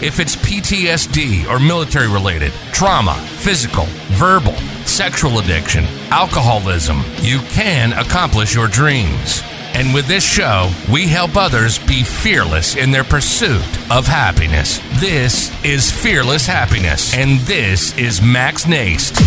If 0.00 0.20
it's 0.20 0.36
PTSD 0.36 1.50
or 1.50 1.58
military 1.58 2.06
related, 2.06 2.52
trauma, 2.72 3.14
physical, 3.14 3.86
verbal, 4.14 4.54
sexual 4.86 5.40
addiction, 5.40 5.86
alcoholism, 6.10 7.02
you 7.16 7.40
can 7.48 7.92
accomplish 7.94 8.54
your 8.54 8.68
dreams. 8.68 9.42
And 9.74 9.92
with 9.92 10.06
this 10.06 10.22
show, 10.22 10.70
we 10.88 11.08
help 11.08 11.36
others 11.36 11.80
be 11.80 12.04
fearless 12.04 12.76
in 12.76 12.92
their 12.92 13.02
pursuit 13.02 13.66
of 13.90 14.06
happiness. 14.06 14.78
This 15.00 15.52
is 15.64 15.90
Fearless 15.90 16.46
Happiness, 16.46 17.12
and 17.12 17.40
this 17.40 17.96
is 17.98 18.22
Max 18.22 18.66
Naist. 18.66 19.18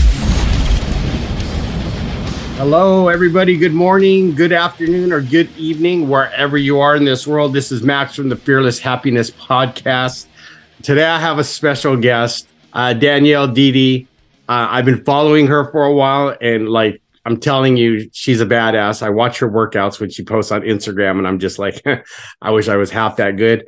Hello, 2.56 3.10
everybody. 3.10 3.58
Good 3.58 3.74
morning, 3.74 4.36
good 4.36 4.54
afternoon, 4.54 5.12
or 5.12 5.20
good 5.20 5.50
evening, 5.58 6.08
wherever 6.08 6.58
you 6.58 6.80
are 6.80 6.96
in 6.96 7.04
this 7.04 7.28
world. 7.28 7.52
This 7.52 7.74
is 7.74 7.84
Max 7.84 8.16
from 8.16 8.30
the 8.30 8.38
Fearless 8.38 8.80
Happiness 8.80 9.30
Podcast. 9.32 10.28
Today, 10.84 11.06
I 11.06 11.20
have 11.20 11.38
a 11.38 11.44
special 11.44 11.96
guest, 11.96 12.48
uh, 12.74 12.94
Danielle 12.94 13.48
Didi. 13.48 14.08
Uh, 14.50 14.68
I've 14.72 14.86
been 14.86 15.04
following 15.04 15.46
her 15.46 15.70
for 15.72 15.84
a 15.84 15.94
while, 15.94 16.36
and 16.42 16.68
like 16.68 17.02
I'm 17.24 17.40
telling 17.40 17.78
you, 17.78 18.10
she's 18.14 18.42
a 18.42 18.48
badass. 18.48 19.04
I 19.04 19.12
watch 19.12 19.38
her 19.40 19.50
workouts 19.50 20.00
when 20.00 20.10
she 20.10 20.24
posts 20.24 20.52
on 20.52 20.62
Instagram, 20.62 21.20
and 21.20 21.28
I'm 21.28 21.38
just 21.38 21.60
like, 21.60 21.84
I 22.42 22.50
wish 22.50 22.68
I 22.68 22.78
was 22.78 22.90
half 22.90 23.18
that 23.18 23.38
good. 23.38 23.66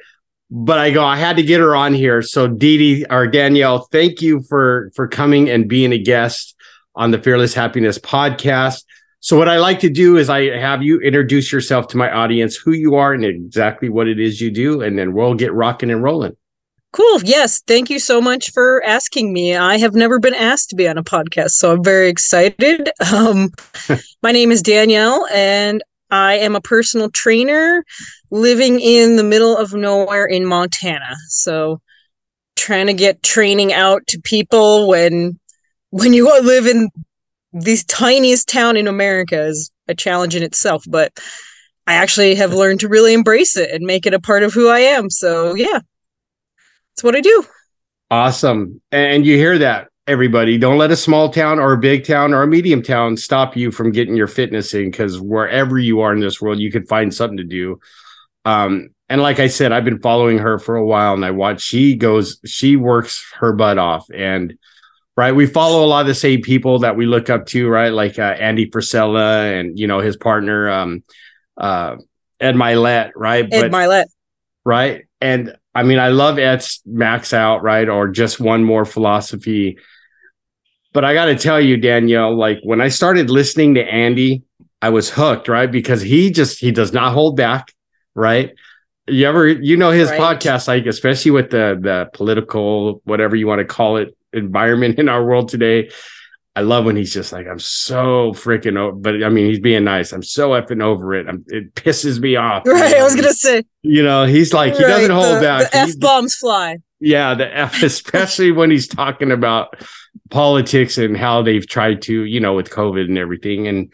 But 0.49 0.79
I 0.79 0.89
go, 0.89 1.05
I 1.05 1.15
had 1.15 1.37
to 1.37 1.43
get 1.43 1.59
her 1.59 1.75
on 1.75 1.93
here. 1.93 2.23
So, 2.23 2.47
Didi 2.47 3.05
or 3.07 3.27
Danielle, 3.27 3.87
thank 3.91 4.23
you 4.23 4.41
for 4.41 4.91
for 4.95 5.07
coming 5.07 5.49
and 5.49 5.69
being 5.69 5.93
a 5.93 5.99
guest 5.99 6.55
on 6.95 7.11
the 7.11 7.21
Fearless 7.21 7.53
Happiness 7.53 7.99
podcast. 7.99 8.85
So, 9.19 9.37
what 9.37 9.49
I 9.49 9.57
like 9.57 9.81
to 9.81 9.89
do 9.89 10.17
is 10.17 10.29
I 10.29 10.57
have 10.57 10.81
you 10.81 10.99
introduce 10.99 11.51
yourself 11.51 11.89
to 11.89 11.97
my 11.97 12.11
audience, 12.11 12.55
who 12.55 12.71
you 12.71 12.95
are, 12.95 13.13
and 13.13 13.23
exactly 13.23 13.89
what 13.89 14.07
it 14.07 14.19
is 14.19 14.41
you 14.41 14.49
do, 14.49 14.81
and 14.81 14.97
then 14.97 15.13
we'll 15.13 15.35
get 15.35 15.53
rocking 15.53 15.91
and 15.91 16.01
rolling. 16.01 16.35
Cool. 16.93 17.23
Yes. 17.23 17.63
Thank 17.65 17.89
you 17.89 17.97
so 17.97 18.21
much 18.21 18.51
for 18.51 18.83
asking 18.85 19.33
me. 19.33 19.55
I 19.55 19.77
have 19.77 19.95
never 19.95 20.19
been 20.19 20.35
asked 20.35 20.69
to 20.69 20.75
be 20.75 20.87
on 20.87 20.99
a 20.99 21.03
podcast, 21.03 21.53
so 21.53 21.71
I'm 21.73 21.83
very 21.83 22.07
excited. 22.07 22.87
Um, 23.11 23.49
my 24.21 24.31
name 24.31 24.51
is 24.51 24.61
Danielle, 24.61 25.25
and 25.33 25.83
I 26.11 26.35
am 26.35 26.55
a 26.55 26.61
personal 26.61 27.09
trainer 27.09 27.83
living 28.29 28.79
in 28.79 29.15
the 29.15 29.23
middle 29.23 29.57
of 29.57 29.73
nowhere 29.73 30.27
in 30.27 30.45
Montana. 30.45 31.15
So, 31.29 31.81
trying 32.55 32.85
to 32.85 32.93
get 32.93 33.23
training 33.23 33.73
out 33.73 34.05
to 34.09 34.21
people 34.23 34.87
when 34.87 35.39
when 35.89 36.13
you 36.13 36.25
live 36.43 36.67
in 36.67 36.89
the 37.53 37.83
tiniest 37.87 38.47
town 38.47 38.77
in 38.77 38.87
America 38.87 39.47
is 39.47 39.71
a 39.87 39.95
challenge 39.95 40.35
in 40.35 40.43
itself, 40.43 40.83
but 40.87 41.11
I 41.87 41.95
actually 41.95 42.35
have 42.35 42.53
learned 42.53 42.81
to 42.81 42.87
really 42.87 43.13
embrace 43.13 43.57
it 43.57 43.71
and 43.71 43.83
make 43.83 44.05
it 44.05 44.13
a 44.13 44.19
part 44.19 44.43
of 44.43 44.53
who 44.53 44.69
I 44.69 44.79
am. 44.79 45.09
So 45.09 45.55
yeah, 45.55 45.79
that's 46.95 47.03
what 47.03 47.15
I 47.15 47.21
do. 47.21 47.45
Awesome. 48.11 48.81
And 48.91 49.25
you 49.25 49.37
hear 49.37 49.57
that, 49.59 49.87
everybody. 50.07 50.57
Don't 50.57 50.77
let 50.77 50.91
a 50.91 50.95
small 50.95 51.29
town 51.29 51.59
or 51.59 51.73
a 51.73 51.77
big 51.77 52.05
town 52.05 52.33
or 52.33 52.43
a 52.43 52.47
medium 52.47 52.83
town 52.83 53.17
stop 53.17 53.57
you 53.57 53.71
from 53.71 53.91
getting 53.91 54.15
your 54.15 54.27
fitness 54.27 54.73
in 54.73 54.91
because 54.91 55.19
wherever 55.19 55.79
you 55.79 56.01
are 56.01 56.13
in 56.13 56.19
this 56.19 56.41
world, 56.41 56.59
you 56.59 56.71
can 56.71 56.85
find 56.85 57.13
something 57.13 57.37
to 57.37 57.43
do. 57.43 57.79
Um, 58.45 58.89
and 59.09 59.21
like 59.21 59.39
I 59.39 59.47
said, 59.47 59.71
I've 59.71 59.85
been 59.85 60.01
following 60.01 60.39
her 60.39 60.59
for 60.59 60.75
a 60.75 60.85
while 60.85 61.13
and 61.13 61.25
I 61.25 61.31
watch 61.31 61.61
she 61.61 61.95
goes, 61.95 62.39
she 62.45 62.75
works 62.75 63.25
her 63.39 63.53
butt 63.53 63.77
off. 63.77 64.07
And 64.13 64.57
right? 65.15 65.33
We 65.33 65.45
follow 65.45 65.85
a 65.85 65.87
lot 65.87 66.01
of 66.01 66.07
the 66.07 66.15
same 66.15 66.41
people 66.41 66.79
that 66.79 66.95
we 66.95 67.05
look 67.05 67.29
up 67.29 67.45
to, 67.47 67.67
right? 67.67 67.89
Like 67.89 68.17
uh, 68.17 68.35
Andy 68.39 68.69
Frisella 68.69 69.59
and 69.59 69.77
you 69.77 69.87
know 69.87 69.99
his 69.99 70.17
partner 70.17 70.69
um, 70.69 71.03
uh, 71.57 71.97
Ed 72.39 72.55
Mylett, 72.55 73.11
right? 73.15 73.47
Ed 73.51 73.71
but, 73.71 74.07
right? 74.65 75.05
And 75.21 75.55
I 75.75 75.83
mean, 75.83 75.99
I 75.99 76.09
love 76.09 76.37
Ed's 76.37 76.81
Max 76.85 77.33
Out, 77.33 77.63
right? 77.63 77.89
Or 77.89 78.07
just 78.07 78.39
one 78.39 78.63
more 78.63 78.85
philosophy. 78.85 79.77
But 80.93 81.03
I 81.03 81.13
got 81.13 81.25
to 81.25 81.35
tell 81.35 81.59
you, 81.59 81.77
Danielle, 81.77 82.37
like 82.37 82.59
when 82.63 82.79
I 82.79 82.89
started 82.89 83.29
listening 83.29 83.73
to 83.75 83.81
Andy, 83.81 84.43
I 84.81 84.89
was 84.89 85.09
hooked, 85.09 85.47
right? 85.47 85.71
Because 85.71 86.01
he 86.01 86.29
just 86.29 86.59
he 86.59 86.71
does 86.71 86.93
not 86.93 87.13
hold 87.13 87.35
back, 87.35 87.73
right? 88.13 88.53
You 89.07 89.25
ever 89.27 89.47
you 89.47 89.75
know 89.75 89.91
his 89.91 90.09
right. 90.09 90.19
podcast, 90.19 90.67
like 90.67 90.85
especially 90.85 91.31
with 91.31 91.49
the 91.49 91.77
the 91.81 92.09
political 92.13 93.01
whatever 93.05 93.35
you 93.35 93.47
want 93.47 93.59
to 93.59 93.65
call 93.65 93.97
it 93.97 94.15
environment 94.33 94.99
in 94.99 95.09
our 95.09 95.25
world 95.25 95.49
today. 95.49 95.89
I 96.55 96.61
love 96.61 96.85
when 96.85 96.95
he's 96.95 97.11
just 97.11 97.33
like, 97.33 97.47
I'm 97.47 97.59
so 97.59 98.31
freaking 98.33 98.77
over, 98.77 98.95
but 98.95 99.23
I 99.23 99.29
mean, 99.29 99.47
he's 99.47 99.59
being 99.59 99.83
nice. 99.83 100.11
I'm 100.11 100.21
so 100.21 100.51
effing 100.51 100.83
over 100.83 101.15
it. 101.15 101.27
I'm, 101.27 101.43
it 101.47 101.73
pisses 101.73 102.19
me 102.19 102.35
off. 102.35 102.63
Right. 102.73 102.89
You 102.89 102.95
know? 102.95 103.01
I 103.01 103.03
was 103.03 103.15
going 103.15 103.27
to 103.27 103.33
say, 103.33 103.63
you 103.81 104.03
know, 104.03 104.25
he's 104.25 104.53
like, 104.53 104.75
he 104.75 104.83
doesn't 104.83 105.11
hold 105.11 105.37
the, 105.37 105.41
back. 105.41 105.71
The 105.71 105.77
F 105.77 105.99
bombs 105.99 106.35
fly. 106.35 106.77
Yeah. 106.99 107.33
The 107.33 107.55
F, 107.57 107.81
especially 107.83 108.51
when 108.51 108.69
he's 108.69 108.87
talking 108.87 109.31
about 109.31 109.83
politics 110.29 110.99
and 110.99 111.17
how 111.17 111.41
they've 111.41 111.67
tried 111.67 112.03
to, 112.03 112.23
you 112.23 112.39
know, 112.39 112.53
with 112.53 112.69
COVID 112.69 113.05
and 113.05 113.17
everything. 113.17 113.67
And 113.67 113.91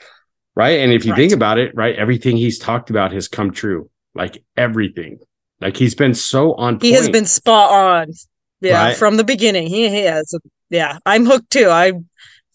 right. 0.56 0.80
And 0.80 0.92
if 0.92 1.06
you 1.06 1.12
right. 1.12 1.18
think 1.18 1.32
about 1.32 1.60
it, 1.60 1.74
right, 1.76 1.96
everything 1.96 2.36
he's 2.36 2.60
talked 2.60 2.90
about 2.90 3.14
has 3.14 3.30
come 3.30 3.52
true. 3.52 3.90
Like 4.16 4.44
everything. 4.58 5.20
Like 5.62 5.78
he's 5.78 5.96
been 5.96 6.14
so 6.14 6.56
on 6.56 6.80
He 6.82 6.92
has 6.94 7.10
been 7.10 7.26
spot 7.26 7.72
on. 7.72 8.14
Yeah, 8.62 8.88
right? 8.88 8.98
from 8.98 9.16
the 9.16 9.24
beginning. 9.24 9.68
He, 9.68 9.90
he 9.90 10.02
has. 10.02 10.34
Yeah, 10.70 10.98
I'm 11.06 11.26
hooked 11.26 11.50
too. 11.50 11.70
I 11.70 11.94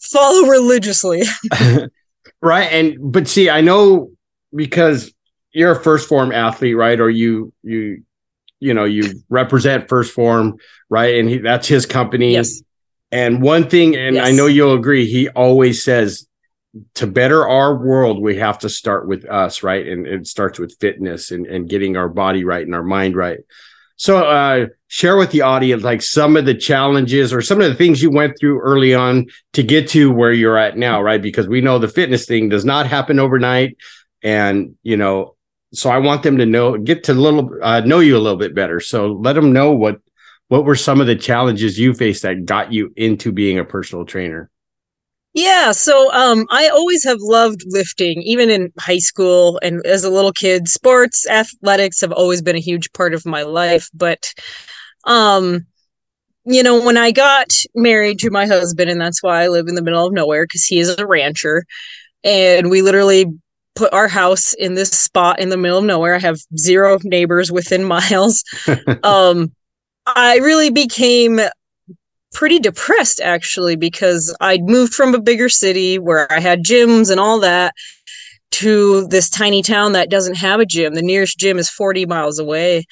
follow 0.05 0.49
religiously. 0.49 1.23
right. 2.43 2.73
And 2.73 3.13
but 3.13 3.29
see, 3.29 3.51
I 3.51 3.61
know 3.61 4.11
because 4.55 5.13
you're 5.53 5.73
a 5.73 5.81
1st 5.81 6.07
Phorm 6.07 6.33
athlete, 6.33 6.77
right? 6.77 6.99
Or 7.01 7.11
you 7.11 7.53
you 7.63 8.05
you 8.61 8.73
know, 8.73 8.85
you 8.85 9.23
represent 9.29 9.89
1st 9.89 10.11
Phorm, 10.11 10.59
right? 10.89 11.17
And 11.17 11.29
he, 11.29 11.39
that's 11.39 11.69
his 11.69 11.87
company. 11.87 12.33
Yes. 12.33 12.63
And 13.13 13.43
one 13.43 13.69
thing, 13.69 13.95
and 13.95 14.17
yes. 14.17 14.27
I 14.27 14.31
know 14.33 14.47
you'll 14.47 14.75
agree, 14.75 15.07
he 15.07 15.29
always 15.29 15.85
says 15.85 16.27
to 16.95 17.07
better 17.07 17.47
our 17.47 17.77
world, 17.77 18.21
we 18.21 18.39
have 18.39 18.59
to 18.61 18.69
start 18.69 19.07
with 19.07 19.25
us, 19.27 19.63
right? 19.63 19.87
And 19.87 20.07
it 20.07 20.27
starts 20.27 20.59
with 20.59 20.77
fitness 20.81 21.31
and, 21.31 21.47
and 21.47 21.69
getting 21.69 21.97
our 21.97 22.09
body 22.09 22.45
right 22.45 22.65
and 22.65 22.75
our 22.75 22.83
mind 22.83 23.17
right. 23.17 23.41
So, 24.05 24.19
uh, 24.19 24.67
share 24.89 25.17
with 25.17 25.31
the 25.31 25.41
audience 25.41 25.83
like 25.83 26.03
some 26.03 26.37
of 26.37 26.45
the 26.45 26.53
challenges 26.53 27.33
or 27.33 27.41
some 27.41 27.63
of 27.63 27.71
the 27.71 27.75
things 27.75 28.03
you 28.03 28.11
went 28.11 28.35
through 28.39 28.61
early 28.61 28.95
on 28.95 29.29
to 29.55 29.63
get 29.63 29.89
to 29.89 30.13
where 30.13 30.31
you're 30.31 30.59
at 30.59 30.77
now, 30.77 31.01
right? 31.01 31.23
Because 31.23 31.49
we 31.49 31.63
know 31.63 31.79
the 31.79 31.89
fitness 31.89 32.27
thing 32.27 32.51
does 32.51 32.67
not 32.67 32.87
happen 32.87 33.19
overnight, 33.19 33.79
and 34.23 34.75
you 34.83 34.99
know, 34.99 35.37
so 35.73 35.89
I 35.89 35.97
want 36.01 36.23
them 36.23 36.37
to 36.37 36.45
know, 36.45 36.77
get 36.77 37.05
to 37.05 37.13
a 37.13 37.15
little 37.15 37.51
uh, 37.63 37.81
know 37.81 38.01
you 38.01 38.19
a 38.19 38.21
little 38.21 38.39
bit 38.39 38.55
better. 38.55 38.79
So, 38.79 39.07
let 39.07 39.33
them 39.33 39.55
know 39.55 39.73
what 39.73 40.03
what 40.49 40.67
were 40.67 40.77
some 40.77 41.01
of 41.01 41.07
the 41.07 41.17
challenges 41.17 41.79
you 41.79 41.95
faced 41.95 42.25
that 42.25 42.45
got 42.45 42.75
you 42.75 42.93
into 42.97 43.33
being 43.33 43.59
a 43.59 43.65
personal 43.65 44.05
trainer. 44.05 44.51
Yeah, 45.35 45.73
so 45.73 46.13
um, 46.13 46.47
I 46.51 46.69
always 46.69 47.03
have 47.05 47.19
loved 47.21 47.63
lifting, 47.67 48.23
even 48.23 48.51
in 48.51 48.73
high 48.79 48.99
school 48.99 49.59
and 49.63 49.85
as 49.85 50.05
a 50.05 50.11
little 50.11 50.33
kid. 50.33 50.69
Sports, 50.69 51.29
athletics 51.29 52.01
have 52.01 52.13
always 52.13 52.41
been 52.41 52.55
a 52.55 52.61
huge 52.61 52.93
part 52.93 53.15
of 53.15 53.27
my 53.27 53.43
life. 53.43 53.89
But, 53.93 54.33
um, 55.05 55.67
you 56.45 56.63
know, 56.63 56.85
when 56.85 56.97
I 56.97 57.11
got 57.11 57.49
married 57.75 58.21
to 58.21 58.31
my 58.31 58.47
husband, 58.47 58.91
and 58.91 59.01
that's 59.01 59.25
why 59.25 59.43
I 59.43 59.49
live 59.49 59.67
in 59.67 59.75
the 59.75 59.83
middle 59.83 60.07
of 60.07 60.13
nowhere 60.13 60.45
because 60.45 60.65
he 60.65 60.79
is 60.79 60.97
a 60.99 61.07
rancher, 61.07 61.65
and 62.23 62.71
we 62.71 62.83
literally 62.83 63.27
put 63.75 63.93
our 63.93 64.07
house 64.07 64.53
in 64.55 64.75
this 64.75 64.91
spot 64.91 65.41
in 65.41 65.49
the 65.49 65.57
middle 65.57 65.79
of 65.79 65.85
nowhere. 65.85 66.15
I 66.15 66.21
have 66.21 66.39
zero 66.57 66.99
neighbors 67.03 67.51
within 67.51 67.83
miles. 67.89 68.45
um, 69.03 69.53
I 70.07 70.37
really 70.39 70.71
became 70.71 71.41
pretty 72.35 72.59
depressed 72.59 73.21
actually 73.21 73.77
because 73.77 74.37
I'd 74.41 74.65
moved 74.65 74.93
from 74.93 75.15
a 75.15 75.21
bigger 75.21 75.49
city 75.49 75.99
where 75.99 76.31
I 76.31 76.41
had 76.41 76.65
gyms 76.65 77.11
and 77.11 77.19
all 77.19 77.41
that 77.41 77.75
to 78.53 79.07
this 79.09 79.31
tiny 79.31 79.63
town 79.63 79.93
that 79.93 80.11
doesn't 80.11 80.37
have 80.37 80.61
a 80.61 80.67
gym. 80.67 80.95
The 80.95 81.03
nearest 81.03 81.39
gym 81.39 81.59
is 81.59 81.71
40 81.71 82.07
miles 82.07 82.39
away. 82.39 82.85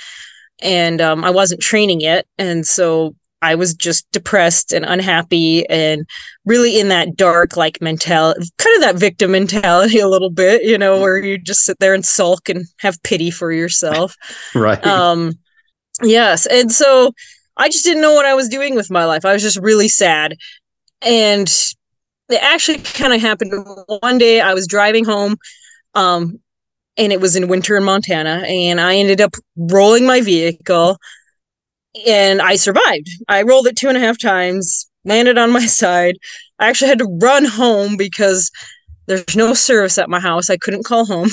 and 0.60 1.00
um, 1.00 1.24
I 1.24 1.30
wasn't 1.30 1.60
training 1.60 2.00
yet, 2.00 2.24
and 2.38 2.66
so 2.66 3.16
I 3.42 3.56
was 3.56 3.74
just 3.74 4.10
depressed 4.12 4.72
and 4.72 4.84
unhappy 4.84 5.68
and 5.68 6.06
really 6.46 6.78
in 6.78 6.88
that 6.88 7.16
dark 7.16 7.56
like 7.56 7.82
mentality, 7.82 8.48
kind 8.56 8.76
of 8.76 8.82
that 8.82 8.96
victim 8.96 9.32
mentality 9.32 9.98
a 9.98 10.08
little 10.08 10.30
bit, 10.30 10.62
you 10.62 10.78
know, 10.78 11.00
where 11.00 11.18
you 11.18 11.36
just 11.38 11.64
sit 11.64 11.80
there 11.80 11.92
and 11.92 12.04
sulk 12.04 12.48
and 12.48 12.64
have 12.78 13.02
pity 13.02 13.30
for 13.32 13.50
yourself. 13.50 14.14
right. 14.54 14.84
Um, 14.86 15.32
yes, 16.02 16.46
and 16.46 16.70
so 16.70 17.12
I 17.56 17.68
just 17.68 17.84
didn't 17.84 18.02
know 18.02 18.14
what 18.14 18.26
I 18.26 18.34
was 18.34 18.48
doing 18.48 18.74
with 18.74 18.90
my 18.90 19.04
life. 19.04 19.24
I 19.24 19.32
was 19.32 19.42
just 19.42 19.58
really 19.58 19.88
sad, 19.88 20.36
and 21.02 21.48
it 22.28 22.42
actually 22.42 22.78
kind 22.78 23.12
of 23.12 23.20
happened 23.20 23.52
one 24.00 24.18
day. 24.18 24.40
I 24.40 24.54
was 24.54 24.66
driving 24.66 25.04
home. 25.04 25.36
Um, 25.94 26.40
and 26.98 27.12
it 27.12 27.20
was 27.20 27.36
in 27.36 27.48
winter 27.48 27.76
in 27.76 27.84
Montana, 27.84 28.44
and 28.46 28.80
I 28.80 28.96
ended 28.96 29.20
up 29.20 29.34
rolling 29.56 30.06
my 30.06 30.20
vehicle 30.20 30.98
and 32.06 32.40
I 32.40 32.56
survived. 32.56 33.08
I 33.28 33.42
rolled 33.42 33.66
it 33.66 33.76
two 33.76 33.88
and 33.88 33.96
a 33.96 34.00
half 34.00 34.18
times, 34.18 34.88
landed 35.04 35.38
on 35.38 35.52
my 35.52 35.66
side. 35.66 36.16
I 36.58 36.68
actually 36.68 36.88
had 36.88 36.98
to 36.98 37.18
run 37.20 37.44
home 37.44 37.96
because 37.96 38.50
there's 39.06 39.36
no 39.36 39.54
service 39.54 39.98
at 39.98 40.08
my 40.08 40.20
house. 40.20 40.48
I 40.48 40.56
couldn't 40.56 40.84
call 40.84 41.04
home. 41.04 41.28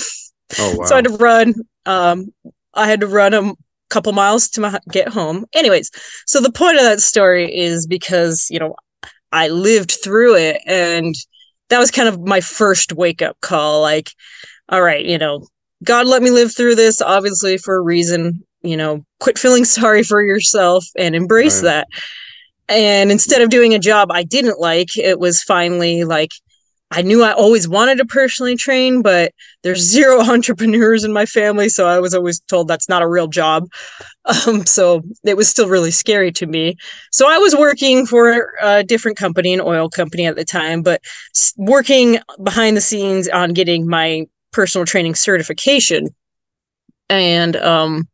Oh, 0.57 0.75
wow. 0.77 0.85
so 0.85 0.95
I 0.95 0.97
had 0.97 1.05
to 1.05 1.17
run. 1.17 1.53
Um, 1.85 2.33
I 2.73 2.87
had 2.87 3.01
to 3.01 3.07
run 3.07 3.33
a 3.33 3.53
couple 3.89 4.13
miles 4.13 4.49
to 4.49 4.61
my, 4.61 4.79
get 4.91 5.07
home. 5.07 5.45
Anyways, 5.53 5.91
so 6.25 6.39
the 6.39 6.51
point 6.51 6.77
of 6.77 6.83
that 6.83 7.01
story 7.01 7.53
is 7.53 7.87
because, 7.87 8.47
you 8.49 8.59
know, 8.59 8.75
I 9.31 9.49
lived 9.49 9.97
through 10.03 10.35
it 10.35 10.61
and 10.65 11.15
that 11.69 11.79
was 11.79 11.91
kind 11.91 12.09
of 12.09 12.19
my 12.25 12.41
first 12.41 12.93
wake 12.93 13.21
up 13.21 13.39
call. 13.41 13.81
Like, 13.81 14.11
all 14.69 14.81
right, 14.81 15.05
you 15.05 15.17
know, 15.17 15.47
God 15.83 16.07
let 16.07 16.21
me 16.21 16.31
live 16.31 16.55
through 16.55 16.75
this, 16.75 17.01
obviously 17.01 17.57
for 17.57 17.75
a 17.75 17.81
reason 17.81 18.43
you 18.61 18.77
know, 18.77 19.05
quit 19.19 19.37
feeling 19.37 19.65
sorry 19.65 20.03
for 20.03 20.21
yourself 20.21 20.85
and 20.97 21.15
embrace 21.15 21.63
right. 21.63 21.69
that. 21.69 21.87
And 22.67 23.11
instead 23.11 23.41
of 23.41 23.49
doing 23.49 23.73
a 23.73 23.79
job 23.79 24.11
I 24.11 24.23
didn't 24.23 24.59
like, 24.59 24.95
it 24.95 25.19
was 25.19 25.41
finally 25.41 26.03
like 26.03 26.31
I 26.91 27.03
knew 27.03 27.23
I 27.23 27.33
always 27.33 27.67
wanted 27.67 27.99
to 27.99 28.05
personally 28.05 28.55
train, 28.55 29.01
but 29.01 29.31
there's 29.63 29.81
zero 29.81 30.21
entrepreneurs 30.29 31.03
in 31.03 31.13
my 31.13 31.25
family, 31.25 31.69
so 31.69 31.87
I 31.87 31.99
was 31.99 32.13
always 32.13 32.39
told 32.41 32.67
that's 32.67 32.89
not 32.89 33.01
a 33.01 33.07
real 33.07 33.27
job. 33.27 33.67
Um, 34.47 34.65
so 34.65 35.01
it 35.23 35.37
was 35.37 35.49
still 35.49 35.67
really 35.67 35.91
scary 35.91 36.31
to 36.33 36.45
me. 36.45 36.75
So 37.11 37.29
I 37.29 37.37
was 37.37 37.55
working 37.55 38.05
for 38.05 38.53
a 38.61 38.83
different 38.83 39.17
company, 39.17 39.53
an 39.53 39.61
oil 39.61 39.89
company 39.89 40.25
at 40.25 40.35
the 40.35 40.45
time, 40.45 40.81
but 40.81 41.01
working 41.57 42.19
behind 42.43 42.77
the 42.77 42.81
scenes 42.81 43.27
on 43.29 43.53
getting 43.53 43.87
my 43.87 44.25
personal 44.51 44.85
training 44.85 45.15
certification. 45.15 46.09
And 47.09 47.55
um, 47.55 48.07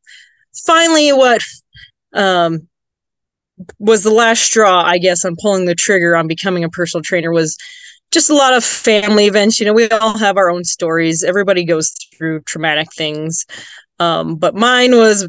finally 0.66 1.12
what 1.12 1.42
um, 2.14 2.68
was 3.80 4.04
the 4.04 4.10
last 4.10 4.42
straw, 4.42 4.84
I 4.84 4.98
guess, 4.98 5.26
on 5.26 5.36
pulling 5.42 5.66
the 5.66 5.76
trigger 5.76 6.16
on 6.16 6.28
becoming 6.28 6.64
a 6.64 6.70
personal 6.70 7.04
trainer 7.04 7.32
was 7.32 7.58
just 8.16 8.30
a 8.30 8.34
lot 8.34 8.54
of 8.54 8.64
family 8.64 9.26
events. 9.26 9.60
You 9.60 9.66
know, 9.66 9.74
we 9.74 9.90
all 9.90 10.18
have 10.18 10.38
our 10.38 10.50
own 10.50 10.64
stories. 10.64 11.22
Everybody 11.22 11.66
goes 11.66 11.94
through 12.18 12.42
traumatic 12.44 12.88
things. 12.94 13.46
Um, 14.00 14.38
but 14.38 14.56
mine 14.56 14.96
was 14.96 15.28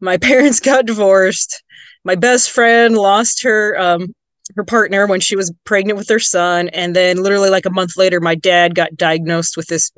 my 0.00 0.16
parents 0.28 0.60
got 0.60 0.84
divorced. 0.86 1.64
My 2.04 2.14
best 2.14 2.50
friend 2.50 2.94
lost 2.94 3.42
her 3.42 3.76
um, 3.80 4.14
her 4.54 4.64
partner 4.64 5.06
when 5.06 5.20
she 5.20 5.34
was 5.34 5.52
pregnant 5.64 5.98
with 5.98 6.08
her 6.08 6.20
son, 6.20 6.68
and 6.68 6.94
then 6.94 7.22
literally 7.22 7.50
like 7.50 7.66
a 7.66 7.70
month 7.70 7.96
later, 7.96 8.20
my 8.20 8.34
dad 8.36 8.74
got 8.74 8.96
diagnosed 8.96 9.56
with 9.56 9.66
this 9.66 9.90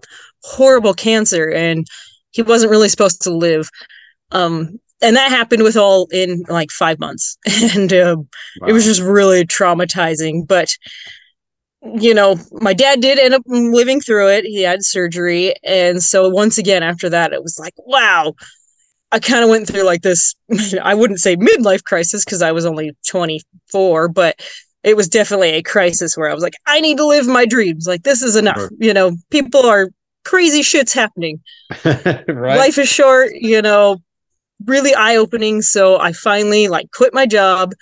horrible 0.45 0.95
cancer, 0.95 1.53
and 1.53 1.87
he 2.31 2.43
wasn't 2.43 2.71
really 2.71 2.89
supposed 2.89 3.21
to 3.23 3.35
live. 3.35 3.69
Um, 4.31 4.79
and 5.03 5.17
that 5.17 5.31
happened 5.31 5.65
with 5.65 5.77
all 5.77 6.07
in 6.13 6.45
like 6.49 6.71
five 6.71 7.01
months, 7.01 7.37
and 7.75 7.93
uh, 7.93 8.17
wow. 8.61 8.69
it 8.69 8.73
was 8.73 8.85
just 8.85 9.03
really 9.03 9.45
traumatizing. 9.45 10.47
But 10.47 10.77
you 11.83 12.15
know, 12.15 12.37
my 12.53 12.75
dad 12.75 13.01
did 13.01 13.19
end 13.19 13.35
up 13.35 13.43
living 13.47 14.01
through 14.01 14.29
it. 14.29 14.45
He 14.45 14.63
had 14.63 14.85
surgery, 14.85 15.55
and 15.63 16.03
so 16.03 16.29
once 16.29 16.59
again 16.59 16.83
after 16.83 17.09
that, 17.11 17.33
it 17.33 17.43
was 17.43 17.59
like, 17.59 17.75
wow. 17.79 18.35
I 19.11 19.21
kind 19.21 19.43
of 19.43 19.49
went 19.49 19.67
through 19.67 19.85
like 19.85 20.03
this. 20.03 20.35
I 20.83 20.95
wouldn't 20.95 21.21
say 21.21 21.37
midlife 21.37 21.83
crisis 21.83 22.25
because 22.25 22.43
I 22.43 22.53
was 22.53 22.67
only 22.67 22.95
24, 23.09 24.09
but 24.09 24.39
it 24.83 24.97
was 24.97 25.09
definitely 25.09 25.51
a 25.51 25.63
crisis 25.63 26.17
where 26.17 26.31
I 26.31 26.35
was 26.35 26.43
like, 26.43 26.55
I 26.67 26.81
need 26.81 26.99
to 26.99 27.07
live 27.07 27.27
my 27.27 27.47
dreams. 27.47 27.87
Like 27.87 28.03
this 28.03 28.23
is 28.23 28.37
enough. 28.37 28.59
Right. 28.59 28.71
You 28.79 28.95
know, 28.95 29.17
people 29.31 29.65
are 29.67 29.89
crazy 30.25 30.63
shit's 30.63 30.93
happening. 30.93 31.41
right. 31.85 32.59
Life 32.59 32.79
is 32.79 32.89
short. 32.89 33.31
You 33.35 33.63
know, 33.63 33.99
really 34.67 34.95
eye 34.95 35.17
opening. 35.17 35.63
So 35.63 35.99
I 35.99 36.13
finally 36.13 36.69
like 36.69 36.91
quit 36.93 37.15
my 37.15 37.27
job, 37.27 37.73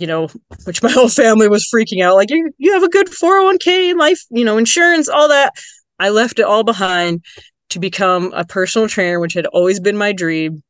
you 0.00 0.06
know, 0.06 0.28
which 0.64 0.82
my 0.82 0.90
whole 0.92 1.08
family 1.08 1.48
was 1.48 1.68
freaking 1.72 2.02
out. 2.02 2.16
Like, 2.16 2.30
you, 2.30 2.50
you 2.58 2.72
have 2.72 2.82
a 2.82 2.88
good 2.88 3.08
401k 3.08 3.96
life, 3.96 4.20
you 4.30 4.44
know, 4.44 4.58
insurance, 4.58 5.08
all 5.08 5.28
that. 5.28 5.52
I 5.98 6.08
left 6.08 6.38
it 6.38 6.44
all 6.44 6.64
behind 6.64 7.24
to 7.70 7.78
become 7.78 8.32
a 8.34 8.44
personal 8.44 8.88
trainer, 8.88 9.20
which 9.20 9.34
had 9.34 9.46
always 9.46 9.80
been 9.80 9.96
my 9.96 10.12
dream. 10.12 10.62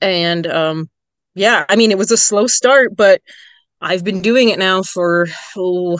And 0.00 0.46
um, 0.46 0.90
yeah, 1.34 1.64
I 1.68 1.76
mean, 1.76 1.90
it 1.90 1.98
was 1.98 2.10
a 2.10 2.16
slow 2.16 2.46
start, 2.46 2.96
but 2.96 3.20
I've 3.80 4.04
been 4.04 4.22
doing 4.22 4.48
it 4.48 4.58
now 4.58 4.82
for 4.82 5.28
oh, 5.56 5.98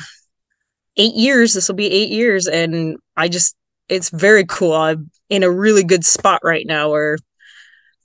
eight 0.97 1.15
years. 1.15 1.55
This 1.55 1.69
will 1.69 1.75
be 1.75 1.91
eight 1.91 2.11
years. 2.11 2.47
And 2.47 2.97
I 3.17 3.29
just, 3.29 3.55
it's 3.88 4.11
very 4.11 4.44
cool. 4.47 4.73
I'm 4.73 5.11
in 5.29 5.43
a 5.43 5.50
really 5.50 5.85
good 5.85 6.05
spot 6.05 6.41
right 6.43 6.67
now 6.67 6.91
where 6.91 7.19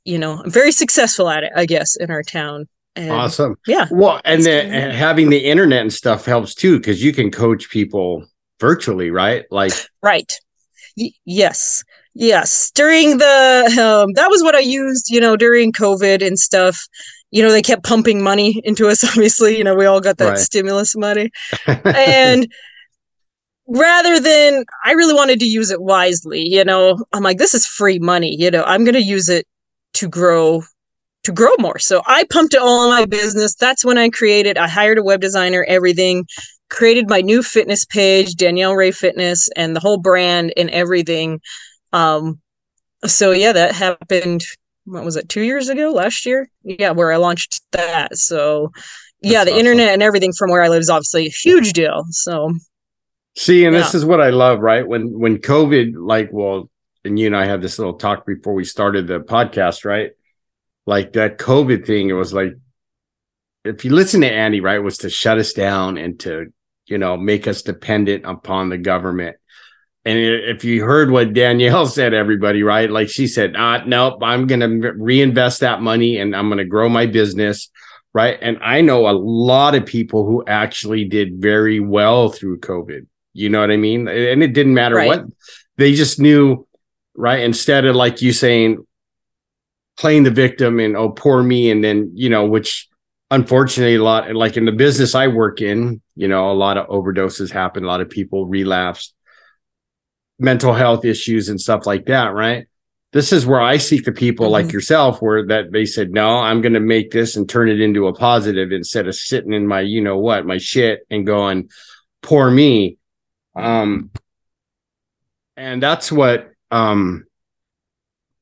you 0.06 0.18
know, 0.18 0.42
I'm 0.44 0.50
very 0.50 0.72
successful 0.72 1.30
at 1.30 1.44
it, 1.44 1.52
I 1.56 1.66
guess, 1.66 1.96
in 1.96 2.10
our 2.10 2.24
town. 2.24 2.68
And 3.00 3.12
awesome. 3.12 3.56
Yeah. 3.68 3.88
Well, 3.92 4.22
and 4.26 4.44
then 4.44 4.72
and 4.72 4.92
having 4.92 5.30
the 5.30 5.40
internet 5.40 5.82
and 5.82 5.94
stuff 5.94 6.26
helps 6.26 6.54
too, 6.54 6.78
because 6.78 7.04
you 7.04 7.14
can 7.14 7.32
coach 7.32 7.70
people 7.70 8.26
virtually, 8.60 9.12
right? 9.12 9.46
Like, 9.52 9.74
right. 10.04 10.32
Y- 10.98 11.12
yes. 11.26 11.84
Yes. 12.14 12.72
During 12.72 13.18
the, 13.18 13.66
um, 13.80 14.14
that 14.14 14.30
was 14.30 14.44
what 14.44 14.56
I 14.56 14.60
used, 14.60 15.10
you 15.10 15.22
know, 15.22 15.36
during 15.36 15.72
COVID 15.72 16.26
and 16.26 16.38
stuff. 16.38 16.88
You 17.32 17.44
know, 17.44 17.52
they 17.52 17.62
kept 17.62 17.84
pumping 17.84 18.22
money 18.22 18.60
into 18.64 18.88
us, 18.88 19.04
obviously. 19.10 19.58
You 19.58 19.64
know, 19.64 19.76
we 19.76 19.86
all 19.86 20.02
got 20.02 20.18
that 20.18 20.30
right. 20.30 20.38
stimulus 20.38 20.96
money. 20.96 21.32
and, 21.68 22.48
rather 23.70 24.20
than 24.20 24.66
I 24.84 24.92
really 24.94 25.14
wanted 25.14 25.40
to 25.40 25.46
use 25.46 25.70
it 25.70 25.82
wisely, 25.82 26.42
you 26.42 26.66
know, 26.66 26.98
I'm 27.14 27.24
like, 27.24 27.38
this 27.38 27.54
is 27.54 27.66
free 27.66 28.00
money, 28.00 28.36
you 28.38 28.52
know, 28.52 28.64
I'm 28.64 28.84
going 28.84 28.96
to 28.96 29.04
use 29.04 29.30
it 29.30 29.46
to 29.94 30.10
grow 30.10 30.64
to 31.24 31.32
grow 31.32 31.52
more. 31.60 31.80
So 31.80 32.02
I 32.06 32.26
pumped 32.32 32.54
it 32.54 32.62
all 32.62 32.86
in 32.86 32.90
my 32.90 33.06
business. 33.06 33.56
That's 33.56 33.84
when 33.84 33.98
I 33.98 34.10
created, 34.10 34.58
I 34.58 34.68
hired 34.68 34.98
a 34.98 35.04
web 35.04 35.22
designer, 35.22 35.66
everything, 35.68 36.26
created 36.70 37.10
my 37.10 37.22
new 37.22 37.44
fitness 37.44 37.86
page, 37.86 38.36
Danielle 38.36 38.76
Ray 38.76 38.92
Fitness, 38.92 39.50
and 39.56 39.76
the 39.76 39.80
whole 39.80 39.98
brand 39.98 40.54
and 40.56 40.70
everything. 40.70 41.42
Um, 41.92 42.40
so 43.06 43.32
yeah, 43.32 43.52
that 43.52 43.74
happened. 43.74 44.44
What 44.86 45.04
was 45.04 45.16
it? 45.16 45.30
Two 45.30 45.42
years 45.42 45.70
ago, 45.70 45.92
last 45.92 46.26
year? 46.26 46.50
Yeah, 46.64 46.92
where 46.92 47.12
I 47.12 47.18
launched 47.18 47.62
that. 47.72 48.18
So 48.18 48.72
yeah, 49.22 49.40
That's 49.40 49.46
the 49.46 49.52
awesome. 49.52 49.60
internet 49.60 49.94
and 49.94 50.04
everything 50.04 50.32
from 50.38 50.52
where 50.52 50.64
I 50.64 50.70
live 50.70 50.82
is 50.82 50.90
obviously 50.90 51.26
a 51.26 51.30
huge 51.30 51.74
deal. 51.74 52.06
So 52.12 52.54
see, 53.36 53.66
and 53.66 53.74
yeah. 53.74 53.82
this 53.82 53.94
is 53.94 54.06
what 54.06 54.22
I 54.22 54.30
love, 54.30 54.60
right? 54.60 54.88
When 54.88 55.20
when 55.20 55.38
COVID, 55.38 55.94
like, 55.96 56.30
well, 56.32 56.70
and 57.04 57.20
you 57.20 57.28
and 57.28 57.36
I 57.36 57.46
had 57.46 57.62
this 57.62 57.80
little 57.80 57.96
talk 57.96 58.26
before 58.26 58.54
we 58.54 58.64
started 58.64 59.08
the 59.08 59.20
podcast, 59.20 59.86
right? 59.86 60.12
Like 60.90 61.14
that 61.14 61.38
COVID 61.38 61.86
thing, 61.86 62.10
it 62.10 62.14
was 62.14 62.34
like, 62.34 62.54
if 63.64 63.86
you 63.86 63.92
listen 63.92 64.22
to 64.22 64.32
Andy, 64.32 64.60
right, 64.60 64.80
was 64.80 64.98
to 65.00 65.10
shut 65.12 65.38
us 65.38 65.54
down 65.54 66.00
and 66.00 66.20
to, 66.22 66.52
you 66.88 66.98
know, 66.98 67.16
make 67.16 67.48
us 67.48 67.62
dependent 67.62 68.26
upon 68.26 68.70
the 68.70 68.80
government. 68.80 69.36
And 70.04 70.18
if 70.18 70.64
you 70.64 70.84
heard 70.84 71.12
what 71.12 71.34
Danielle 71.34 71.86
said, 71.98 72.16
everybody, 72.16 72.64
right? 72.64 72.90
Like 72.90 73.08
she 73.08 73.28
said, 73.28 73.54
ah, 73.56 73.84
nope, 73.86 74.24
I'm 74.24 74.48
going 74.48 74.62
to 74.62 74.92
reinvest 74.94 75.60
that 75.60 75.80
money 75.80 76.18
and 76.18 76.36
I'm 76.36 76.50
going 76.50 76.58
to 76.58 76.66
grow 76.66 76.90
my 76.90 77.06
business. 77.06 77.70
Right. 78.12 78.40
And 78.42 78.58
I 78.64 78.82
know 78.82 79.08
a 79.08 79.14
lot 79.14 79.76
of 79.76 79.86
people 79.86 80.26
who 80.26 80.44
actually 80.48 81.06
did 81.06 81.40
very 81.40 81.80
well 81.80 82.30
through 82.30 82.62
COVID. 82.62 83.06
You 83.34 83.50
know 83.50 83.60
what 83.60 83.70
I 83.70 83.78
mean? 83.78 84.08
And 84.08 84.42
it 84.42 84.54
didn't 84.54 84.74
matter 84.74 84.96
right. 84.96 85.08
what 85.08 85.26
they 85.78 85.94
just 85.94 86.20
knew 86.20 86.66
right? 87.20 87.42
Instead 87.42 87.86
of 87.86 87.96
like 87.98 88.22
you 88.22 88.32
saying, 88.32 88.86
playing 90.00 90.24
the 90.24 90.32
victim 90.32 90.80
and 90.80 90.96
oh 90.98 91.10
poor 91.10 91.44
me, 91.44 91.70
and 91.70 91.84
then 91.84 92.12
you 92.16 92.30
know, 92.30 92.46
which 92.46 92.88
unfortunately 93.30 93.96
a 93.96 94.04
lot 94.04 94.34
like 94.34 94.58
in 94.58 94.66
the 94.66 94.72
business 94.72 95.14
I 95.14 95.28
work 95.28 95.62
in, 95.62 96.02
you 96.16 96.28
know, 96.28 96.52
a 96.52 96.54
lot 96.54 96.78
of 96.78 96.88
overdoses 96.88 97.52
happen, 97.52 97.84
a 97.84 97.88
lot 97.88 98.02
of 98.02 98.10
people 98.10 98.48
relapse, 98.48 99.14
mental 100.40 100.74
health 100.74 101.06
issues 101.06 101.50
and 101.50 101.62
stuff 101.62 101.86
like 101.86 102.06
that, 102.06 102.34
right? 102.34 102.66
This 103.12 103.34
is 103.34 103.46
where 103.46 103.62
I 103.62 103.78
seek 103.78 104.06
the 104.06 104.12
people 104.12 104.48
mm-hmm. 104.48 104.54
like 104.54 104.72
yourself, 104.72 105.22
where 105.22 105.46
that 105.48 105.72
they 105.72 105.86
said, 105.86 106.12
no, 106.12 106.40
I'm 106.40 106.62
going 106.62 106.74
to 106.74 106.80
make 106.80 107.12
this 107.12 107.36
and 107.36 107.50
turn 107.50 107.70
it 107.70 107.82
into 107.82 108.08
a 108.08 108.14
positive 108.14 108.72
instead 108.72 109.08
of 109.08 109.16
sitting 109.16 109.54
in 109.54 109.68
my, 109.68 109.82
you 109.82 110.02
know 110.02 110.18
what, 110.18 110.46
my 110.46 110.60
shit 110.60 111.02
and 111.10 111.26
going, 111.26 111.70
poor 112.22 112.50
me. 112.50 112.98
Um, 113.56 114.12
and 115.58 115.84
that's 115.84 116.12
what 116.12 116.52
um 116.72 117.26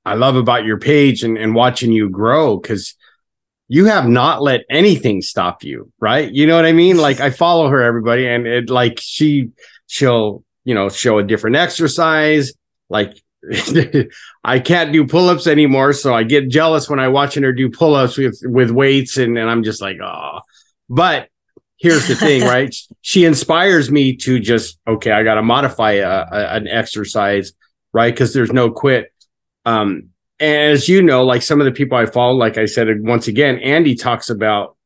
I 0.08 0.14
love 0.16 0.36
about 0.36 0.66
your 0.66 0.80
page 0.80 1.24
and, 1.24 1.38
and 1.38 1.54
watching 1.54 1.92
you 1.92 2.10
grow 2.10 2.58
because 2.58 2.96
you 3.68 3.86
have 3.86 4.08
not 4.08 4.42
let 4.42 4.62
anything 4.70 5.22
stop 5.22 5.64
you, 5.64 5.92
right? 6.00 6.32
You 6.32 6.48
know 6.48 6.56
what 6.56 6.66
I 6.66 6.72
mean? 6.72 6.98
Like 6.98 7.20
I 7.20 7.30
follow 7.30 7.68
her, 7.70 7.82
everybody, 7.82 8.28
and 8.28 8.48
it 8.48 8.70
like 8.70 9.00
she 9.02 9.50
she'll 9.88 10.44
you 10.64 10.74
know 10.74 10.90
show 10.90 11.20
a 11.20 11.24
different 11.24 11.58
exercise. 11.58 12.54
Like 12.90 13.22
I 14.44 14.60
can't 14.60 14.94
do 14.94 15.06
pull-ups 15.06 15.48
anymore, 15.48 15.94
so 15.94 16.14
I 16.14 16.24
get 16.24 16.50
jealous 16.50 16.90
when 16.90 17.00
I 17.00 17.10
watching 17.10 17.44
her 17.44 17.54
do 17.54 17.70
pull-ups 17.70 18.18
with 18.18 18.40
with 18.44 18.72
weights, 18.72 19.18
and, 19.18 19.38
and 19.38 19.50
I'm 19.50 19.64
just 19.64 19.82
like, 19.82 19.98
oh. 20.02 20.40
But 20.90 21.28
here's 21.78 22.08
the 22.08 22.16
thing, 22.16 22.42
right? 22.48 22.74
She 23.02 23.26
inspires 23.26 23.92
me 23.92 24.16
to 24.18 24.40
just 24.40 24.80
okay, 24.88 25.12
I 25.12 25.24
got 25.24 25.36
to 25.36 25.44
modify 25.44 25.94
a, 25.94 26.10
a, 26.10 26.56
an 26.56 26.68
exercise, 26.68 27.54
right? 27.94 28.14
Because 28.14 28.34
there's 28.34 28.52
no 28.54 28.72
quit. 28.72 29.12
Um, 29.68 30.10
as 30.40 30.88
you 30.88 31.02
know, 31.02 31.26
like 31.26 31.42
some 31.42 31.60
of 31.60 31.66
the 31.66 31.74
people 31.74 31.98
I 31.98 32.06
follow, 32.06 32.34
like 32.34 32.58
I 32.58 32.66
said, 32.66 32.88
once 33.02 33.28
again, 33.28 33.58
Andy 33.60 33.96
talks 33.96 34.30
about 34.30 34.78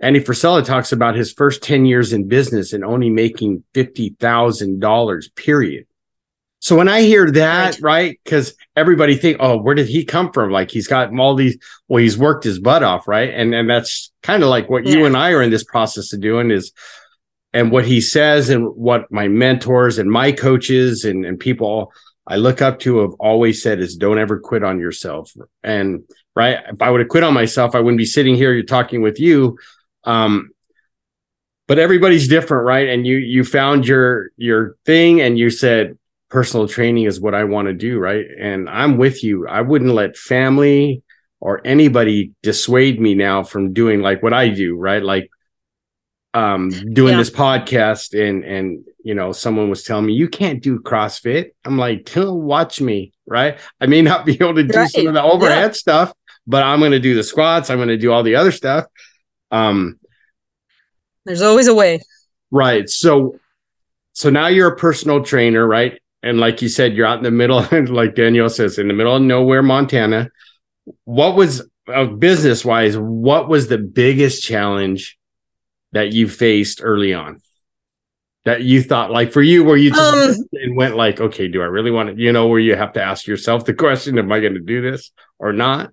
Andy 0.00 0.20
Frisella 0.20 0.64
talks 0.64 0.92
about 0.92 1.14
his 1.14 1.32
first 1.32 1.62
10 1.62 1.86
years 1.86 2.12
in 2.12 2.28
business 2.28 2.72
and 2.72 2.84
only 2.84 3.08
making 3.08 3.62
$50,000 3.74 5.34
period. 5.36 5.86
So 6.58 6.76
when 6.76 6.88
I 6.88 7.02
hear 7.02 7.30
that, 7.30 7.80
right, 7.80 8.20
because 8.22 8.48
right? 8.48 8.80
everybody 8.80 9.16
think, 9.16 9.38
oh, 9.40 9.56
where 9.56 9.74
did 9.74 9.88
he 9.88 10.04
come 10.04 10.30
from? 10.30 10.50
Like 10.50 10.70
he's 10.70 10.88
got 10.88 11.16
all 11.18 11.34
these, 11.34 11.56
well, 11.88 12.02
he's 12.02 12.18
worked 12.18 12.44
his 12.44 12.58
butt 12.58 12.82
off, 12.82 13.08
right? 13.08 13.30
And 13.30 13.54
and 13.54 13.68
that's 13.68 14.12
kind 14.22 14.42
of 14.42 14.48
like 14.48 14.68
what 14.68 14.86
yeah. 14.86 14.94
you 14.94 15.06
and 15.06 15.16
I 15.16 15.32
are 15.32 15.42
in 15.42 15.50
this 15.50 15.64
process 15.64 16.12
of 16.12 16.20
doing 16.20 16.50
is, 16.52 16.72
and 17.52 17.72
what 17.72 17.84
he 17.84 18.00
says 18.00 18.48
and 18.48 18.68
what 18.76 19.10
my 19.10 19.26
mentors 19.26 19.98
and 19.98 20.10
my 20.10 20.30
coaches 20.30 21.04
and 21.04 21.26
and 21.26 21.38
people 21.38 21.92
I 22.26 22.36
look 22.36 22.62
up 22.62 22.78
to 22.80 22.98
have 22.98 23.14
always 23.14 23.62
said 23.62 23.80
is 23.80 23.96
don't 23.96 24.18
ever 24.18 24.38
quit 24.38 24.62
on 24.62 24.78
yourself. 24.78 25.32
And 25.62 26.04
right, 26.36 26.58
if 26.68 26.80
I 26.80 26.90
would 26.90 27.00
have 27.00 27.08
quit 27.08 27.24
on 27.24 27.34
myself, 27.34 27.74
I 27.74 27.80
wouldn't 27.80 27.98
be 27.98 28.04
sitting 28.04 28.36
here 28.36 28.52
you're 28.52 28.62
talking 28.62 29.02
with 29.02 29.18
you. 29.18 29.58
Um, 30.04 30.50
but 31.68 31.78
everybody's 31.78 32.28
different, 32.28 32.66
right? 32.66 32.88
And 32.88 33.06
you 33.06 33.16
you 33.16 33.44
found 33.44 33.86
your 33.86 34.30
your 34.36 34.76
thing 34.84 35.20
and 35.20 35.38
you 35.38 35.50
said 35.50 35.98
personal 36.28 36.68
training 36.68 37.04
is 37.04 37.20
what 37.20 37.34
I 37.34 37.44
want 37.44 37.68
to 37.68 37.74
do, 37.74 37.98
right? 37.98 38.26
And 38.38 38.68
I'm 38.68 38.96
with 38.96 39.22
you. 39.22 39.46
I 39.46 39.60
wouldn't 39.60 39.92
let 39.92 40.16
family 40.16 41.02
or 41.40 41.60
anybody 41.64 42.32
dissuade 42.42 43.00
me 43.00 43.14
now 43.14 43.42
from 43.42 43.72
doing 43.72 44.00
like 44.00 44.22
what 44.22 44.32
I 44.32 44.48
do, 44.48 44.76
right? 44.76 45.02
Like 45.02 45.30
um 46.34 46.70
doing 46.70 47.12
yeah. 47.12 47.18
this 47.18 47.30
podcast 47.30 48.18
and 48.18 48.44
and 48.44 48.84
you 49.04 49.14
know 49.14 49.32
someone 49.32 49.68
was 49.68 49.84
telling 49.84 50.06
me 50.06 50.12
you 50.12 50.28
can't 50.28 50.62
do 50.62 50.78
crossfit. 50.78 51.50
I'm 51.64 51.78
like 51.78 52.10
watch 52.16 52.80
me 52.80 53.12
right? 53.26 53.58
I 53.80 53.86
may 53.86 54.02
not 54.02 54.26
be 54.26 54.34
able 54.34 54.54
to 54.54 54.64
do 54.64 54.78
right. 54.78 54.90
some 54.90 55.06
of 55.06 55.14
the 55.14 55.22
overhead 55.22 55.70
yeah. 55.70 55.72
stuff 55.72 56.12
but 56.46 56.62
i'm 56.62 56.80
going 56.80 56.92
to 56.92 56.98
do 56.98 57.14
the 57.14 57.22
squats 57.22 57.70
i'm 57.70 57.78
going 57.78 57.88
to 57.88 57.96
do 57.96 58.12
all 58.12 58.22
the 58.22 58.36
other 58.36 58.52
stuff. 58.52 58.86
Um 59.50 59.98
there's 61.24 61.42
always 61.42 61.68
a 61.68 61.74
way. 61.74 62.00
Right. 62.50 62.88
So 62.90 63.38
so 64.12 64.28
now 64.28 64.48
you're 64.48 64.72
a 64.72 64.76
personal 64.76 65.22
trainer 65.22 65.66
right? 65.66 66.00
And 66.22 66.38
like 66.38 66.62
you 66.62 66.68
said 66.68 66.94
you're 66.94 67.06
out 67.06 67.18
in 67.18 67.24
the 67.24 67.30
middle 67.30 67.66
like 67.94 68.14
danielle 68.14 68.50
says 68.50 68.78
in 68.78 68.88
the 68.88 68.94
middle 68.94 69.16
of 69.16 69.22
nowhere 69.22 69.62
montana. 69.62 70.30
What 71.04 71.36
was 71.36 71.62
uh, 71.92 72.06
business 72.06 72.64
wise 72.64 72.96
what 72.96 73.48
was 73.48 73.68
the 73.68 73.78
biggest 73.78 74.42
challenge 74.42 75.18
that 75.92 76.12
you 76.12 76.28
faced 76.28 76.80
early 76.82 77.12
on 77.12 77.40
that 78.44 78.62
you 78.62 78.82
thought 78.82 79.10
like 79.10 79.32
for 79.32 79.42
you 79.42 79.64
where 79.64 79.76
you 79.76 79.90
just 79.90 80.40
um, 80.40 80.46
and 80.52 80.76
went 80.76 80.96
like 80.96 81.20
okay 81.20 81.48
do 81.48 81.62
i 81.62 81.66
really 81.66 81.90
want 81.90 82.08
to 82.08 82.20
you 82.20 82.32
know 82.32 82.48
where 82.48 82.58
you 82.58 82.74
have 82.74 82.92
to 82.92 83.02
ask 83.02 83.26
yourself 83.26 83.64
the 83.64 83.74
question 83.74 84.18
am 84.18 84.32
i 84.32 84.40
going 84.40 84.54
to 84.54 84.60
do 84.60 84.82
this 84.82 85.12
or 85.38 85.52
not? 85.52 85.92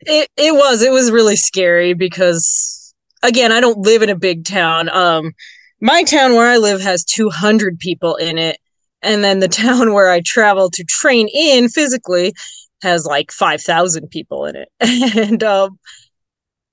It, 0.00 0.28
it 0.36 0.52
was 0.54 0.82
it 0.82 0.92
was 0.92 1.10
really 1.10 1.36
scary 1.36 1.94
because 1.94 2.94
again 3.22 3.52
i 3.52 3.60
don't 3.60 3.78
live 3.78 4.02
in 4.02 4.10
a 4.10 4.16
big 4.16 4.44
town. 4.44 4.88
Um 4.90 5.32
my 5.80 6.04
town 6.04 6.34
where 6.34 6.48
i 6.48 6.56
live 6.56 6.80
has 6.80 7.04
200 7.04 7.78
people 7.78 8.16
in 8.16 8.38
it 8.38 8.58
and 9.02 9.24
then 9.24 9.40
the 9.40 9.48
town 9.64 9.92
where 9.92 10.10
i 10.10 10.20
travel 10.20 10.70
to 10.70 10.84
train 10.84 11.28
in 11.34 11.68
physically 11.68 12.34
has 12.82 13.06
like 13.06 13.32
5000 13.32 14.08
people 14.08 14.44
in 14.44 14.56
it. 14.56 14.68
And 15.16 15.42
um 15.42 15.78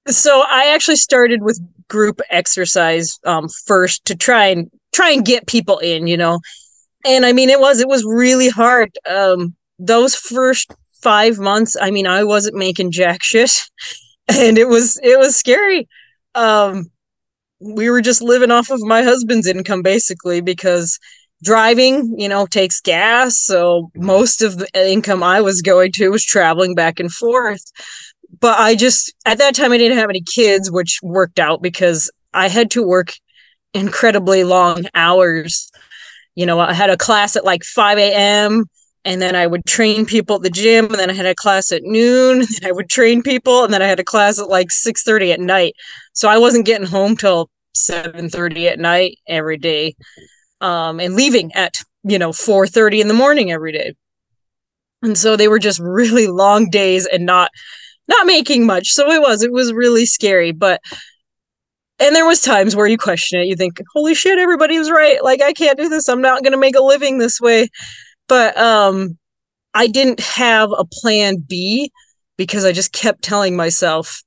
so 0.08 0.44
I 0.48 0.74
actually 0.74 0.98
started 0.98 1.42
with 1.42 1.60
group 1.88 2.22
exercise 2.30 3.20
um, 3.26 3.48
first 3.66 4.06
to 4.06 4.16
try 4.16 4.48
and 4.48 4.70
try 4.94 5.12
and 5.12 5.26
get 5.26 5.48
people 5.48 5.80
in, 5.80 6.08
you 6.08 6.18
know. 6.18 6.40
And 7.06 7.26
I 7.26 7.34
mean, 7.34 7.50
it 7.50 7.60
was 7.60 7.80
it 7.80 7.88
was 7.88 8.04
really 8.06 8.50
hard. 8.50 8.92
Um, 9.10 9.56
those 9.80 10.16
first 10.16 10.74
five 11.02 11.38
months, 11.38 11.76
I 11.80 11.92
mean, 11.92 12.08
I 12.08 12.24
wasn't 12.24 12.56
making 12.56 12.92
jack 12.92 13.24
shit, 13.24 13.64
and 14.28 14.58
it 14.58 14.68
was 14.68 15.00
it 15.04 15.18
was 15.20 15.36
scary. 15.36 15.88
Um, 16.36 16.90
we 17.60 17.90
were 17.90 18.02
just 18.02 18.22
living 18.22 18.52
off 18.52 18.70
of 18.70 18.82
my 18.82 19.04
husband's 19.04 19.48
income 19.48 19.82
basically 19.82 20.42
because 20.42 21.00
driving, 21.44 22.16
you 22.18 22.28
know, 22.28 22.46
takes 22.46 22.82
gas. 22.82 23.40
So 23.40 23.92
most 23.96 24.42
of 24.42 24.58
the 24.58 24.68
income 24.76 25.24
I 25.24 25.42
was 25.42 25.62
going 25.62 25.92
to 25.94 26.10
was 26.10 26.26
traveling 26.26 26.74
back 26.76 27.00
and 27.00 27.12
forth 27.12 27.64
but 28.40 28.60
I 28.60 28.76
just 28.76 29.14
at 29.26 29.38
that 29.38 29.56
time 29.56 29.72
I 29.72 29.78
didn't 29.78 29.98
have 29.98 30.10
any 30.10 30.22
kids, 30.22 30.72
which 30.72 31.00
worked 31.04 31.40
out 31.40 31.62
because 31.62 32.12
I 32.34 32.48
had 32.48 32.72
to 32.72 32.84
work 32.84 33.14
incredibly 33.74 34.44
long 34.44 34.86
hours. 34.96 35.72
You 36.36 36.46
know, 36.46 36.60
I 36.60 36.74
had 36.74 36.90
a 36.90 36.98
class 36.98 37.36
at 37.36 37.46
like 37.46 37.64
5 37.64 37.98
a.m. 37.98 38.66
and 39.06 39.22
then 39.22 39.36
I 39.36 39.46
would 39.46 39.66
train 39.66 40.06
people 40.06 40.38
at 40.38 40.42
the 40.42 40.50
gym, 40.50 40.86
and 40.86 40.96
then 40.96 41.10
I 41.10 41.14
had 41.14 41.26
a 41.26 41.36
class 41.36 41.72
at 41.72 41.84
noon, 41.84 42.42
and 42.42 42.66
I 42.66 42.72
would 42.72 42.90
train 42.90 43.22
people, 43.22 43.64
and 43.64 43.74
then 43.74 43.82
I 43.82 43.88
had 43.88 44.00
a 44.00 44.04
class 44.04 44.40
at 44.40 44.50
like 44.50 44.70
6:30 44.70 45.34
at 45.34 45.40
night. 45.40 45.76
So 46.14 46.28
I 46.28 46.38
wasn't 46.38 46.66
getting 46.66 46.88
home 46.88 47.16
till 47.16 47.50
7:30 47.76 48.68
at 48.68 48.80
night 48.80 49.20
every 49.28 49.58
day. 49.58 49.96
Um, 50.62 51.00
and 51.00 51.16
leaving 51.16 51.52
at 51.54 51.76
you 52.04 52.18
know 52.18 52.32
4:30 52.32 53.02
in 53.02 53.08
the 53.08 53.14
morning 53.14 53.52
every 53.52 53.72
day. 53.72 53.94
And 55.04 55.18
so 55.18 55.36
they 55.36 55.50
were 55.50 55.60
just 55.60 55.80
really 55.80 56.28
long 56.28 56.70
days 56.70 57.06
and 57.06 57.26
not 57.26 57.52
not 58.08 58.26
making 58.26 58.66
much. 58.66 58.92
So 58.92 59.10
it 59.12 59.22
was, 59.22 59.44
it 59.44 59.52
was 59.52 59.74
really 59.74 60.06
scary. 60.06 60.52
But 60.52 60.82
and 62.00 62.16
there 62.16 62.26
was 62.26 62.42
times 62.42 62.76
where 62.76 62.88
you 62.88 62.98
question 62.98 63.40
it. 63.40 63.48
You 63.48 63.56
think, 63.56 63.80
holy 63.94 64.16
shit, 64.16 64.40
everybody 64.40 64.78
was 64.78 64.92
right. 64.92 65.24
Like 65.24 65.42
I 65.42 65.54
can't 65.54 65.78
do 65.78 65.90
this. 65.90 66.10
I'm 66.10 66.22
not 66.22 66.44
gonna 66.44 66.58
make 66.58 66.76
a 66.76 66.84
living 66.84 67.18
this 67.18 67.40
way. 67.40 67.70
But 68.28 68.58
um 68.58 69.18
I 69.74 69.88
didn't 69.88 70.20
have 70.20 70.72
a 70.72 70.86
plan 70.86 71.38
B 71.38 71.92
because 72.38 72.66
I 72.66 72.72
just 72.72 72.94
kept 72.94 73.22
telling 73.22 73.56
myself 73.56 74.24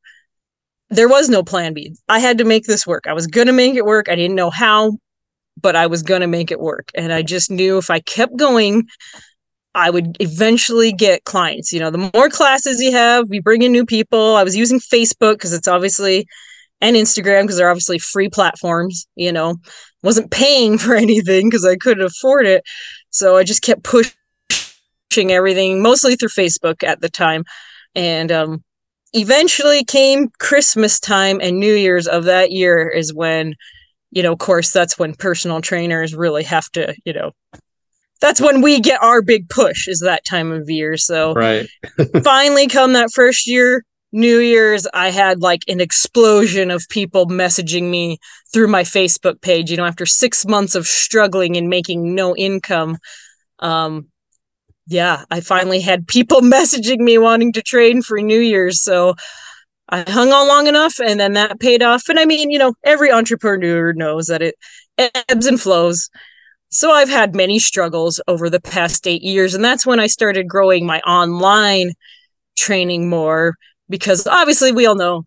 there 0.90 1.08
was 1.08 1.28
no 1.28 1.42
plan 1.42 1.74
B. 1.74 1.96
I 2.08 2.18
had 2.18 2.38
to 2.38 2.44
make 2.44 2.64
this 2.64 2.86
work. 2.86 3.06
I 3.06 3.12
was 3.12 3.26
going 3.26 3.48
to 3.48 3.52
make 3.52 3.74
it 3.74 3.84
work. 3.84 4.08
I 4.08 4.14
didn't 4.14 4.36
know 4.36 4.50
how, 4.50 4.98
but 5.60 5.74
I 5.76 5.86
was 5.86 6.02
going 6.02 6.20
to 6.20 6.26
make 6.26 6.50
it 6.50 6.60
work. 6.60 6.90
And 6.94 7.12
I 7.12 7.22
just 7.22 7.50
knew 7.50 7.78
if 7.78 7.90
I 7.90 8.00
kept 8.00 8.36
going, 8.36 8.86
I 9.76 9.90
would 9.90 10.16
eventually 10.20 10.90
get 10.90 11.24
clients. 11.24 11.70
You 11.70 11.80
know, 11.80 11.90
the 11.90 12.10
more 12.14 12.30
classes 12.30 12.80
you 12.80 12.92
have, 12.92 13.28
we 13.28 13.40
bring 13.40 13.60
in 13.60 13.72
new 13.72 13.84
people. 13.84 14.34
I 14.34 14.42
was 14.42 14.56
using 14.56 14.80
Facebook 14.80 15.34
because 15.34 15.52
it's 15.52 15.68
obviously 15.68 16.26
and 16.80 16.96
Instagram 16.96 17.42
because 17.42 17.58
they're 17.58 17.70
obviously 17.70 17.98
free 17.98 18.28
platforms, 18.28 19.06
you 19.16 19.32
know. 19.32 19.56
Wasn't 20.02 20.30
paying 20.30 20.78
for 20.84 20.94
anything 20.94 21.48
because 21.48 21.66
I 21.66 21.76
couldn't 21.76 22.04
afford 22.04 22.46
it. 22.46 22.64
So 23.10 23.36
I 23.36 23.44
just 23.44 23.62
kept 23.62 23.84
pushing 23.84 24.12
everything 25.14 25.82
mostly 25.82 26.16
through 26.16 26.30
Facebook 26.30 26.82
at 26.82 27.00
the 27.02 27.10
time. 27.10 27.44
And 27.94 28.32
um 28.32 28.64
eventually 29.12 29.84
came 29.84 30.28
Christmas 30.38 30.98
time 30.98 31.38
and 31.42 31.60
New 31.60 31.74
Year's 31.74 32.06
of 32.06 32.24
that 32.24 32.50
year 32.50 32.88
is 32.88 33.14
when, 33.14 33.54
you 34.10 34.22
know, 34.22 34.32
of 34.32 34.38
course 34.38 34.72
that's 34.72 34.98
when 34.98 35.14
personal 35.14 35.60
trainers 35.60 36.14
really 36.14 36.44
have 36.44 36.70
to, 36.72 36.94
you 37.04 37.12
know, 37.12 37.32
that's 38.20 38.40
when 38.40 38.62
we 38.62 38.80
get 38.80 39.02
our 39.02 39.22
big 39.22 39.48
push 39.48 39.88
is 39.88 40.00
that 40.00 40.24
time 40.24 40.52
of 40.52 40.68
year. 40.68 40.96
So 40.96 41.34
right. 41.34 41.68
finally 42.24 42.66
come 42.66 42.94
that 42.94 43.10
first 43.12 43.46
year 43.46 43.84
new 44.12 44.38
year's 44.38 44.86
i 44.94 45.10
had 45.10 45.42
like 45.42 45.62
an 45.68 45.80
explosion 45.80 46.70
of 46.70 46.82
people 46.88 47.26
messaging 47.26 47.90
me 47.90 48.18
through 48.52 48.68
my 48.68 48.82
facebook 48.82 49.40
page 49.42 49.70
you 49.70 49.76
know 49.76 49.84
after 49.84 50.06
six 50.06 50.46
months 50.46 50.74
of 50.74 50.86
struggling 50.86 51.56
and 51.56 51.68
making 51.68 52.14
no 52.14 52.34
income. 52.36 52.96
Um 53.58 54.06
yeah 54.86 55.24
i 55.30 55.40
finally 55.40 55.80
had 55.80 56.06
people 56.06 56.40
messaging 56.56 57.00
me 57.00 57.18
wanting 57.18 57.52
to 57.52 57.62
train 57.62 58.00
for 58.00 58.18
new 58.20 58.38
year's. 58.38 58.82
So 58.82 59.14
i 59.88 60.08
hung 60.08 60.32
on 60.32 60.48
long 60.48 60.66
enough 60.66 60.98
and 60.98 61.18
then 61.18 61.34
that 61.34 61.60
paid 61.60 61.82
off. 61.82 62.08
And 62.08 62.18
i 62.18 62.24
mean 62.24 62.50
you 62.50 62.58
know 62.58 62.74
every 62.84 63.10
entrepreneur 63.10 63.92
knows 63.92 64.26
that 64.26 64.40
it 64.40 64.54
ebbs 64.96 65.46
and 65.46 65.60
flows 65.60 66.08
so 66.68 66.90
I've 66.90 67.08
had 67.08 67.34
many 67.34 67.58
struggles 67.58 68.20
over 68.26 68.50
the 68.50 68.60
past 68.60 69.06
eight 69.06 69.22
years. 69.22 69.54
And 69.54 69.64
that's 69.64 69.86
when 69.86 70.00
I 70.00 70.06
started 70.06 70.48
growing 70.48 70.86
my 70.86 71.00
online 71.00 71.92
training 72.56 73.08
more 73.08 73.54
because 73.88 74.26
obviously 74.26 74.72
we 74.72 74.86
all 74.86 74.96
know 74.96 75.24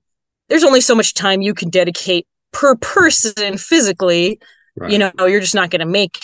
there's 0.50 0.63
only 0.63 0.81
so 0.81 0.96
much 0.96 1.13
time 1.13 1.41
you 1.41 1.53
can 1.53 1.69
dedicate 1.69 2.27
per 2.51 2.75
person 2.75 3.58
physically. 3.58 4.39
Right. 4.75 4.91
You 4.91 4.98
know, 5.00 5.12
you're 5.19 5.39
just 5.39 5.55
not 5.55 5.69
going 5.69 5.79
to 5.79 5.86
make 5.86 6.19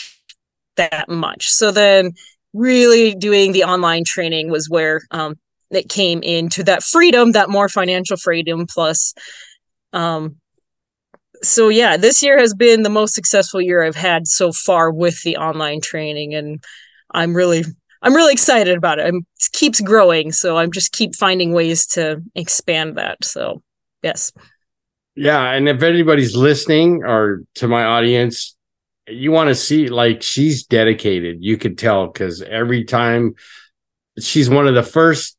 that 0.76 1.08
much. 1.08 1.48
So 1.50 1.72
then 1.72 2.14
really 2.54 3.16
doing 3.16 3.52
the 3.52 3.64
online 3.64 4.04
training 4.06 4.50
was 4.50 4.70
where 4.70 5.02
um, 5.12 5.36
it 5.72 5.90
came 5.90 6.22
into 6.24 6.64
that 6.64 6.84
freedom, 6.84 7.32
that 7.34 7.50
more 7.50 7.70
financial 7.70 8.18
freedom 8.18 8.66
plus. 8.68 9.14
Um, 9.94 10.38
so 11.46 11.70
yeah, 11.70 11.98
this 11.98 12.22
year 12.22 12.38
has 12.38 12.54
been 12.54 12.84
the 12.84 12.90
most 12.90 13.14
successful 13.14 13.62
year 13.62 13.84
I've 13.84 13.96
had 13.96 14.28
so 14.28 14.52
far 14.52 14.92
with 14.92 15.22
the 15.24 15.38
online 15.38 15.82
training, 15.82 16.34
and 16.34 16.64
I'm 17.12 17.36
really 17.36 17.64
I'm 18.02 18.14
really 18.14 18.34
excited 18.34 18.78
about 18.78 19.00
it. 19.00 19.08
I'm, 19.08 19.18
it 19.18 19.52
keeps 19.54 19.82
growing, 19.82 20.32
so 20.32 20.58
I'm 20.58 20.72
just 20.72 20.92
keep 20.92 21.16
finding 21.16 21.54
ways 21.54 21.86
to 21.88 22.22
expand 22.36 22.98
that. 22.98 23.24
So 23.24 23.62
yes. 24.04 24.32
Yeah, 25.16 25.52
and 25.52 25.70
if 25.70 25.82
anybody's 25.82 26.36
listening 26.36 27.04
or 27.04 27.44
to 27.56 27.68
my 27.68 27.84
audience, 27.84 28.56
you 29.08 29.32
want 29.32 29.48
to 29.48 29.56
see 29.56 29.88
like 29.88 30.22
she's 30.22 30.66
dedicated. 30.66 31.38
You 31.40 31.58
could 31.58 31.78
tell 31.78 32.08
because 32.08 32.42
every 32.42 32.84
time 32.84 33.36
she's 34.20 34.50
one 34.50 34.68
of 34.68 34.75
the 34.75 34.84
first 34.84 35.35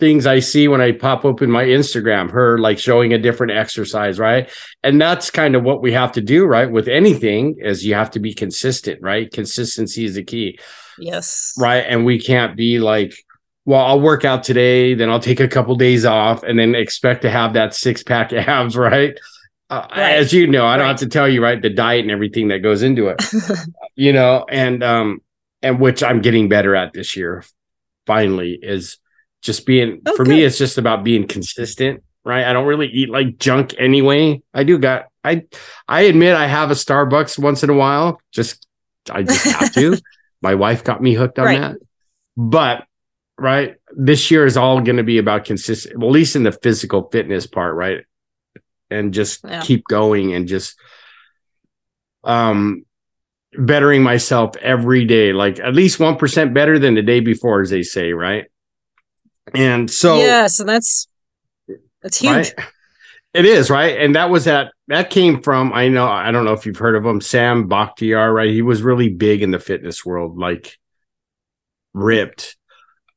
things 0.00 0.26
I 0.26 0.40
see 0.40 0.66
when 0.66 0.80
I 0.80 0.92
pop 0.92 1.24
open 1.24 1.50
my 1.50 1.64
Instagram, 1.64 2.30
her 2.30 2.58
like 2.58 2.78
showing 2.78 3.12
a 3.12 3.18
different 3.18 3.52
exercise, 3.52 4.18
right? 4.18 4.50
And 4.82 5.00
that's 5.00 5.30
kind 5.30 5.54
of 5.54 5.62
what 5.62 5.82
we 5.82 5.92
have 5.92 6.12
to 6.12 6.20
do, 6.20 6.44
right? 6.46 6.70
With 6.70 6.88
anything 6.88 7.56
is 7.60 7.84
you 7.84 7.94
have 7.94 8.10
to 8.12 8.18
be 8.18 8.34
consistent, 8.34 9.00
right? 9.02 9.30
Consistency 9.30 10.04
is 10.04 10.14
the 10.14 10.24
key. 10.24 10.58
Yes. 10.98 11.54
Right. 11.58 11.84
And 11.86 12.04
we 12.04 12.18
can't 12.18 12.56
be 12.56 12.78
like, 12.78 13.14
well, 13.64 13.84
I'll 13.84 14.00
work 14.00 14.24
out 14.24 14.42
today, 14.42 14.94
then 14.94 15.10
I'll 15.10 15.20
take 15.20 15.40
a 15.40 15.48
couple 15.48 15.76
days 15.76 16.04
off 16.04 16.42
and 16.42 16.58
then 16.58 16.74
expect 16.74 17.22
to 17.22 17.30
have 17.30 17.52
that 17.52 17.74
six 17.74 18.02
pack 18.02 18.32
abs, 18.32 18.76
right? 18.76 19.18
Uh, 19.68 19.86
right. 19.90 20.14
As 20.16 20.32
you 20.32 20.46
know, 20.46 20.66
I 20.66 20.76
don't 20.76 20.86
right. 20.86 20.90
have 20.90 21.00
to 21.00 21.08
tell 21.08 21.28
you, 21.28 21.42
right? 21.42 21.60
The 21.60 21.70
diet 21.70 22.02
and 22.02 22.10
everything 22.10 22.48
that 22.48 22.58
goes 22.58 22.82
into 22.82 23.08
it, 23.08 23.22
you 23.94 24.12
know, 24.12 24.44
and, 24.48 24.82
um, 24.82 25.20
and 25.62 25.78
which 25.78 26.02
I'm 26.02 26.22
getting 26.22 26.48
better 26.48 26.74
at 26.74 26.92
this 26.92 27.16
year 27.16 27.44
finally 28.06 28.58
is 28.60 28.98
just 29.42 29.66
being, 29.66 30.02
oh, 30.06 30.16
for 30.16 30.24
good. 30.24 30.30
me, 30.30 30.44
it's 30.44 30.58
just 30.58 30.78
about 30.78 31.04
being 31.04 31.26
consistent, 31.26 32.02
right? 32.24 32.44
I 32.44 32.52
don't 32.52 32.66
really 32.66 32.88
eat 32.88 33.10
like 33.10 33.38
junk 33.38 33.74
anyway. 33.78 34.42
I 34.52 34.64
do 34.64 34.78
got, 34.78 35.06
I, 35.24 35.44
I 35.88 36.02
admit 36.02 36.36
I 36.36 36.46
have 36.46 36.70
a 36.70 36.74
Starbucks 36.74 37.38
once 37.38 37.62
in 37.62 37.70
a 37.70 37.74
while. 37.74 38.20
Just, 38.32 38.66
I 39.10 39.22
just 39.22 39.44
have 39.44 39.72
to. 39.74 39.98
My 40.42 40.54
wife 40.54 40.84
got 40.84 41.02
me 41.02 41.14
hooked 41.14 41.38
on 41.38 41.44
right. 41.44 41.60
that. 41.60 41.76
But 42.36 42.84
right? 43.40 43.76
This 43.96 44.30
year 44.30 44.44
is 44.44 44.56
all 44.56 44.80
going 44.82 44.98
to 44.98 45.02
be 45.02 45.18
about 45.18 45.46
consistent, 45.46 45.94
at 45.94 46.08
least 46.08 46.36
in 46.36 46.42
the 46.42 46.52
physical 46.52 47.08
fitness 47.10 47.46
part, 47.46 47.74
right? 47.74 48.04
And 48.90 49.14
just 49.14 49.44
yeah. 49.44 49.62
keep 49.62 49.84
going 49.84 50.34
and 50.34 50.46
just 50.46 50.78
um 52.22 52.84
bettering 53.54 54.02
myself 54.02 54.56
every 54.58 55.06
day, 55.06 55.32
like 55.32 55.58
at 55.58 55.74
least 55.74 55.98
1% 55.98 56.54
better 56.54 56.78
than 56.78 56.94
the 56.94 57.02
day 57.02 57.20
before, 57.20 57.62
as 57.62 57.70
they 57.70 57.82
say, 57.82 58.12
right? 58.12 58.49
And 59.54 59.90
so 59.90 60.18
Yeah, 60.18 60.46
so 60.46 60.64
that's 60.64 61.08
that's 62.02 62.18
huge. 62.18 62.32
Right? 62.32 62.54
It 63.32 63.44
is, 63.44 63.70
right? 63.70 64.00
And 64.00 64.16
that 64.16 64.30
was 64.30 64.46
that 64.46 64.72
that 64.88 65.10
came 65.10 65.42
from 65.42 65.72
I 65.72 65.88
know 65.88 66.06
I 66.06 66.30
don't 66.30 66.44
know 66.44 66.52
if 66.52 66.66
you've 66.66 66.76
heard 66.76 66.96
of 66.96 67.06
him, 67.06 67.20
Sam 67.20 67.68
Bakhtiar, 67.68 68.34
right? 68.34 68.50
He 68.50 68.62
was 68.62 68.82
really 68.82 69.08
big 69.08 69.42
in 69.42 69.50
the 69.50 69.60
fitness 69.60 70.04
world, 70.04 70.36
like 70.36 70.78
ripped 71.94 72.56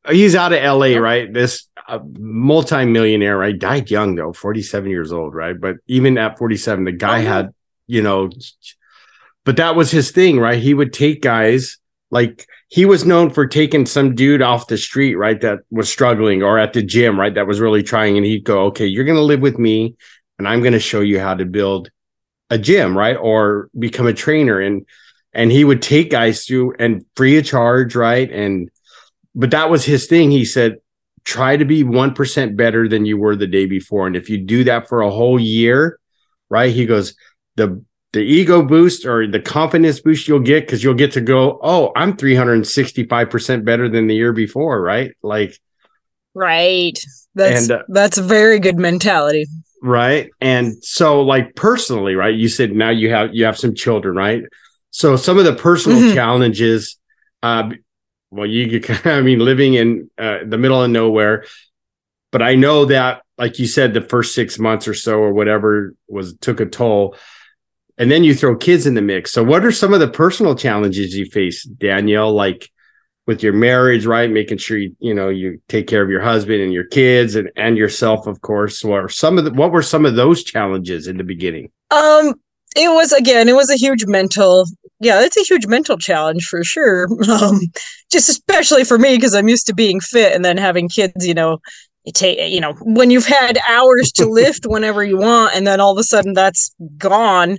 he's 0.09 0.35
out 0.35 0.53
of 0.53 0.61
LA, 0.61 0.97
right? 0.97 1.31
This 1.31 1.67
uh, 1.87 1.99
multi-millionaire, 2.17 3.37
right? 3.37 3.57
Died 3.57 3.89
young 3.89 4.15
though, 4.15 4.33
47 4.33 4.89
years 4.89 5.11
old, 5.13 5.33
right? 5.33 5.59
But 5.59 5.77
even 5.87 6.17
at 6.17 6.37
47, 6.37 6.83
the 6.83 6.91
guy 6.91 7.21
oh, 7.21 7.25
had, 7.25 7.53
you 7.87 8.01
know, 8.01 8.29
but 9.45 9.57
that 9.57 9.75
was 9.75 9.91
his 9.91 10.11
thing, 10.11 10.39
right? 10.39 10.61
He 10.61 10.73
would 10.73 10.93
take 10.93 11.21
guys 11.21 11.77
like 12.13 12.47
he 12.67 12.85
was 12.85 13.05
known 13.05 13.31
for 13.31 13.47
taking 13.47 13.87
some 13.87 14.13
dude 14.13 14.43
off 14.43 14.67
the 14.67 14.77
street, 14.77 15.15
right? 15.15 15.41
That 15.41 15.61
was 15.71 15.89
struggling 15.89 16.43
or 16.43 16.59
at 16.59 16.73
the 16.73 16.83
gym, 16.83 17.19
right? 17.19 17.33
That 17.33 17.47
was 17.47 17.59
really 17.59 17.81
trying. 17.81 18.17
And 18.17 18.25
he'd 18.25 18.43
go, 18.43 18.65
okay, 18.65 18.85
you're 18.85 19.03
going 19.03 19.17
to 19.17 19.23
live 19.23 19.41
with 19.41 19.57
me 19.57 19.95
and 20.37 20.47
I'm 20.47 20.59
going 20.59 20.73
to 20.73 20.79
show 20.79 21.01
you 21.01 21.19
how 21.19 21.33
to 21.33 21.45
build 21.45 21.89
a 22.51 22.59
gym, 22.59 22.95
right? 22.95 23.17
Or 23.17 23.71
become 23.77 24.05
a 24.05 24.13
trainer. 24.13 24.59
And, 24.59 24.85
and 25.33 25.51
he 25.51 25.63
would 25.63 25.81
take 25.81 26.11
guys 26.11 26.45
through 26.45 26.75
and 26.77 27.03
free 27.15 27.39
of 27.39 27.45
charge, 27.45 27.95
right? 27.95 28.31
And, 28.31 28.69
but 29.33 29.49
that 29.49 29.71
was 29.71 29.83
his 29.83 30.05
thing. 30.05 30.29
He 30.29 30.45
said, 30.45 30.77
try 31.23 31.57
to 31.57 31.65
be 31.65 31.83
1% 31.83 32.55
better 32.55 32.87
than 32.87 33.07
you 33.07 33.17
were 33.17 33.35
the 33.35 33.47
day 33.47 33.65
before. 33.65 34.05
And 34.05 34.15
if 34.15 34.29
you 34.29 34.37
do 34.37 34.65
that 34.65 34.87
for 34.87 35.01
a 35.01 35.09
whole 35.09 35.39
year, 35.39 35.99
right? 36.47 36.71
He 36.71 36.85
goes, 36.85 37.15
the, 37.55 37.83
the 38.13 38.21
ego 38.21 38.61
boost 38.61 39.05
or 39.05 39.27
the 39.27 39.39
confidence 39.39 39.99
boost 39.99 40.27
you'll 40.27 40.39
get 40.39 40.65
because 40.65 40.83
you'll 40.83 40.93
get 40.93 41.11
to 41.13 41.21
go, 41.21 41.59
oh, 41.61 41.91
I'm 41.95 42.15
365% 42.15 43.65
better 43.65 43.89
than 43.89 44.07
the 44.07 44.15
year 44.15 44.33
before, 44.33 44.79
right? 44.79 45.11
Like, 45.23 45.59
right. 46.35 46.97
That's, 47.33 47.69
and, 47.69 47.71
uh, 47.79 47.83
that's 47.89 48.19
a 48.19 48.23
very 48.23 48.59
good 48.59 48.77
mentality. 48.77 49.47
Right. 49.81 50.29
And 50.39 50.81
so, 50.83 51.21
like, 51.23 51.55
personally, 51.55 52.13
right? 52.13 52.33
You 52.33 52.47
said 52.47 52.71
now 52.71 52.91
you 52.91 53.09
have, 53.09 53.33
you 53.33 53.45
have 53.45 53.57
some 53.57 53.73
children, 53.73 54.15
right? 54.15 54.43
So, 54.91 55.15
some 55.15 55.39
of 55.39 55.45
the 55.45 55.55
personal 55.55 55.97
mm-hmm. 55.97 56.13
challenges, 56.13 56.97
uh, 57.41 57.71
well, 58.29 58.45
you, 58.45 58.79
could, 58.79 59.05
I 59.07 59.21
mean, 59.21 59.39
living 59.39 59.73
in 59.73 60.11
uh, 60.19 60.39
the 60.45 60.59
middle 60.59 60.81
of 60.81 60.91
nowhere. 60.91 61.45
But 62.31 62.43
I 62.43 62.55
know 62.55 62.85
that, 62.85 63.23
like 63.39 63.57
you 63.57 63.65
said, 63.65 63.93
the 63.93 64.01
first 64.01 64.35
six 64.35 64.59
months 64.59 64.87
or 64.87 64.93
so, 64.93 65.15
or 65.15 65.33
whatever, 65.33 65.95
was 66.07 66.37
took 66.37 66.59
a 66.59 66.65
toll. 66.67 67.15
And 67.97 68.09
then 68.09 68.23
you 68.23 68.33
throw 68.33 68.55
kids 68.55 68.87
in 68.87 68.95
the 68.95 69.01
mix. 69.01 69.31
So, 69.31 69.43
what 69.43 69.63
are 69.63 69.71
some 69.71 69.93
of 69.93 69.99
the 69.99 70.07
personal 70.07 70.55
challenges 70.55 71.15
you 71.15 71.25
face, 71.25 71.63
Danielle? 71.63 72.33
Like 72.33 72.69
with 73.25 73.43
your 73.43 73.53
marriage, 73.53 74.05
right? 74.05 74.29
Making 74.29 74.57
sure 74.57 74.77
you, 74.77 74.95
you 74.99 75.13
know, 75.13 75.29
you 75.29 75.61
take 75.69 75.87
care 75.87 76.01
of 76.01 76.09
your 76.09 76.21
husband 76.21 76.61
and 76.61 76.73
your 76.73 76.85
kids 76.85 77.35
and 77.35 77.49
and 77.55 77.77
yourself, 77.77 78.27
of 78.27 78.41
course. 78.41 78.83
What 78.83 79.11
some 79.11 79.37
of 79.37 79.45
the, 79.45 79.51
what 79.51 79.71
were 79.71 79.83
some 79.83 80.05
of 80.05 80.15
those 80.15 80.43
challenges 80.43 81.07
in 81.07 81.17
the 81.17 81.23
beginning? 81.23 81.71
Um, 81.91 82.33
it 82.75 82.89
was 82.89 83.11
again, 83.11 83.47
it 83.47 83.55
was 83.55 83.69
a 83.69 83.77
huge 83.77 84.05
mental 84.05 84.65
yeah, 85.03 85.21
it's 85.21 85.37
a 85.37 85.43
huge 85.43 85.67
mental 85.67 85.97
challenge 85.97 86.45
for 86.45 86.63
sure. 86.63 87.07
Um, 87.33 87.59
just 88.11 88.29
especially 88.29 88.83
for 88.83 88.99
me 88.99 89.15
because 89.15 89.33
I'm 89.33 89.47
used 89.47 89.65
to 89.67 89.73
being 89.73 89.99
fit 89.99 90.33
and 90.33 90.45
then 90.45 90.57
having 90.57 90.87
kids. 90.87 91.25
You 91.25 91.33
know, 91.33 91.59
you 92.05 92.11
take 92.11 92.51
you 92.51 92.59
know 92.59 92.73
when 92.81 93.09
you've 93.09 93.25
had 93.25 93.57
hours 93.67 94.11
to 94.13 94.25
lift 94.29 94.65
whenever 94.65 95.03
you 95.03 95.17
want, 95.17 95.55
and 95.55 95.65
then 95.65 95.79
all 95.79 95.91
of 95.91 95.97
a 95.97 96.03
sudden 96.03 96.33
that's 96.33 96.75
gone. 96.97 97.57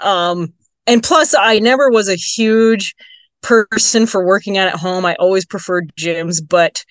Um, 0.00 0.52
and 0.86 1.02
plus, 1.02 1.34
I 1.34 1.58
never 1.58 1.90
was 1.90 2.08
a 2.08 2.14
huge 2.14 2.94
person 3.42 4.06
for 4.06 4.24
working 4.24 4.56
out 4.58 4.68
at 4.68 4.76
home. 4.76 5.04
I 5.04 5.14
always 5.16 5.44
preferred 5.44 5.92
gyms, 5.98 6.40
but 6.46 6.84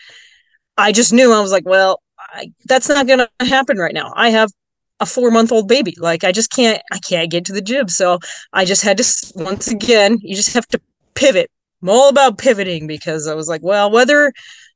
I 0.77 0.91
just 0.91 1.11
knew 1.11 1.33
I 1.33 1.41
was 1.41 1.51
like, 1.51 1.65
well, 1.65 2.01
I, 2.19 2.51
that's 2.65 2.89
not 2.89 3.07
going 3.07 3.19
to 3.19 3.45
happen 3.45 3.77
right 3.77 3.93
now. 3.93 4.13
I 4.15 4.29
have 4.29 4.51
a 4.99 5.05
four 5.05 5.31
month 5.31 5.51
old 5.51 5.67
baby. 5.67 5.95
Like 5.97 6.23
I 6.23 6.31
just 6.31 6.51
can't, 6.51 6.81
I 6.91 6.99
can't 6.99 7.31
get 7.31 7.45
to 7.45 7.53
the 7.53 7.61
gym. 7.61 7.87
So 7.87 8.19
I 8.53 8.65
just 8.65 8.83
had 8.83 8.97
to, 8.97 9.33
once 9.35 9.67
again, 9.67 10.19
you 10.21 10.35
just 10.35 10.53
have 10.53 10.67
to 10.67 10.81
pivot. 11.15 11.49
I'm 11.81 11.89
all 11.89 12.09
about 12.09 12.37
pivoting 12.37 12.87
because 12.87 13.27
I 13.27 13.35
was 13.35 13.47
like, 13.47 13.61
well, 13.63 13.91
whether 13.91 14.33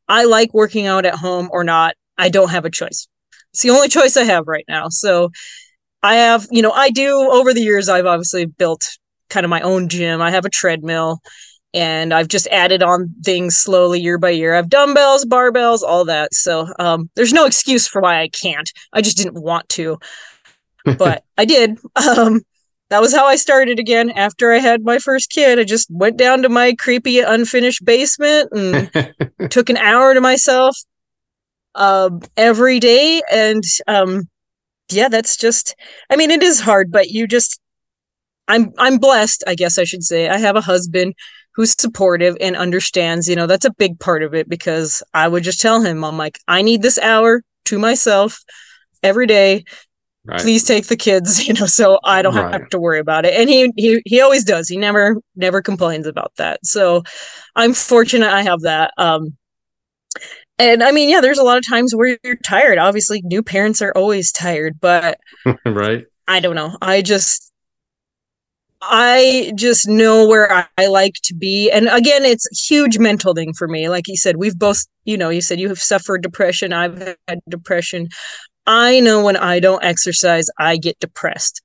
I 0.08 0.26
like 0.26 0.54
working 0.54 0.88
out 0.88 1.06
at 1.06 1.16
home 1.16 1.50
or 1.52 1.64
not, 1.64 1.96
I 2.22 2.30
don't 2.30 2.52
have 2.52 2.66
a 2.66 2.70
choice. 2.70 3.08
It's 3.52 3.64
the 3.64 3.72
only 3.72 3.90
choice 3.90 4.16
I 4.16 4.24
have 4.24 4.48
right 4.48 4.66
now. 4.68 4.90
So 4.90 5.32
I 6.04 6.16
have, 6.16 6.48
you 6.52 6.62
know, 6.62 6.72
I 6.72 6.92
do 6.92 7.30
over 7.32 7.52
the 7.52 7.62
years, 7.62 7.90
I've 7.90 8.06
obviously 8.06 8.46
built 8.46 8.86
kind 9.30 9.44
of 9.44 9.50
my 9.50 9.62
own 9.62 9.90
gym. 9.90 10.22
I 10.22 10.30
have 10.30 10.46
a 10.46 10.50
treadmill 10.50 11.20
and 11.74 12.14
I've 12.14 12.28
just 12.28 12.48
added 12.48 12.84
on 12.84 13.16
things 13.24 13.58
slowly 13.58 14.00
year 14.00 14.20
by 14.20 14.30
year. 14.30 14.54
I've 14.54 14.70
dumbbells, 14.70 15.26
barbells, 15.26 15.82
all 15.82 16.06
that. 16.06 16.34
So 16.36 16.68
um, 16.78 17.10
there's 17.16 17.34
no 17.34 17.46
excuse 17.46 17.88
for 17.88 18.02
why 18.02 18.22
I 18.22 18.30
can't. 18.30 18.72
I 18.94 19.02
just 19.02 19.18
didn't 19.18 19.42
want 19.42 19.68
to, 19.70 19.98
but 20.98 21.24
I 21.40 21.46
did. 21.46 21.80
Um, 21.96 22.42
that 22.90 23.02
was 23.02 23.16
how 23.16 23.26
I 23.26 23.36
started 23.38 23.80
again. 23.80 24.12
After 24.12 24.52
I 24.52 24.60
had 24.60 24.84
my 24.84 25.00
first 25.00 25.32
kid, 25.32 25.58
I 25.58 25.64
just 25.64 25.90
went 25.90 26.18
down 26.18 26.44
to 26.44 26.50
my 26.50 26.76
creepy, 26.76 27.20
unfinished 27.20 27.84
basement 27.84 28.50
and 28.52 28.92
took 29.50 29.70
an 29.70 29.78
hour 29.78 30.14
to 30.14 30.22
myself 30.22 30.78
uh, 31.76 32.10
every 32.38 32.80
day. 32.80 33.22
And 33.32 33.64
um, 33.88 34.24
yeah, 34.90 35.10
that's 35.10 35.38
just. 35.38 35.76
I 36.10 36.16
mean, 36.16 36.32
it 36.32 36.44
is 36.44 36.60
hard, 36.60 36.92
but 36.92 37.10
you 37.10 37.28
just. 37.28 37.60
I'm 38.48 38.74
I'm 38.78 38.98
blessed, 38.98 39.44
I 39.48 39.56
guess 39.56 39.78
I 39.78 39.84
should 39.84 40.04
say. 40.04 40.28
I 40.28 40.38
have 40.38 40.56
a 40.56 40.62
husband 40.62 41.14
who's 41.56 41.76
supportive 41.78 42.38
and 42.40 42.56
understands, 42.56 43.28
you 43.28 43.36
know, 43.36 43.48
that's 43.48 43.66
a 43.66 43.74
big 43.74 44.00
part 44.00 44.24
of 44.24 44.34
it 44.34 44.48
because 44.48 45.04
I 45.14 45.28
would 45.28 45.44
just 45.44 45.62
tell 45.62 45.82
him, 45.82 46.04
I'm 46.04 46.18
like, 46.18 46.40
I 46.48 46.62
need 46.62 46.82
this 46.82 46.98
hour 46.98 47.44
to 47.66 47.80
myself 47.80 48.40
every 49.04 49.28
day. 49.28 49.66
Right. 50.24 50.40
Please 50.40 50.64
take 50.64 50.88
the 50.88 50.96
kids, 50.96 51.48
you 51.48 51.54
know, 51.54 51.66
so 51.66 52.00
I 52.04 52.22
don't 52.22 52.36
right. 52.36 52.54
have 52.54 52.70
to 52.70 52.80
worry 52.80 53.00
about 53.00 53.26
it. 53.26 53.34
And 53.34 53.50
he 53.50 53.72
he 53.76 54.02
he 54.06 54.22
always 54.22 54.44
does. 54.44 54.68
He 54.68 54.78
never 54.78 55.18
never 55.36 55.62
complains 55.62 56.08
about 56.08 56.32
that. 56.38 56.66
So 56.66 57.04
I'm 57.56 57.74
fortunate 57.74 58.32
I 58.32 58.44
have 58.44 58.62
that. 58.62 58.94
Um 58.98 59.36
and 60.62 60.84
I 60.84 60.92
mean, 60.92 61.10
yeah, 61.10 61.22
there's 61.22 61.40
a 61.40 61.44
lot 61.44 61.58
of 61.58 61.68
times 61.68 61.96
where 61.96 62.18
you're 62.24 62.36
tired. 62.38 62.78
Obviously, 62.78 63.22
new 63.24 63.42
parents 63.42 63.82
are 63.82 63.92
always 63.96 64.32
tired, 64.32 64.80
but 64.80 65.20
right. 65.66 66.06
I 66.28 66.40
don't 66.40 66.56
know. 66.56 66.78
I 66.82 67.02
just 67.02 67.52
I 68.82 69.52
just 69.56 69.88
know 69.88 70.28
where 70.28 70.52
I, 70.52 70.66
I, 70.78 70.88
like 70.88 71.14
to 71.26 71.36
be. 71.36 71.70
And 71.70 71.88
again, 71.88 72.26
it's 72.26 72.48
a 72.52 72.56
huge 72.56 72.98
mental 72.98 73.36
thing 73.36 73.54
for 73.54 73.68
me. 73.68 73.90
Like 73.90 74.08
you 74.08 74.18
said, 74.18 74.38
we've 74.38 74.58
both, 74.58 74.86
you 75.06 75.18
know, 75.18 75.30
you 75.30 75.42
said 75.42 75.60
you 75.60 75.70
have 75.70 75.80
suffered 75.80 76.24
depression. 76.24 76.74
I've 76.74 77.16
had 77.28 77.42
depression. 77.48 78.10
I 78.66 79.00
know 79.00 79.24
when 79.24 79.38
I 79.38 79.60
don't 79.60 79.84
exercise, 79.84 80.48
I 80.58 80.78
get 80.78 81.00
depressed. 81.00 81.62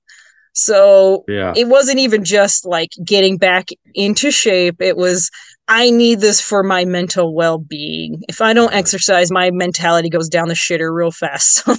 So 0.53 1.25
yeah. 1.27 1.55
it 1.57 1.69
wasn't 1.69 2.01
even 2.01 2.25
just 2.25 2.67
like 2.67 2.91
getting 3.03 3.39
back 3.39 3.69
into 3.95 4.31
shape. 4.31 4.81
It 4.81 4.97
was, 4.97 5.31
I 5.69 5.91
need 5.91 6.21
this 6.21 6.41
for 6.41 6.63
my 6.63 6.85
mental 6.85 7.35
well 7.35 7.59
being. 7.59 8.23
If 8.29 8.41
I 8.41 8.53
don't 8.53 8.73
exercise, 8.73 9.31
my 9.31 9.51
mentality 9.51 10.09
goes 10.09 10.29
down 10.29 10.49
the 10.49 10.55
shitter 10.55 10.93
real 10.93 11.11
fast. 11.11 11.67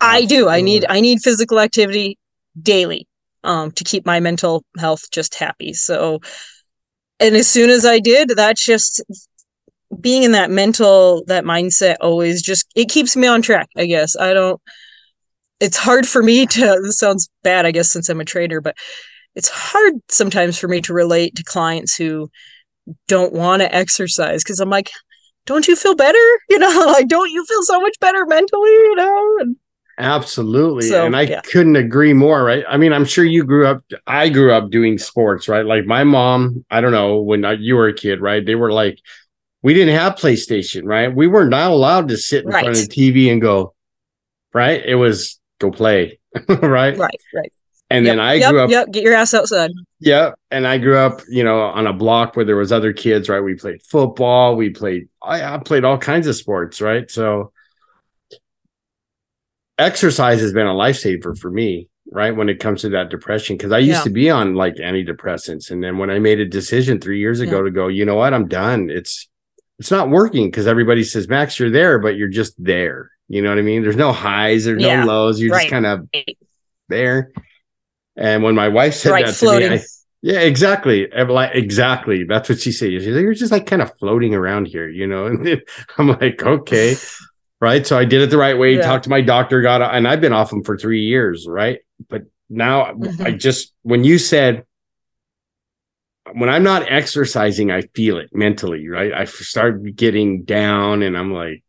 So 0.00 0.06
I 0.06 0.26
do. 0.26 0.48
I 0.48 0.60
need, 0.60 0.86
I 0.88 1.00
need 1.00 1.18
physical 1.18 1.58
activity 1.58 2.18
daily 2.62 3.08
um, 3.42 3.72
to 3.72 3.82
keep 3.82 4.06
my 4.06 4.20
mental 4.20 4.64
health 4.78 5.10
just 5.10 5.34
happy. 5.34 5.72
So, 5.72 6.20
and 7.18 7.34
as 7.34 7.48
soon 7.48 7.68
as 7.68 7.84
I 7.84 7.98
did, 7.98 8.28
that's 8.28 8.64
just 8.64 9.02
being 10.00 10.22
in 10.22 10.32
that 10.32 10.52
mental, 10.52 11.24
that 11.26 11.42
mindset 11.42 11.96
always 12.00 12.42
just, 12.42 12.66
it 12.76 12.88
keeps 12.88 13.16
me 13.16 13.26
on 13.26 13.42
track, 13.42 13.68
I 13.76 13.86
guess. 13.86 14.14
I 14.16 14.34
don't, 14.34 14.60
it's 15.58 15.76
hard 15.76 16.06
for 16.06 16.22
me 16.22 16.46
to, 16.46 16.80
this 16.80 16.98
sounds 16.98 17.28
bad, 17.42 17.66
I 17.66 17.72
guess, 17.72 17.90
since 17.90 18.08
I'm 18.08 18.20
a 18.20 18.24
trader, 18.24 18.60
but 18.60 18.76
it's 19.34 19.48
hard 19.48 19.94
sometimes 20.08 20.58
for 20.58 20.68
me 20.68 20.80
to 20.82 20.92
relate 20.92 21.34
to 21.36 21.42
clients 21.42 21.96
who 21.96 22.30
don't 23.06 23.32
want 23.32 23.62
to 23.62 23.74
exercise 23.74 24.42
because 24.42 24.60
I'm 24.60 24.70
like, 24.70 24.90
don't 25.46 25.66
you 25.66 25.76
feel 25.76 25.94
better? 25.94 26.18
You 26.50 26.58
know, 26.58 26.84
like, 26.86 27.08
don't 27.08 27.30
you 27.30 27.44
feel 27.44 27.62
so 27.62 27.78
much 27.80 27.94
better 28.00 28.24
mentally? 28.24 28.70
You 28.70 28.94
know, 28.96 29.36
and 29.40 29.56
Absolutely. 29.98 30.88
So, 30.88 31.04
and 31.04 31.16
I 31.16 31.22
yeah. 31.22 31.40
couldn't 31.40 31.74
agree 31.74 32.12
more, 32.12 32.44
right? 32.44 32.64
I 32.68 32.76
mean, 32.76 32.92
I'm 32.92 33.04
sure 33.04 33.24
you 33.24 33.44
grew 33.44 33.66
up, 33.66 33.82
I 34.06 34.28
grew 34.28 34.52
up 34.52 34.70
doing 34.70 34.96
sports, 34.96 35.48
right? 35.48 35.66
Like 35.66 35.86
my 35.86 36.04
mom, 36.04 36.64
I 36.70 36.80
don't 36.80 36.92
know, 36.92 37.20
when 37.20 37.44
I, 37.44 37.52
you 37.52 37.74
were 37.74 37.88
a 37.88 37.94
kid, 37.94 38.20
right? 38.20 38.44
They 38.44 38.54
were 38.54 38.72
like, 38.72 39.00
we 39.62 39.74
didn't 39.74 39.96
have 39.96 40.14
PlayStation, 40.14 40.84
right? 40.84 41.12
We 41.12 41.26
were 41.26 41.46
not 41.46 41.72
allowed 41.72 42.08
to 42.08 42.16
sit 42.16 42.44
in 42.44 42.50
right. 42.50 42.64
front 42.64 42.78
of 42.78 42.88
the 42.88 42.94
TV 42.94 43.32
and 43.32 43.42
go, 43.42 43.74
right? 44.54 44.80
It 44.84 44.94
was 44.94 45.40
go 45.58 45.72
play, 45.72 46.20
right? 46.48 46.96
Right, 46.96 47.20
right. 47.34 47.52
And 47.90 48.04
yep, 48.04 48.12
then 48.12 48.20
I 48.20 48.34
yep, 48.34 48.50
grew 48.50 48.60
up. 48.60 48.70
Yep, 48.70 48.90
get 48.90 49.02
your 49.02 49.14
ass 49.14 49.32
outside. 49.32 49.70
Yeah, 49.98 50.32
and 50.50 50.66
I 50.66 50.76
grew 50.78 50.98
up, 50.98 51.22
you 51.28 51.42
know, 51.42 51.60
on 51.60 51.86
a 51.86 51.92
block 51.92 52.36
where 52.36 52.44
there 52.44 52.56
was 52.56 52.70
other 52.70 52.92
kids, 52.92 53.28
right? 53.28 53.40
We 53.40 53.54
played 53.54 53.82
football, 53.82 54.56
we 54.56 54.70
played, 54.70 55.08
I, 55.22 55.54
I 55.54 55.58
played 55.58 55.84
all 55.84 55.96
kinds 55.96 56.26
of 56.26 56.36
sports, 56.36 56.82
right? 56.82 57.10
So, 57.10 57.52
exercise 59.78 60.40
has 60.40 60.52
been 60.52 60.66
a 60.66 60.74
lifesaver 60.74 61.38
for 61.38 61.50
me 61.50 61.88
right 62.10 62.34
when 62.34 62.48
it 62.48 62.58
comes 62.58 62.80
to 62.82 62.88
that 62.88 63.10
depression 63.10 63.56
because 63.56 63.70
i 63.70 63.78
used 63.78 63.98
yeah. 63.98 64.02
to 64.02 64.10
be 64.10 64.30
on 64.30 64.54
like 64.54 64.74
antidepressants 64.76 65.70
and 65.70 65.82
then 65.82 65.98
when 65.98 66.10
i 66.10 66.18
made 66.18 66.40
a 66.40 66.44
decision 66.44 67.00
three 67.00 67.20
years 67.20 67.40
ago 67.40 67.58
yeah. 67.58 67.64
to 67.64 67.70
go 67.70 67.88
you 67.88 68.04
know 68.04 68.16
what 68.16 68.34
i'm 68.34 68.48
done 68.48 68.90
it's 68.90 69.28
it's 69.78 69.90
not 69.90 70.10
working 70.10 70.46
because 70.46 70.66
everybody 70.66 71.04
says 71.04 71.28
max 71.28 71.58
you're 71.58 71.70
there 71.70 71.98
but 71.98 72.16
you're 72.16 72.28
just 72.28 72.54
there 72.62 73.10
you 73.28 73.42
know 73.42 73.50
what 73.50 73.58
i 73.58 73.62
mean 73.62 73.82
there's 73.82 73.96
no 73.96 74.12
highs 74.12 74.64
there's 74.64 74.82
yeah. 74.82 75.00
no 75.00 75.06
lows 75.06 75.40
you're 75.40 75.52
right. 75.52 75.62
just 75.62 75.70
kind 75.70 75.86
of 75.86 76.08
there 76.88 77.30
and 78.18 78.42
when 78.42 78.54
my 78.54 78.68
wife 78.68 78.94
said 78.94 79.12
right, 79.12 79.26
that 79.26 79.34
floating. 79.34 79.70
to 79.70 79.76
me 79.76 79.80
I, 79.80 79.86
yeah 80.20 80.40
exactly 80.40 81.08
exactly 81.12 82.24
that's 82.24 82.48
what 82.48 82.60
she 82.60 82.72
said 82.72 82.90
she's 82.90 83.06
like, 83.06 83.22
you're 83.22 83.34
just 83.34 83.52
like 83.52 83.66
kind 83.66 83.82
of 83.82 83.96
floating 83.98 84.34
around 84.34 84.66
here 84.66 84.88
you 84.88 85.06
know 85.06 85.26
and 85.26 85.62
i'm 85.96 86.08
like 86.08 86.42
okay 86.42 86.96
right? 87.60 87.86
So 87.86 87.98
I 87.98 88.04
did 88.04 88.22
it 88.22 88.30
the 88.30 88.38
right 88.38 88.56
way. 88.56 88.76
Yeah. 88.76 88.82
Talked 88.82 89.04
to 89.04 89.10
my 89.10 89.20
doctor, 89.20 89.60
got 89.62 89.82
and 89.82 90.06
I've 90.06 90.20
been 90.20 90.32
off 90.32 90.50
them 90.50 90.62
for 90.62 90.76
three 90.76 91.02
years, 91.02 91.46
right? 91.48 91.80
But 92.08 92.22
now 92.48 92.92
mm-hmm. 92.92 93.22
I 93.22 93.32
just 93.32 93.72
when 93.82 94.04
you 94.04 94.18
said 94.18 94.64
when 96.32 96.48
I'm 96.48 96.62
not 96.62 96.90
exercising, 96.90 97.70
I 97.70 97.82
feel 97.94 98.18
it 98.18 98.30
mentally, 98.34 98.88
right? 98.88 99.12
I 99.12 99.24
start 99.24 99.82
getting 99.96 100.44
down, 100.44 101.02
and 101.02 101.16
I'm 101.16 101.32
like, 101.32 101.62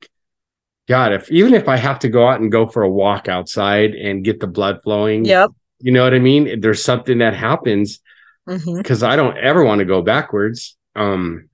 God, 0.87 1.13
if 1.13 1.31
even 1.31 1.53
if 1.53 1.67
I 1.67 1.77
have 1.77 1.99
to 1.99 2.09
go 2.09 2.27
out 2.27 2.41
and 2.41 2.51
go 2.51 2.67
for 2.67 2.83
a 2.83 2.89
walk 2.89 3.27
outside 3.29 3.91
and 3.91 4.23
get 4.23 4.39
the 4.39 4.47
blood 4.47 4.81
flowing, 4.83 5.25
yep, 5.25 5.51
you 5.79 5.91
know 5.91 6.03
what 6.03 6.13
I 6.13 6.19
mean. 6.19 6.61
There's 6.61 6.83
something 6.83 7.19
that 7.19 7.35
happens 7.35 7.99
because 8.45 8.63
mm-hmm. 8.63 9.05
I 9.05 9.15
don't 9.15 9.37
ever 9.37 9.63
want 9.63 9.79
to 9.79 9.85
go 9.85 10.01
backwards. 10.01 10.75
Um, 10.95 11.49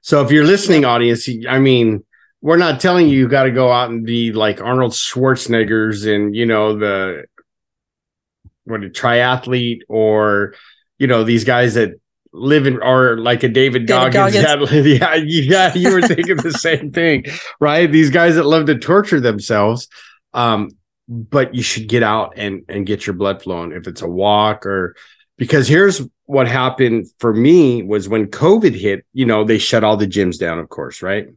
so 0.00 0.24
if 0.24 0.30
you're 0.30 0.44
listening, 0.44 0.84
audience, 0.84 1.28
I 1.48 1.58
mean, 1.58 2.04
we're 2.40 2.56
not 2.58 2.80
telling 2.80 3.08
you 3.08 3.18
you 3.18 3.28
got 3.28 3.44
to 3.44 3.50
go 3.50 3.72
out 3.72 3.90
and 3.90 4.04
be 4.04 4.32
like 4.32 4.60
Arnold 4.60 4.92
Schwarzenegger's 4.92 6.04
and 6.04 6.36
you 6.36 6.44
know 6.44 6.78
the 6.78 7.24
what 8.64 8.84
a 8.84 8.88
triathlete 8.90 9.80
or 9.88 10.54
you 10.98 11.06
know 11.06 11.24
these 11.24 11.44
guys 11.44 11.74
that 11.74 11.92
live 12.34 12.66
in 12.66 12.82
or 12.82 13.16
like 13.16 13.42
a 13.44 13.48
David, 13.48 13.86
David 13.86 14.12
Goggins. 14.12 14.44
Goggins. 14.44 14.86
yeah, 14.86 15.14
yeah, 15.14 15.74
you 15.74 15.92
were 15.92 16.02
thinking 16.02 16.36
the 16.36 16.52
same 16.52 16.92
thing, 16.92 17.24
right? 17.60 17.90
These 17.90 18.10
guys 18.10 18.34
that 18.34 18.44
love 18.44 18.66
to 18.66 18.78
torture 18.78 19.20
themselves. 19.20 19.88
Um, 20.34 20.70
but 21.08 21.54
you 21.54 21.62
should 21.62 21.88
get 21.88 22.02
out 22.02 22.34
and 22.36 22.64
and 22.68 22.86
get 22.86 23.06
your 23.06 23.14
blood 23.14 23.42
flowing 23.42 23.72
if 23.72 23.86
it's 23.86 24.02
a 24.02 24.08
walk 24.08 24.66
or 24.66 24.96
because 25.36 25.68
here's 25.68 26.00
what 26.26 26.46
happened 26.48 27.06
for 27.18 27.34
me 27.34 27.82
was 27.82 28.08
when 28.08 28.28
COVID 28.28 28.74
hit, 28.74 29.04
you 29.12 29.26
know, 29.26 29.44
they 29.44 29.58
shut 29.58 29.84
all 29.84 29.96
the 29.96 30.06
gyms 30.06 30.38
down, 30.38 30.58
of 30.58 30.68
course, 30.68 31.02
right? 31.02 31.28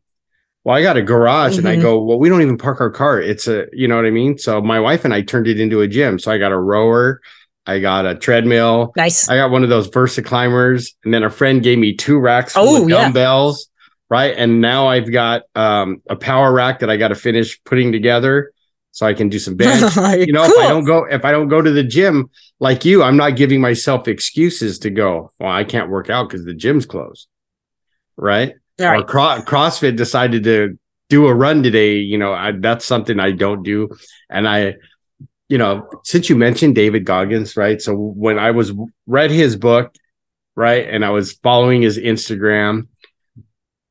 well, 0.67 0.75
I 0.75 0.81
got 0.81 0.97
a 0.97 1.01
garage 1.01 1.51
mm-hmm. 1.51 1.59
and 1.59 1.67
I 1.69 1.73
mm-hmm. 1.75 1.81
go, 1.81 2.03
well, 2.03 2.19
we 2.19 2.27
don't 2.27 2.41
even 2.41 2.57
park 2.57 2.81
our 2.81 2.89
car. 2.89 3.21
It's 3.21 3.47
a, 3.47 3.67
you 3.71 3.87
know 3.87 3.95
what 3.95 4.05
I 4.05 4.09
mean? 4.09 4.37
So 4.37 4.59
my 4.61 4.81
wife 4.81 5.05
and 5.05 5.13
I 5.13 5.21
turned 5.21 5.47
it 5.47 5.61
into 5.61 5.79
a 5.79 5.87
gym. 5.87 6.19
So 6.19 6.29
I 6.29 6.37
got 6.39 6.51
a 6.51 6.57
rower, 6.57 7.21
I 7.65 7.79
got 7.79 8.05
a 8.05 8.15
treadmill. 8.15 8.91
Nice. 8.97 9.29
I 9.29 9.37
got 9.37 9.49
one 9.49 9.63
of 9.63 9.69
those 9.69 9.89
VersaClimbers. 9.89 10.93
And 11.05 11.13
then 11.13 11.23
a 11.23 11.29
friend 11.29 11.63
gave 11.63 11.77
me 11.77 11.95
two 11.95 12.19
racks 12.19 12.51
oh, 12.57 12.83
of 12.83 12.89
dumbbells. 12.89 13.69
Yeah. 13.69 13.93
Right. 14.09 14.33
And 14.35 14.59
now 14.59 14.87
I've 14.87 15.09
got 15.09 15.43
um, 15.55 16.01
a 16.09 16.17
power 16.17 16.51
rack 16.51 16.79
that 16.79 16.89
I 16.89 16.97
got 16.97 17.09
to 17.09 17.15
finish 17.15 17.63
putting 17.63 17.93
together 17.93 18.51
so 18.97 19.05
I 19.05 19.13
can 19.13 19.29
do 19.29 19.37
some 19.37 19.55
bench. 19.55 19.95
you 20.27 20.33
know, 20.33 20.43
cool. 20.43 20.53
if 20.53 20.65
I 20.65 20.67
don't 20.69 20.83
go, 20.83 21.05
if 21.05 21.23
I 21.23 21.31
don't 21.31 21.49
go 21.49 21.61
to 21.61 21.69
the 21.69 21.83
gym 21.83 22.31
like 22.59 22.83
you, 22.83 23.03
I'm 23.03 23.15
not 23.15 23.35
giving 23.35 23.61
myself 23.61 24.07
excuses 24.07 24.79
to 24.79 24.89
go. 24.89 25.31
Well, 25.39 25.51
I 25.51 25.65
can't 25.65 25.91
work 25.91 26.09
out 26.09 26.27
because 26.27 26.45
the 26.45 26.55
gym's 26.55 26.87
closed. 26.87 27.27
Right. 28.15 28.55
Right. 28.79 29.01
Or 29.01 29.03
Cro- 29.03 29.43
CrossFit 29.45 29.97
decided 29.97 30.45
to 30.45 30.79
do 31.09 31.27
a 31.27 31.35
run 31.35 31.61
today. 31.61 31.97
You 31.97 32.17
know, 32.17 32.33
I, 32.33 32.53
that's 32.53 32.85
something 32.85 33.19
I 33.19 33.33
don't 33.33 33.61
do. 33.61 33.95
And 34.31 34.49
I, 34.49 34.77
you 35.47 35.59
know, 35.59 35.87
since 36.03 36.27
you 36.27 36.35
mentioned 36.35 36.73
David 36.73 37.05
Goggins, 37.05 37.55
right? 37.55 37.79
So 37.79 37.93
when 37.93 38.39
I 38.39 38.49
was 38.49 38.73
read 39.05 39.29
his 39.29 39.55
book, 39.55 39.93
right, 40.55 40.89
and 40.89 41.05
I 41.05 41.11
was 41.11 41.33
following 41.33 41.83
his 41.83 41.99
Instagram, 41.99 42.87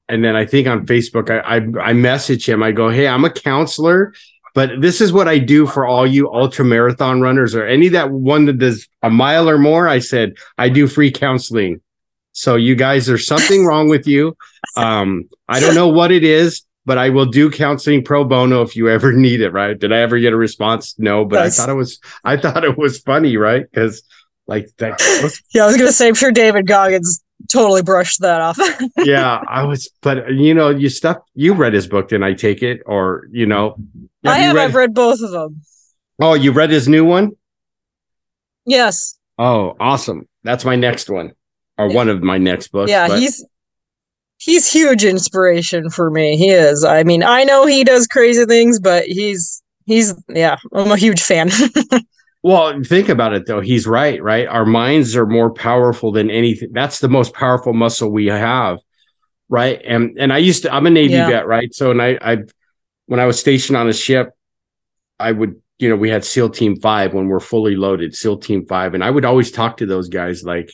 and 0.09 0.25
then 0.25 0.35
I 0.35 0.47
think 0.47 0.67
on 0.67 0.85
Facebook, 0.85 1.31
I, 1.31 1.59
I 1.59 1.91
I 1.91 1.93
message 1.93 2.49
him. 2.49 2.63
I 2.63 2.73
go, 2.73 2.91
"Hey, 2.91 3.09
I'm 3.09 3.25
a 3.25 3.31
counselor, 3.31 4.13
but 4.57 4.81
this 4.81 5.03
is 5.03 5.13
what 5.13 5.29
I 5.29 5.37
do 5.37 5.67
for 5.67 5.85
all 5.85 6.07
you 6.07 6.33
ultra 6.33 6.65
marathon 6.65 7.21
runners 7.21 7.55
or 7.55 7.67
any 7.67 7.89
that 7.89 8.11
one 8.11 8.47
that 8.47 8.59
does 8.59 8.89
a 9.03 9.11
mile 9.11 9.51
or 9.51 9.59
more." 9.59 9.87
I 9.87 9.99
said, 9.99 10.33
"I 10.57 10.71
do 10.71 10.89
free 10.89 11.11
counseling." 11.11 11.83
So 12.33 12.57
you 12.57 12.75
guys, 12.75 13.05
there's 13.05 13.27
something 13.27 13.67
wrong 13.67 13.91
with 13.91 14.07
you. 14.07 14.35
Um, 14.79 15.29
I 15.47 15.61
don't 15.61 15.75
know 15.75 15.89
what 15.89 16.11
it 16.11 16.25
is, 16.25 16.63
but 16.87 16.97
I 16.97 17.11
will 17.11 17.27
do 17.27 17.51
counseling 17.51 18.03
pro 18.03 18.25
bono 18.25 18.63
if 18.63 18.75
you 18.75 18.89
ever 18.89 19.13
need 19.27 19.43
it. 19.43 19.51
Right? 19.51 19.79
Did 19.79 19.93
I 19.93 19.99
ever 19.99 20.19
get 20.19 20.33
a 20.33 20.37
response? 20.37 20.99
No, 20.99 21.27
but 21.27 21.43
That's... 21.43 21.61
I 21.61 21.63
thought 21.63 21.73
it 21.73 21.77
was. 21.77 22.01
I 22.25 22.37
thought 22.39 22.65
it 22.65 22.79
was 22.79 22.99
funny, 22.99 23.37
right? 23.37 23.71
Because 23.71 24.03
like 24.47 24.71
that. 24.79 24.99
Was... 25.23 25.43
yeah, 25.55 25.65
I 25.65 25.67
was 25.67 25.77
gonna 25.77 25.93
say, 25.93 26.09
I'm 26.09 26.15
sure 26.15 26.33
David 26.33 26.67
Goggins 26.67 27.23
totally 27.51 27.83
brushed 27.83 28.21
that 28.21 28.41
off. 28.41 28.59
yeah, 28.99 29.43
I 29.49 29.65
was, 29.65 29.91
but 30.03 30.33
you 30.33 30.55
know, 30.55 30.71
you 30.71 30.89
stuff. 30.89 31.19
You 31.35 31.55
read 31.55 31.73
his 31.73 31.87
book, 31.87 32.09
didn't 32.09 32.25
I 32.25 32.35
take 32.35 32.63
it? 32.63 32.83
Or 32.87 33.27
you 33.31 33.47
know, 33.47 33.77
have 34.25 34.35
I 34.35 34.39
have. 34.39 34.57
Read... 34.57 34.65
I've 34.65 34.75
read 34.75 34.95
both 34.95 35.21
of 35.21 35.31
them. 35.31 35.63
Oh, 36.21 36.35
you 36.35 36.53
read 36.53 36.71
his 36.71 36.89
new 36.89 37.05
one? 37.05 37.33
Yes. 38.65 39.19
Oh, 39.39 39.77
awesome! 39.79 40.29
That's 40.45 40.65
my 40.65 40.77
next 40.77 41.11
one 41.11 41.33
or 41.79 41.89
one 41.93 42.09
of 42.09 42.23
my 42.23 42.39
next 42.39 42.69
books. 42.69 42.91
Yeah, 42.91 43.09
but... 43.09 43.19
he's 43.19 43.45
he's 44.39 44.71
huge 44.71 45.05
inspiration 45.05 45.91
for 45.91 46.11
me. 46.11 46.37
He 46.37 46.51
is. 46.51 46.85
I 46.85 47.03
mean, 47.03 47.23
I 47.23 47.45
know 47.45 47.67
he 47.67 47.85
does 47.85 48.07
crazy 48.07 48.45
things, 48.45 48.81
but 48.81 49.05
he's 49.05 49.63
he's 49.85 50.15
yeah, 50.29 50.57
I'm 50.73 50.91
a 50.91 50.97
huge 50.97 51.23
fan. 51.23 51.51
well, 52.47 52.81
think 52.85 53.09
about 53.09 53.33
it 53.33 53.45
though. 53.47 53.61
He's 53.61 53.89
right, 53.89 54.23
right? 54.23 54.47
Our 54.47 54.65
minds 54.65 55.17
are 55.17 55.27
more 55.27 55.51
powerful 55.51 56.13
than 56.13 56.31
anything. 56.31 56.69
That's 56.73 57.01
the 57.01 57.09
most 57.09 57.35
powerful 57.35 57.73
muscle 57.73 58.09
we 58.09 58.27
have, 58.27 58.79
right? 59.49 59.83
And 59.85 60.17
and 60.17 60.33
I 60.33 60.39
used 60.39 60.63
to 60.63 60.73
I'm 60.73 60.87
a 60.87 60.91
Navy 60.91 61.15
yeah. 61.15 61.29
vet, 61.29 61.49
right? 61.49 61.75
So 61.75 61.91
and 61.91 62.01
I 62.01 62.17
I 62.23 62.37
when 63.07 63.19
I 63.19 63.27
was 63.27 63.41
stationed 63.41 63.77
on 63.77 63.89
a 63.89 63.93
ship, 63.93 64.31
I 65.19 65.33
would 65.33 65.61
you 65.81 65.89
know, 65.89 65.97
we 65.97 66.09
had 66.09 66.25
SEAL 66.25 66.51
Team 66.51 66.77
Five 66.77 67.15
when 67.15 67.27
we're 67.27 67.41
fully 67.41 67.75
loaded, 67.75 68.15
SEAL 68.15 68.39
Team 68.39 68.65
Five. 68.65 68.95
And 68.95 69.03
I 69.03 69.11
would 69.11 69.25
always 69.25 69.51
talk 69.51 69.79
to 69.79 69.87
those 69.87 70.09
guys 70.09 70.45
like, 70.45 70.71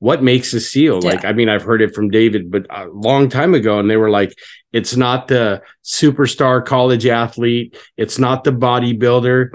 what 0.00 0.22
makes 0.22 0.52
a 0.52 0.60
seal 0.60 1.00
yeah. 1.02 1.10
like 1.10 1.24
i 1.24 1.32
mean 1.32 1.48
i've 1.48 1.62
heard 1.62 1.80
it 1.80 1.94
from 1.94 2.10
david 2.10 2.50
but 2.50 2.66
a 2.68 2.86
long 2.88 3.28
time 3.28 3.54
ago 3.54 3.78
and 3.78 3.88
they 3.88 3.96
were 3.96 4.10
like 4.10 4.34
it's 4.70 4.96
not 4.96 5.28
the 5.28 5.62
superstar 5.82 6.62
college 6.62 7.06
athlete 7.06 7.78
it's 7.96 8.18
not 8.18 8.44
the 8.44 8.50
bodybuilder 8.50 9.50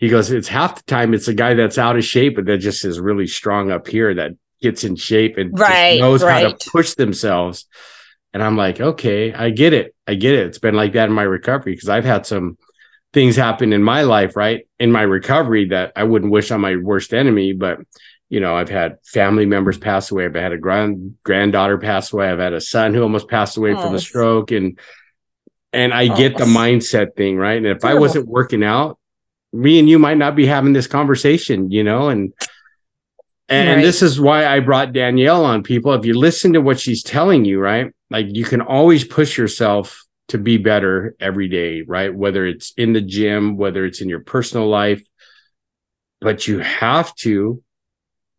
he 0.00 0.08
goes, 0.08 0.30
it's 0.30 0.48
half 0.48 0.76
the 0.76 0.82
time 0.84 1.12
it's 1.12 1.28
a 1.28 1.34
guy 1.34 1.52
that's 1.52 1.76
out 1.76 1.96
of 1.96 2.04
shape, 2.04 2.36
but 2.36 2.46
that 2.46 2.58
just 2.58 2.86
is 2.86 2.98
really 2.98 3.26
strong 3.26 3.70
up 3.70 3.86
here 3.86 4.14
that 4.14 4.32
gets 4.62 4.82
in 4.82 4.96
shape 4.96 5.36
and 5.36 5.56
right, 5.58 6.00
knows 6.00 6.22
right. 6.22 6.44
how 6.44 6.52
to 6.52 6.70
push 6.70 6.94
themselves. 6.94 7.66
And 8.32 8.42
I'm 8.42 8.56
like, 8.56 8.80
okay, 8.80 9.34
I 9.34 9.50
get 9.50 9.74
it. 9.74 9.94
I 10.06 10.14
get 10.14 10.34
it. 10.34 10.46
It's 10.46 10.58
been 10.58 10.74
like 10.74 10.94
that 10.94 11.08
in 11.08 11.14
my 11.14 11.22
recovery 11.22 11.74
because 11.74 11.90
I've 11.90 12.04
had 12.04 12.24
some 12.24 12.56
things 13.12 13.36
happen 13.36 13.74
in 13.74 13.82
my 13.82 14.02
life, 14.02 14.36
right? 14.36 14.66
In 14.78 14.90
my 14.90 15.02
recovery 15.02 15.66
that 15.66 15.92
I 15.96 16.04
wouldn't 16.04 16.32
wish 16.32 16.50
on 16.50 16.62
my 16.62 16.76
worst 16.76 17.12
enemy, 17.12 17.52
but 17.52 17.80
you 18.30 18.40
know, 18.40 18.56
I've 18.56 18.70
had 18.70 18.98
family 19.04 19.44
members 19.44 19.76
pass 19.76 20.10
away. 20.10 20.24
I've 20.24 20.34
had 20.34 20.52
a 20.52 20.58
grand 20.58 21.16
granddaughter 21.24 21.76
pass 21.76 22.12
away. 22.12 22.30
I've 22.30 22.38
had 22.38 22.52
a 22.54 22.60
son 22.60 22.94
who 22.94 23.02
almost 23.02 23.28
passed 23.28 23.56
away 23.58 23.74
oh. 23.74 23.82
from 23.82 23.92
a 23.92 23.96
oh. 23.96 23.98
stroke. 23.98 24.52
And 24.52 24.78
and 25.72 25.92
I 25.92 26.08
oh. 26.08 26.16
get 26.16 26.38
the 26.38 26.44
oh. 26.44 26.46
mindset 26.46 27.16
thing, 27.16 27.36
right? 27.36 27.58
And 27.58 27.66
if 27.66 27.84
I 27.84 27.94
wasn't 27.94 28.28
working 28.28 28.64
out, 28.64 28.99
me 29.52 29.78
and 29.78 29.88
you 29.88 29.98
might 29.98 30.16
not 30.16 30.36
be 30.36 30.46
having 30.46 30.72
this 30.72 30.86
conversation, 30.86 31.70
you 31.70 31.84
know, 31.84 32.08
and 32.08 32.32
and, 33.48 33.68
right. 33.68 33.82
this 33.82 34.00
is 34.00 34.20
why 34.20 34.46
I 34.46 34.60
brought 34.60 34.92
Danielle 34.92 35.44
on 35.44 35.64
people. 35.64 35.92
If 35.92 36.06
you 36.06 36.16
listen 36.16 36.52
to 36.52 36.60
what 36.60 36.78
she's 36.78 37.02
telling 37.02 37.44
you, 37.44 37.58
right? 37.58 37.92
Like 38.08 38.26
you 38.28 38.44
can 38.44 38.60
always 38.60 39.02
push 39.04 39.36
yourself 39.36 40.04
to 40.28 40.38
be 40.38 40.56
better 40.56 41.16
every 41.18 41.48
day, 41.48 41.82
right? 41.82 42.14
Whether 42.14 42.46
it's 42.46 42.72
in 42.76 42.92
the 42.92 43.00
gym, 43.00 43.56
whether 43.56 43.84
it's 43.84 44.00
in 44.00 44.08
your 44.08 44.20
personal 44.20 44.68
life, 44.68 45.02
but 46.20 46.46
you 46.46 46.60
have 46.60 47.12
to, 47.16 47.60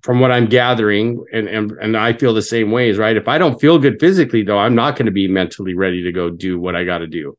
from 0.01 0.21
what 0.21 0.31
I'm 0.31 0.45
gathering, 0.45 1.25
and, 1.33 1.49
and, 1.49 1.71
and 1.71 1.97
I 1.97 2.13
feel 2.13 2.33
the 2.33 2.41
same 2.41 2.71
ways, 2.71 2.97
right? 2.97 3.17
If 3.17 3.27
I 3.27 3.37
don't 3.37 3.59
feel 3.59 3.79
good 3.79 3.99
physically, 3.99 4.43
though, 4.43 4.57
I'm 4.57 4.75
not 4.75 4.95
going 4.95 5.07
to 5.07 5.11
be 5.11 5.27
mentally 5.27 5.73
ready 5.73 6.03
to 6.03 6.13
go 6.13 6.29
do 6.29 6.57
what 6.57 6.75
I 6.75 6.85
got 6.85 6.99
to 6.99 7.07
do. 7.07 7.37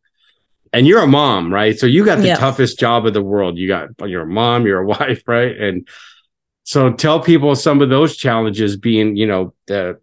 And 0.72 0.86
you're 0.86 1.02
a 1.02 1.06
mom, 1.06 1.52
right? 1.52 1.78
So 1.78 1.86
you 1.86 2.04
got 2.04 2.18
the 2.18 2.28
yeah. 2.28 2.36
toughest 2.36 2.78
job 2.78 3.04
of 3.04 3.12
the 3.12 3.22
world. 3.22 3.58
You 3.58 3.68
got, 3.68 3.88
you're 4.06 4.22
a 4.22 4.26
mom, 4.26 4.66
you're 4.66 4.80
a 4.80 4.86
wife, 4.98 5.22
right? 5.26 5.54
And 5.56 5.86
so 6.64 6.92
tell 6.92 7.20
people 7.20 7.54
some 7.54 7.82
of 7.82 7.90
those 7.90 8.16
challenges 8.16 8.76
being, 8.76 9.16
you 9.16 9.26
know, 9.26 9.54
the 9.66 10.00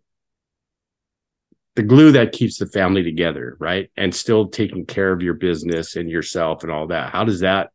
the 1.76 1.84
glue 1.84 2.12
that 2.12 2.34
keeps 2.34 2.58
the 2.58 2.66
family 2.66 3.04
together, 3.04 3.56
right? 3.58 3.90
And 3.96 4.14
still 4.14 4.50
taking 4.50 4.86
care 4.86 5.14
of 5.14 5.22
your 5.22 5.36
business 5.36 5.96
and 5.96 6.10
yourself 6.10 6.64
and 6.64 6.72
all 6.72 6.88
that. 6.88 7.12
How 7.12 7.24
does 7.24 7.40
that 7.40 7.70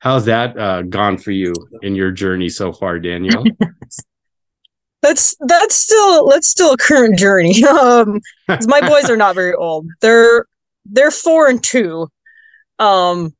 how's 0.00 0.26
that 0.26 0.58
uh, 0.58 0.82
gone 0.82 1.16
for 1.16 1.30
you 1.30 1.54
in 1.80 1.94
your 1.94 2.10
journey 2.10 2.50
so 2.50 2.72
far, 2.72 2.98
Danielle? 2.98 3.44
that's 5.02 5.36
that's 5.40 5.74
still 5.74 6.28
that's 6.28 6.48
still 6.48 6.72
a 6.72 6.76
current 6.76 7.18
journey. 7.18 7.64
Um 7.68 8.20
my 8.66 8.86
boys 8.86 9.08
are 9.08 9.16
not 9.16 9.34
very 9.34 9.54
old. 9.54 9.86
They're 10.02 10.46
they're 10.86 11.10
4 11.10 11.48
and 11.48 11.62
2. 11.62 12.08
Um 12.78 13.34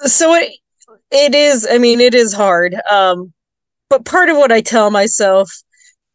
so 0.00 0.34
it 0.34 0.52
it 1.10 1.34
is 1.34 1.66
I 1.70 1.78
mean 1.78 2.00
it 2.00 2.14
is 2.14 2.32
hard. 2.32 2.74
Um 2.90 3.32
but 3.90 4.04
part 4.04 4.30
of 4.30 4.36
what 4.38 4.52
I 4.52 4.60
tell 4.62 4.90
myself 4.90 5.50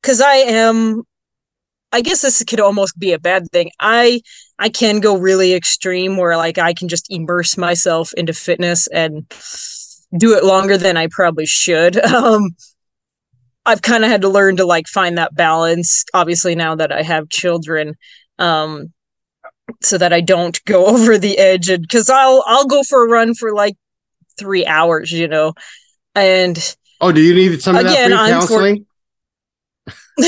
cuz 0.03 0.21
I 0.21 0.35
am 0.37 1.03
I 1.91 2.01
guess 2.01 2.21
this 2.21 2.43
could 2.43 2.59
almost 2.59 2.99
be 2.99 3.13
a 3.13 3.19
bad 3.19 3.49
thing. 3.51 3.71
I 3.79 4.21
I 4.59 4.69
can 4.69 4.99
go 4.99 5.17
really 5.17 5.53
extreme 5.53 6.17
where 6.17 6.37
like 6.37 6.57
I 6.57 6.73
can 6.73 6.87
just 6.89 7.07
immerse 7.09 7.57
myself 7.57 8.13
into 8.15 8.33
fitness 8.33 8.87
and 8.87 9.25
do 10.17 10.35
it 10.37 10.43
longer 10.45 10.77
than 10.77 10.97
I 10.97 11.07
probably 11.11 11.45
should. 11.45 11.97
Um 12.05 12.55
I've 13.65 13.81
kind 13.81 14.03
of 14.03 14.11
had 14.11 14.21
to 14.21 14.29
learn 14.29 14.57
to 14.57 14.65
like 14.65 14.87
find 14.87 15.17
that 15.17 15.35
balance 15.35 16.03
obviously 16.13 16.55
now 16.55 16.75
that 16.75 16.91
I 16.91 17.01
have 17.01 17.29
children 17.29 17.95
um 18.37 18.93
so 19.81 19.97
that 19.97 20.13
I 20.13 20.21
don't 20.21 20.63
go 20.65 20.85
over 20.93 21.17
the 21.17 21.37
edge 21.37 21.69
and 21.69 21.87
cuz 21.89 22.09
I'll 22.09 22.43
I'll 22.45 22.65
go 22.65 22.83
for 22.83 23.05
a 23.05 23.09
run 23.09 23.33
for 23.33 23.53
like 23.53 23.75
3 24.37 24.65
hours, 24.65 25.11
you 25.11 25.27
know. 25.27 25.53
And 26.13 26.75
Oh, 27.01 27.11
do 27.11 27.21
you 27.21 27.35
need 27.35 27.61
some 27.61 27.75
of 27.75 27.85
again, 27.85 28.11
that 28.11 28.25
free 28.25 28.33
counseling? 28.33 28.75
For- 28.77 28.85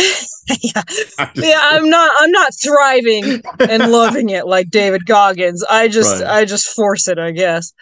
yeah. 0.61 0.83
yeah, 1.35 1.59
I'm 1.63 1.89
not 1.89 2.11
I'm 2.19 2.31
not 2.31 2.53
thriving 2.61 3.41
and 3.59 3.91
loving 3.91 4.29
it 4.29 4.45
like 4.45 4.69
David 4.69 5.05
Goggins. 5.05 5.63
I 5.63 5.87
just 5.87 6.21
right. 6.21 6.29
I 6.29 6.45
just 6.45 6.67
force 6.67 7.07
it, 7.07 7.19
I 7.19 7.31
guess. 7.31 7.73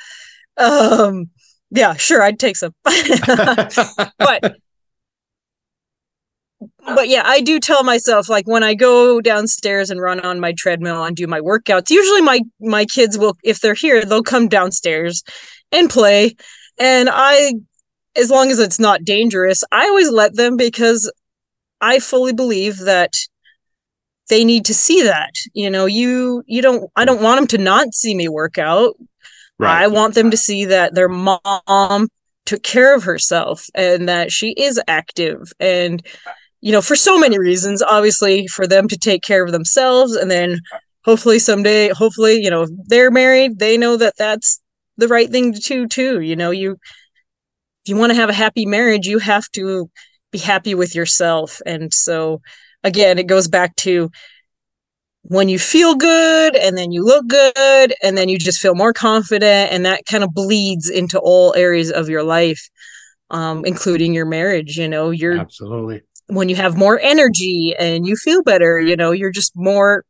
Um 0.58 1.30
yeah, 1.72 1.96
sure, 1.96 2.22
I'd 2.22 2.40
take 2.40 2.56
some. 2.56 2.74
but 2.84 4.56
but 6.60 7.10
yeah, 7.10 7.24
I 7.26 7.42
do 7.42 7.60
tell 7.60 7.84
myself 7.84 8.30
like 8.30 8.48
when 8.48 8.64
I 8.64 8.74
go 8.76 9.22
downstairs 9.22 9.90
and 9.90 10.02
run 10.02 10.20
on 10.20 10.40
my 10.40 10.54
treadmill 10.58 11.04
and 11.04 11.16
do 11.16 11.28
my 11.28 11.40
workouts, 11.40 11.90
usually 11.90 12.22
my 12.22 12.42
my 12.60 12.86
kids 12.86 13.18
will 13.18 13.38
if 13.44 13.60
they're 13.60 13.74
here, 13.74 14.06
they'll 14.06 14.24
come 14.24 14.48
downstairs 14.48 15.24
and 15.72 15.90
play. 15.90 16.36
And 16.78 17.10
I 17.12 17.54
as 18.16 18.30
long 18.30 18.52
as 18.52 18.60
it's 18.60 18.80
not 18.80 19.04
dangerous, 19.04 19.64
I 19.72 19.86
always 19.88 20.10
let 20.10 20.36
them 20.36 20.58
because 20.58 21.12
I 21.82 22.00
fully 22.00 22.34
believe 22.34 22.80
that 22.80 23.14
they 24.30 24.44
need 24.44 24.66
to 24.66 24.74
see 24.74 25.04
that. 25.04 25.34
You 25.54 25.70
know, 25.70 25.86
you 25.86 26.44
you 26.48 26.62
don't 26.62 26.90
I 26.96 27.06
don't 27.06 27.22
want 27.22 27.40
them 27.40 27.48
to 27.48 27.58
not 27.58 27.94
see 27.94 28.16
me 28.16 28.28
work 28.28 28.58
out. 28.58 28.96
Right. 29.58 29.84
I 29.84 29.88
want 29.88 30.16
them 30.16 30.32
to 30.32 30.38
see 30.38 30.66
that 30.66 30.96
their 30.96 31.08
mom 31.10 32.10
took 32.46 32.62
care 32.62 32.94
of 32.94 33.04
herself 33.04 33.68
and 33.74 34.08
that 34.10 34.32
she 34.32 34.52
is 34.52 34.80
active 34.88 35.52
and 35.60 36.06
you 36.66 36.72
know 36.72 36.82
for 36.82 36.96
so 36.96 37.18
many 37.18 37.38
reasons 37.40 37.82
obviously 37.82 38.48
for 38.48 38.68
them 38.68 38.88
to 38.88 38.98
take 38.98 39.22
care 39.22 39.44
of 39.46 39.52
themselves 39.52 40.16
and 40.16 40.30
then 40.30 40.60
hopefully 41.06 41.40
someday 41.40 41.90
hopefully 41.90 42.42
you 42.42 42.50
know 42.50 42.66
they're 42.88 43.12
married 43.12 43.60
they 43.60 43.78
know 43.78 43.96
that 43.96 44.16
that's 44.18 44.60
the 44.98 45.08
right 45.08 45.30
thing 45.30 45.54
to 45.54 45.60
do 45.60 45.88
too 45.88 46.20
you 46.22 46.36
know 46.36 46.52
you 46.52 46.72
if 46.72 47.90
you 47.90 47.96
want 47.96 48.12
to 48.12 48.16
have 48.16 48.30
a 48.30 48.34
happy 48.34 48.66
marriage 48.66 49.08
you 49.08 49.20
have 49.20 49.50
to 49.52 49.90
be 50.36 50.40
happy 50.40 50.76
with 50.76 50.94
yourself. 50.96 51.62
And 51.66 51.94
so, 51.94 52.42
again, 52.84 53.18
it 53.18 53.28
goes 53.28 53.48
back 53.48 53.74
to 53.78 54.10
when 55.22 55.48
you 55.48 55.58
feel 55.58 55.96
good 55.96 56.58
and 56.58 56.78
then 56.78 56.92
you 56.92 57.04
look 57.06 57.26
good 57.28 57.94
and 58.04 58.18
then 58.18 58.28
you 58.28 58.38
just 58.38 58.60
feel 58.60 58.76
more 58.76 58.92
confident 58.92 59.72
and 59.72 59.86
that 59.86 60.06
kind 60.06 60.26
of 60.26 60.34
bleeds 60.34 60.90
into 60.90 61.18
all 61.20 61.56
areas 61.56 61.90
of 61.90 62.10
your 62.10 62.22
life 62.22 62.70
um, 63.32 63.66
including 63.66 64.14
your 64.14 64.28
marriage 64.28 64.78
you 64.78 64.88
know 64.88 65.10
you're 65.10 65.40
absolutely 65.40 66.04
when 66.28 66.50
you 66.50 66.56
have 66.56 66.78
more 66.78 67.00
energy 67.00 67.76
and 67.78 68.08
you 68.08 68.16
feel 68.16 68.42
better 68.44 68.80
you 68.80 68.96
know 68.96 69.12
you're 69.12 69.32
just 69.32 69.52
more 69.56 70.04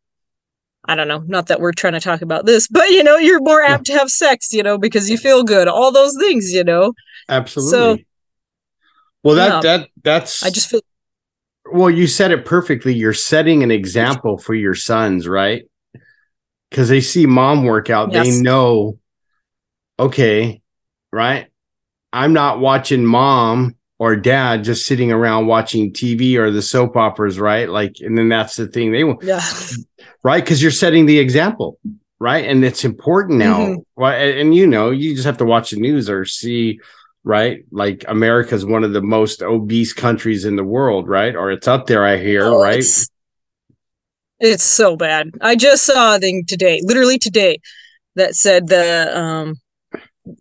i 0.86 0.95
don't 0.95 1.08
know 1.08 1.23
not 1.28 1.47
that 1.47 1.60
we're 1.60 1.73
trying 1.73 1.93
to 1.93 1.99
talk 1.99 2.21
about 2.21 2.45
this 2.45 2.67
but 2.67 2.89
you 2.89 3.04
know 3.04 3.17
you're 3.17 3.41
more 3.41 3.62
apt 3.62 3.86
to 3.86 3.93
have 3.93 4.10
sex 4.10 4.54
you 4.54 4.63
know 4.63 4.78
because 4.78 5.10
you 5.10 5.17
feel 5.17 5.43
good 5.43 5.67
all 5.67 5.91
those 5.91 6.15
things 6.17 6.51
you 6.51 6.63
know 6.63 6.93
absolutely 7.30 7.97
so 7.97 8.04
well, 9.25 9.36
that 9.38 9.63
yeah. 9.63 9.78
that 9.78 9.89
that's. 10.04 10.43
I 10.43 10.51
just 10.51 10.69
feel. 10.69 10.82
Well, 11.65 11.89
you 11.89 12.06
said 12.06 12.30
it 12.30 12.45
perfectly. 12.45 12.93
You're 12.93 13.12
setting 13.12 13.63
an 13.63 13.71
example 13.71 14.38
for 14.38 14.54
your 14.54 14.75
sons, 14.75 15.28
right? 15.28 15.63
Because 16.69 16.89
they 16.89 17.01
see 17.01 17.25
mom 17.25 17.63
work 17.63 17.89
out, 17.89 18.12
yes. 18.12 18.28
they 18.28 18.41
know. 18.43 18.99
Okay, 19.97 20.62
right. 21.12 21.47
I'm 22.13 22.34
not 22.34 22.60
watching 22.60 23.04
mom 23.04 23.75
or 23.98 24.16
dad 24.16 24.64
just 24.64 24.86
sitting 24.86 25.12
around 25.12 25.48
watching 25.48 25.92
TV 25.92 26.36
or 26.36 26.52
the 26.52 26.62
soap 26.62 26.98
operas, 26.98 27.40
right? 27.40 27.70
Like, 27.70 27.96
and 28.02 28.18
then 28.18 28.30
that's 28.30 28.56
the 28.56 28.68
thing 28.68 28.92
they 28.92 29.04
want, 29.04 29.24
yeah. 29.24 29.42
right? 30.24 30.44
Because 30.44 30.62
you're 30.62 30.72
setting 30.72 31.06
the 31.06 31.20
example, 31.20 31.80
right? 32.20 32.46
And 32.46 32.66
it's 32.66 32.84
important 32.84 33.40
now. 33.40 33.60
Mm-hmm. 33.60 34.04
And, 34.04 34.40
and 34.40 34.56
you 34.56 34.68
know, 34.68 34.92
you 34.92 35.14
just 35.14 35.26
have 35.26 35.38
to 35.38 35.46
watch 35.46 35.72
the 35.72 35.80
news 35.80 36.10
or 36.10 36.26
see 36.26 36.80
right? 37.26 37.66
Like 37.72 38.06
America 38.08 38.56
is 38.56 38.66
one 38.66 38.84
of 38.84 38.94
the 38.94 39.02
most 39.02 39.42
obese 39.42 39.92
countries 39.92 40.46
in 40.46 40.56
the 40.56 40.64
world, 40.64 41.10
right? 41.10 41.36
Or 41.36 41.52
it's 41.52 41.68
up 41.68 41.88
there, 41.88 42.06
I 42.06 42.18
hear, 42.18 42.46
oh, 42.46 42.62
right? 42.62 42.78
It's, 42.78 43.10
it's, 44.40 44.64
so 44.64 44.96
bad. 44.96 45.32
I 45.42 45.56
just 45.56 45.86
saw 45.86 46.16
a 46.16 46.20
thing 46.20 46.46
today, 46.48 46.82
literally 46.84 47.18
today, 47.18 47.60
that 48.16 48.36
said 48.36 48.68
the 48.68 49.18
um 49.18 49.56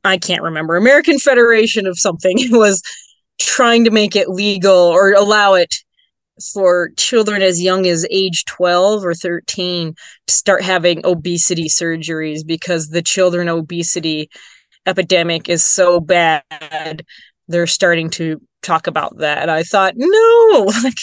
I 0.04 0.18
can't 0.18 0.42
remember 0.42 0.76
American 0.76 1.18
Federation 1.18 1.86
of 1.86 1.98
something 1.98 2.36
was 2.50 2.82
trying 3.40 3.84
to 3.84 3.90
make 3.90 4.16
it 4.16 4.28
legal 4.28 4.76
or 4.76 5.12
allow 5.12 5.54
it 5.54 5.74
for 6.52 6.90
children 6.96 7.42
as 7.42 7.62
young 7.62 7.86
as 7.86 8.06
age 8.10 8.44
12 8.46 9.04
or 9.04 9.14
13 9.14 9.94
to 10.26 10.34
start 10.34 10.62
having 10.62 11.04
obesity 11.06 11.68
surgeries 11.68 12.40
because 12.44 12.88
the 12.88 13.02
children 13.02 13.48
obesity 13.48 14.28
epidemic 14.86 15.48
is 15.48 15.64
so 15.64 16.00
bad 16.00 17.04
they're 17.48 17.66
starting 17.66 18.10
to 18.10 18.40
talk 18.62 18.86
about 18.86 19.18
that. 19.18 19.48
I 19.48 19.62
thought 19.62 19.94
no 19.96 20.70
like 20.82 20.94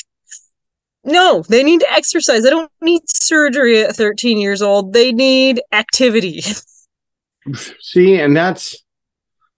no 1.04 1.44
they 1.48 1.63
need 1.63 1.80
to 1.82 1.91
exercise. 1.91 2.44
They 2.44 2.50
don't 2.50 2.72
need 2.82 3.02
surgery 3.06 3.84
at 3.84 3.96
13 3.96 4.38
years 4.38 4.62
old. 4.62 4.94
They 4.94 5.12
need 5.12 5.62
activity. 5.72 6.44
See 7.80 8.20
and 8.20 8.36
that's 8.36 8.84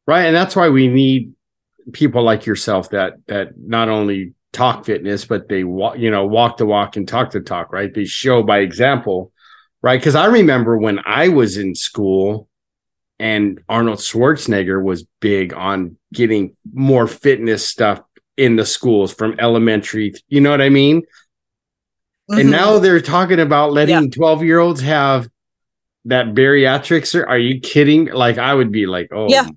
right 0.07 0.25
and 0.25 0.35
that's 0.35 0.55
why 0.55 0.69
we 0.69 0.87
need 0.87 1.33
people 1.91 2.23
like 2.23 2.45
yourself 2.45 2.89
that 2.91 3.13
that 3.27 3.57
not 3.57 3.89
only 3.89 4.33
talk 4.51 4.85
fitness 4.85 5.25
but 5.25 5.49
they 5.49 5.63
walk 5.63 5.97
you 5.97 6.11
know 6.11 6.25
walk 6.25 6.57
the 6.57 6.65
walk 6.65 6.95
and 6.95 7.07
talk 7.07 7.31
the 7.31 7.41
talk 7.41 7.73
right 7.73 7.93
they 7.93 8.05
show 8.05 8.43
by 8.43 8.59
example 8.59 9.31
right 9.81 9.99
because 9.99 10.15
i 10.15 10.25
remember 10.25 10.77
when 10.77 10.99
i 11.05 11.27
was 11.27 11.57
in 11.57 11.73
school 11.73 12.47
and 13.19 13.61
Arnold 13.69 13.99
Schwarzenegger 13.99 14.83
was 14.83 15.05
big 15.21 15.53
on 15.53 15.97
getting 16.13 16.57
more 16.73 17.07
fitness 17.07 17.67
stuff 17.67 18.01
in 18.37 18.55
the 18.55 18.65
schools 18.65 19.13
from 19.13 19.39
elementary. 19.39 20.13
You 20.27 20.41
know 20.41 20.51
what 20.51 20.61
I 20.61 20.69
mean? 20.69 21.03
Mm-hmm. 22.29 22.39
And 22.39 22.51
now 22.51 22.79
they're 22.79 23.01
talking 23.01 23.39
about 23.39 23.71
letting 23.71 24.11
12 24.11 24.41
yeah. 24.41 24.45
year 24.45 24.59
olds 24.59 24.81
have 24.81 25.29
that 26.05 26.33
bariatrics. 26.33 27.15
Are 27.15 27.37
you 27.37 27.59
kidding? 27.59 28.07
Like, 28.07 28.37
I 28.37 28.53
would 28.53 28.71
be 28.71 28.87
like, 28.87 29.09
oh, 29.13 29.27
yeah. 29.29 29.47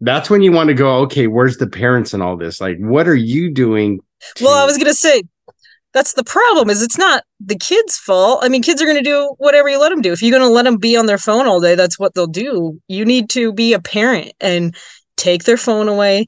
That's 0.00 0.28
when 0.28 0.42
you 0.42 0.52
want 0.52 0.68
to 0.68 0.74
go, 0.74 0.98
okay, 1.02 1.26
where's 1.26 1.56
the 1.56 1.66
parents 1.66 2.12
and 2.12 2.22
all 2.22 2.36
this? 2.36 2.60
Like, 2.60 2.76
what 2.78 3.08
are 3.08 3.14
you 3.14 3.52
doing? 3.52 4.00
To- 4.36 4.44
well, 4.44 4.54
I 4.54 4.64
was 4.64 4.76
going 4.76 4.88
to 4.88 4.94
say, 4.94 5.22
that's 5.96 6.12
the 6.12 6.24
problem 6.24 6.68
is 6.68 6.82
it's 6.82 6.98
not 6.98 7.24
the 7.40 7.56
kids 7.56 7.96
fault. 7.96 8.40
I 8.42 8.50
mean 8.50 8.62
kids 8.62 8.82
are 8.82 8.84
going 8.84 8.98
to 8.98 9.02
do 9.02 9.34
whatever 9.38 9.70
you 9.70 9.80
let 9.80 9.88
them 9.88 10.02
do. 10.02 10.12
If 10.12 10.20
you're 10.20 10.38
going 10.38 10.46
to 10.46 10.52
let 10.52 10.64
them 10.64 10.76
be 10.76 10.94
on 10.94 11.06
their 11.06 11.16
phone 11.16 11.46
all 11.46 11.58
day 11.58 11.74
that's 11.74 11.98
what 11.98 12.12
they'll 12.12 12.26
do. 12.26 12.78
You 12.86 13.06
need 13.06 13.30
to 13.30 13.50
be 13.50 13.72
a 13.72 13.80
parent 13.80 14.32
and 14.38 14.76
take 15.16 15.44
their 15.44 15.56
phone 15.56 15.88
away 15.88 16.26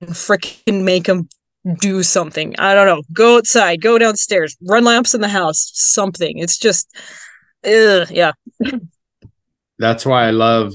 and 0.00 0.10
freaking 0.10 0.84
make 0.84 1.06
them 1.06 1.28
do 1.80 2.04
something. 2.04 2.54
I 2.56 2.72
don't 2.72 2.86
know. 2.86 3.02
Go 3.12 3.38
outside 3.38 3.82
go 3.82 3.98
downstairs 3.98 4.56
run 4.62 4.84
laps 4.84 5.12
in 5.12 5.22
the 5.22 5.28
house 5.28 5.68
something. 5.74 6.38
It's 6.38 6.56
just 6.56 6.88
ugh, 7.64 8.08
yeah 8.12 8.30
that's 9.80 10.06
why 10.06 10.26
I 10.26 10.30
love, 10.30 10.72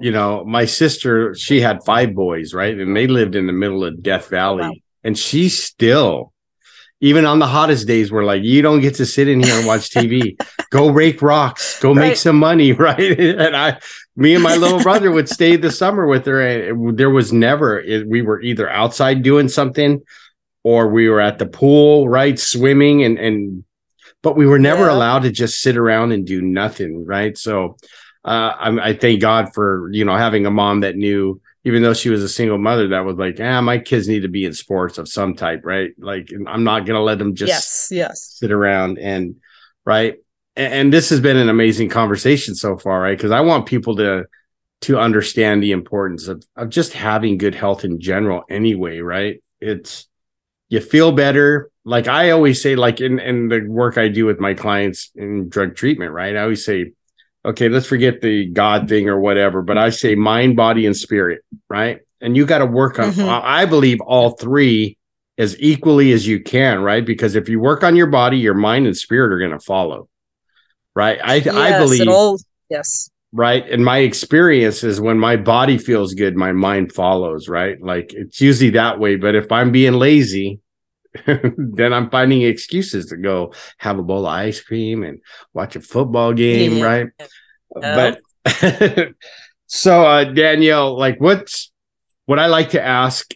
you 0.00 0.12
know, 0.12 0.44
my 0.44 0.66
sister, 0.66 1.34
she 1.34 1.60
had 1.60 1.82
five 1.84 2.14
boys, 2.14 2.54
right? 2.54 2.78
And 2.78 2.94
they 2.94 3.06
lived 3.06 3.34
in 3.34 3.46
the 3.46 3.52
middle 3.52 3.84
of 3.84 4.02
Death 4.02 4.28
Valley. 4.28 4.62
Wow. 4.62 4.72
And 5.02 5.18
she 5.18 5.48
still 5.48 6.32
even 7.00 7.26
on 7.26 7.38
the 7.38 7.46
hottest 7.46 7.86
days, 7.86 8.10
we're 8.10 8.24
like, 8.24 8.42
you 8.42 8.62
don't 8.62 8.80
get 8.80 8.94
to 8.94 9.06
sit 9.06 9.28
in 9.28 9.42
here 9.42 9.54
and 9.56 9.66
watch 9.66 9.90
TV. 9.90 10.40
go 10.70 10.88
rake 10.88 11.20
rocks, 11.20 11.78
go 11.80 11.90
right. 11.90 12.08
make 12.08 12.16
some 12.16 12.38
money, 12.38 12.72
right? 12.88 13.18
and 13.20 13.56
I, 13.56 13.78
me 14.16 14.34
and 14.34 14.42
my 14.42 14.56
little 14.56 14.82
brother 14.82 15.10
would 15.10 15.28
stay 15.28 15.56
the 15.56 15.70
summer 15.70 16.06
with 16.06 16.24
her, 16.26 16.40
and 16.40 16.96
there 16.96 17.10
was 17.10 17.32
never 17.32 17.78
it, 17.78 18.06
we 18.06 18.22
were 18.22 18.40
either 18.40 18.68
outside 18.70 19.22
doing 19.22 19.48
something, 19.48 20.02
or 20.64 20.88
we 20.88 21.08
were 21.08 21.20
at 21.20 21.38
the 21.38 21.46
pool, 21.46 22.08
right, 22.08 22.38
swimming, 22.38 23.04
and 23.04 23.18
and 23.18 23.64
but 24.22 24.36
we 24.36 24.46
were 24.46 24.58
never 24.58 24.86
yeah. 24.86 24.92
allowed 24.92 25.22
to 25.22 25.30
just 25.30 25.60
sit 25.60 25.76
around 25.76 26.12
and 26.12 26.26
do 26.26 26.40
nothing, 26.40 27.04
right? 27.04 27.36
So, 27.36 27.76
uh, 28.26 28.52
I, 28.58 28.88
I 28.88 28.96
thank 28.96 29.20
God 29.20 29.54
for 29.54 29.88
you 29.92 30.04
know 30.04 30.16
having 30.16 30.44
a 30.44 30.50
mom 30.50 30.80
that 30.80 30.96
knew 30.96 31.40
even 31.66 31.82
though 31.82 31.94
she 31.94 32.10
was 32.10 32.22
a 32.22 32.28
single 32.28 32.58
mother 32.58 32.86
that 32.86 33.04
was 33.04 33.16
like, 33.16 33.40
ah, 33.40 33.60
my 33.60 33.76
kids 33.76 34.06
need 34.06 34.20
to 34.20 34.28
be 34.28 34.44
in 34.44 34.52
sports 34.52 34.98
of 34.98 35.08
some 35.08 35.34
type, 35.34 35.62
right? 35.64 35.90
Like, 35.98 36.30
I'm 36.46 36.62
not 36.62 36.86
going 36.86 36.94
to 36.94 37.02
let 37.02 37.18
them 37.18 37.34
just 37.34 37.48
yes, 37.48 37.88
yes. 37.90 38.36
sit 38.38 38.52
around 38.52 39.00
and, 39.00 39.34
right. 39.84 40.14
And, 40.54 40.72
and 40.72 40.92
this 40.92 41.10
has 41.10 41.18
been 41.18 41.36
an 41.36 41.48
amazing 41.48 41.88
conversation 41.88 42.54
so 42.54 42.78
far, 42.78 43.00
right? 43.00 43.18
Because 43.18 43.32
I 43.32 43.40
want 43.40 43.66
people 43.66 43.96
to, 43.96 44.26
to 44.82 45.00
understand 45.00 45.60
the 45.60 45.72
importance 45.72 46.28
of, 46.28 46.44
of 46.54 46.68
just 46.68 46.92
having 46.92 47.36
good 47.36 47.56
health 47.56 47.84
in 47.84 47.98
general 47.98 48.44
anyway, 48.48 49.00
right? 49.00 49.42
It's, 49.60 50.06
you 50.68 50.80
feel 50.80 51.10
better. 51.10 51.72
Like 51.84 52.06
I 52.06 52.30
always 52.30 52.62
say, 52.62 52.76
like 52.76 53.00
in, 53.00 53.18
in 53.18 53.48
the 53.48 53.66
work 53.66 53.98
I 53.98 54.06
do 54.06 54.24
with 54.24 54.38
my 54.38 54.54
clients 54.54 55.10
in 55.16 55.48
drug 55.48 55.74
treatment, 55.74 56.12
right? 56.12 56.36
I 56.36 56.42
always 56.42 56.64
say, 56.64 56.92
okay, 57.46 57.68
let's 57.68 57.86
forget 57.86 58.20
the 58.20 58.46
God 58.46 58.88
thing 58.88 59.08
or 59.08 59.20
whatever, 59.20 59.62
but 59.62 59.78
I 59.78 59.90
say 59.90 60.14
mind, 60.14 60.56
body, 60.56 60.84
and 60.84 60.96
spirit, 60.96 61.42
right? 61.68 62.00
And 62.20 62.36
you 62.36 62.44
got 62.44 62.58
to 62.58 62.66
work 62.66 62.98
on, 62.98 63.12
mm-hmm. 63.12 63.28
I 63.28 63.66
believe, 63.66 64.00
all 64.00 64.30
three 64.30 64.98
as 65.38 65.58
equally 65.60 66.12
as 66.12 66.26
you 66.26 66.42
can, 66.42 66.82
right? 66.82 67.04
Because 67.04 67.36
if 67.36 67.48
you 67.48 67.60
work 67.60 67.84
on 67.84 67.94
your 67.94 68.08
body, 68.08 68.38
your 68.38 68.54
mind 68.54 68.86
and 68.86 68.96
spirit 68.96 69.32
are 69.32 69.38
going 69.38 69.52
to 69.52 69.60
follow, 69.60 70.08
right? 70.94 71.20
I, 71.22 71.36
yes, 71.36 71.54
I 71.54 71.78
believe, 71.78 72.08
all, 72.08 72.38
yes. 72.68 73.10
Right. 73.32 73.68
And 73.68 73.84
my 73.84 73.98
experience 73.98 74.82
is 74.82 75.00
when 75.00 75.18
my 75.18 75.36
body 75.36 75.78
feels 75.78 76.14
good, 76.14 76.36
my 76.36 76.52
mind 76.52 76.92
follows, 76.92 77.48
right? 77.48 77.80
Like 77.82 78.12
it's 78.14 78.40
usually 78.40 78.70
that 78.70 78.98
way. 78.98 79.16
But 79.16 79.34
if 79.34 79.52
I'm 79.52 79.72
being 79.72 79.94
lazy, 79.94 80.60
then 81.56 81.92
I'm 81.92 82.10
finding 82.10 82.42
excuses 82.42 83.06
to 83.06 83.16
go 83.16 83.52
have 83.78 83.98
a 83.98 84.02
bowl 84.02 84.26
of 84.26 84.32
ice 84.32 84.60
cream 84.60 85.02
and 85.02 85.20
watch 85.54 85.76
a 85.76 85.80
football 85.80 86.32
game, 86.32 86.78
yeah. 86.78 86.84
right? 86.84 87.06
But 87.74 88.20
so 89.66 90.06
uh 90.06 90.24
Danielle, 90.24 90.98
like 90.98 91.20
what's 91.20 91.72
what 92.26 92.38
I 92.38 92.46
like 92.46 92.70
to 92.70 92.82
ask 92.82 93.32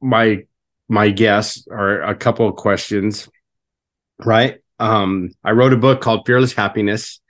my 0.00 0.44
my 0.88 1.10
guests 1.10 1.66
are 1.70 2.02
a 2.02 2.14
couple 2.14 2.46
of 2.46 2.56
questions, 2.56 3.28
right? 4.18 4.58
Um, 4.78 5.30
I 5.42 5.52
wrote 5.52 5.72
a 5.72 5.78
book 5.78 6.00
called 6.00 6.26
Fearless 6.26 6.52
Happiness. 6.52 7.20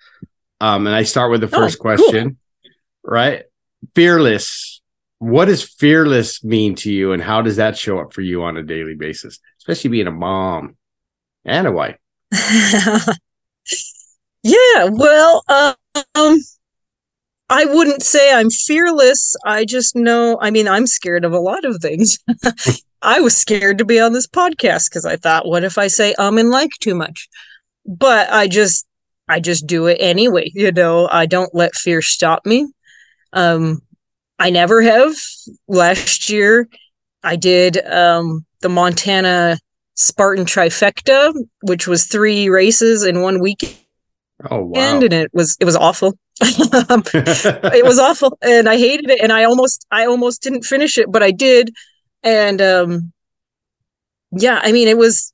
Um, 0.61 0.87
and 0.87 0.97
I 0.97 1.03
start 1.03 1.31
with 1.31 1.43
the 1.43 1.49
oh, 1.49 1.61
first 1.61 1.79
oh, 1.79 1.83
question, 1.83 2.38
cool. 2.62 2.73
right? 3.05 3.45
Fearless. 3.95 4.81
What 5.19 5.45
does 5.45 5.62
fearless 5.62 6.43
mean 6.43 6.75
to 6.77 6.93
you, 6.93 7.12
and 7.12 7.23
how 7.23 7.43
does 7.43 7.57
that 7.57 7.77
show 7.77 8.01
up 8.01 8.12
for 8.12 8.23
you 8.23 8.43
on 8.43 8.57
a 8.57 8.62
daily 8.62 8.95
basis? 8.95 9.38
Especially 9.62 9.90
being 9.90 10.09
a 10.09 10.12
mom 10.12 10.77
and 11.44 11.68
a 11.68 11.72
wife. 11.72 11.96
yeah, 14.42 14.88
well, 14.90 15.44
um, 15.48 16.40
I 17.48 17.64
wouldn't 17.66 18.03
say 18.03 18.35
I'm 18.35 18.51
fearless. 18.51 19.37
I 19.46 19.64
just 19.64 19.94
know, 19.94 20.37
I 20.40 20.51
mean, 20.51 20.66
I'm 20.66 20.88
scared 20.88 21.25
of 21.25 21.33
a 21.33 21.38
lot 21.38 21.64
of 21.64 21.77
things. 21.81 22.18
I 23.03 23.20
was 23.20 23.37
scared 23.37 23.79
to 23.79 23.85
be 23.85 24.01
on 24.01 24.12
this 24.12 24.27
podcast 24.27 24.90
because 24.90 25.05
I 25.05 25.16
thought, 25.16 25.46
what 25.46 25.62
if 25.62 25.79
I 25.79 25.87
say 25.87 26.12
um 26.14 26.38
and 26.38 26.51
like 26.51 26.70
too 26.81 26.96
much? 26.96 27.29
But 27.87 28.31
I 28.31 28.48
just, 28.48 28.85
I 29.29 29.38
just 29.38 29.66
do 29.68 29.87
it 29.87 29.98
anyway. 30.01 30.51
You 30.55 30.72
know, 30.72 31.09
I 31.09 31.27
don't 31.27 31.55
let 31.55 31.77
fear 31.77 32.03
stop 32.03 32.44
me. 32.44 32.66
Um, 33.33 33.81
I 34.40 34.51
never 34.51 34.83
have. 34.83 35.14
Last 35.68 36.31
year, 36.31 36.68
I 37.22 37.37
did 37.37 37.79
um 37.87 38.44
the 38.62 38.68
Montana 38.68 39.59
Spartan 39.94 40.44
Trifecta, 40.44 41.33
which 41.62 41.87
was 41.87 42.05
three 42.05 42.48
races 42.48 43.05
in 43.05 43.20
one 43.20 43.40
weekend. 43.40 43.77
Oh 44.51 44.64
wow! 44.64 44.81
And 44.81 45.12
it 45.12 45.31
was 45.33 45.57
it 45.61 45.64
was 45.64 45.77
awful. 45.77 46.18
it 46.40 47.85
was 47.85 47.98
awful, 47.98 48.38
and 48.42 48.68
I 48.68 48.77
hated 48.77 49.11
it. 49.11 49.20
And 49.20 49.33
I 49.33 49.44
almost 49.44 49.87
I 49.90 50.07
almost 50.07 50.42
didn't 50.42 50.64
finish 50.64 50.98
it, 50.98 51.12
but 51.12 51.22
I 51.22 51.31
did. 51.31 51.72
And 52.22 52.61
um, 52.61 53.12
yeah, 54.33 54.61
I 54.62 54.72
mean, 54.72 54.88
it 54.88 54.98
was 54.98 55.33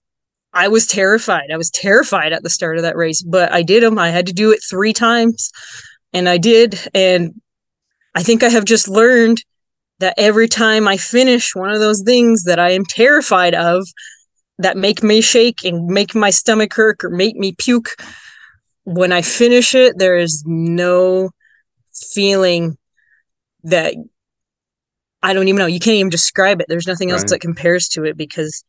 I 0.52 0.68
was 0.68 0.86
terrified. 0.86 1.50
I 1.52 1.56
was 1.56 1.70
terrified 1.70 2.32
at 2.32 2.42
the 2.42 2.50
start 2.50 2.76
of 2.76 2.82
that 2.82 2.96
race, 2.96 3.22
but 3.22 3.52
I 3.52 3.62
did 3.62 3.82
them. 3.82 3.98
I 3.98 4.10
had 4.10 4.26
to 4.26 4.32
do 4.32 4.50
it 4.50 4.60
three 4.68 4.92
times, 4.92 5.50
and 6.12 6.28
I 6.28 6.36
did. 6.36 6.78
And 6.94 7.40
I 8.14 8.22
think 8.22 8.42
I 8.42 8.48
have 8.48 8.64
just 8.64 8.88
learned 8.88 9.42
that 10.00 10.14
every 10.16 10.48
time 10.48 10.86
I 10.86 10.96
finish 10.96 11.54
one 11.54 11.70
of 11.70 11.80
those 11.80 12.02
things 12.02 12.44
that 12.44 12.58
I 12.58 12.70
am 12.70 12.84
terrified 12.84 13.54
of, 13.54 13.86
that 14.58 14.76
make 14.76 15.02
me 15.02 15.20
shake 15.20 15.64
and 15.64 15.86
make 15.86 16.14
my 16.14 16.30
stomach 16.30 16.74
hurt 16.74 17.04
or 17.04 17.10
make 17.10 17.36
me 17.36 17.52
puke, 17.52 17.90
when 18.84 19.12
I 19.12 19.22
finish 19.22 19.74
it, 19.74 19.98
there 19.98 20.16
is 20.16 20.42
no 20.46 21.30
feeling 21.92 22.76
that 23.64 23.94
I 25.22 25.32
don't 25.32 25.48
even 25.48 25.58
know. 25.58 25.66
You 25.66 25.80
can't 25.80 25.96
even 25.96 26.10
describe 26.10 26.60
it. 26.60 26.66
There's 26.68 26.86
nothing 26.86 27.10
else 27.10 27.24
that 27.24 27.40
compares 27.40 27.88
to 27.90 28.04
it 28.04 28.16
because 28.16 28.64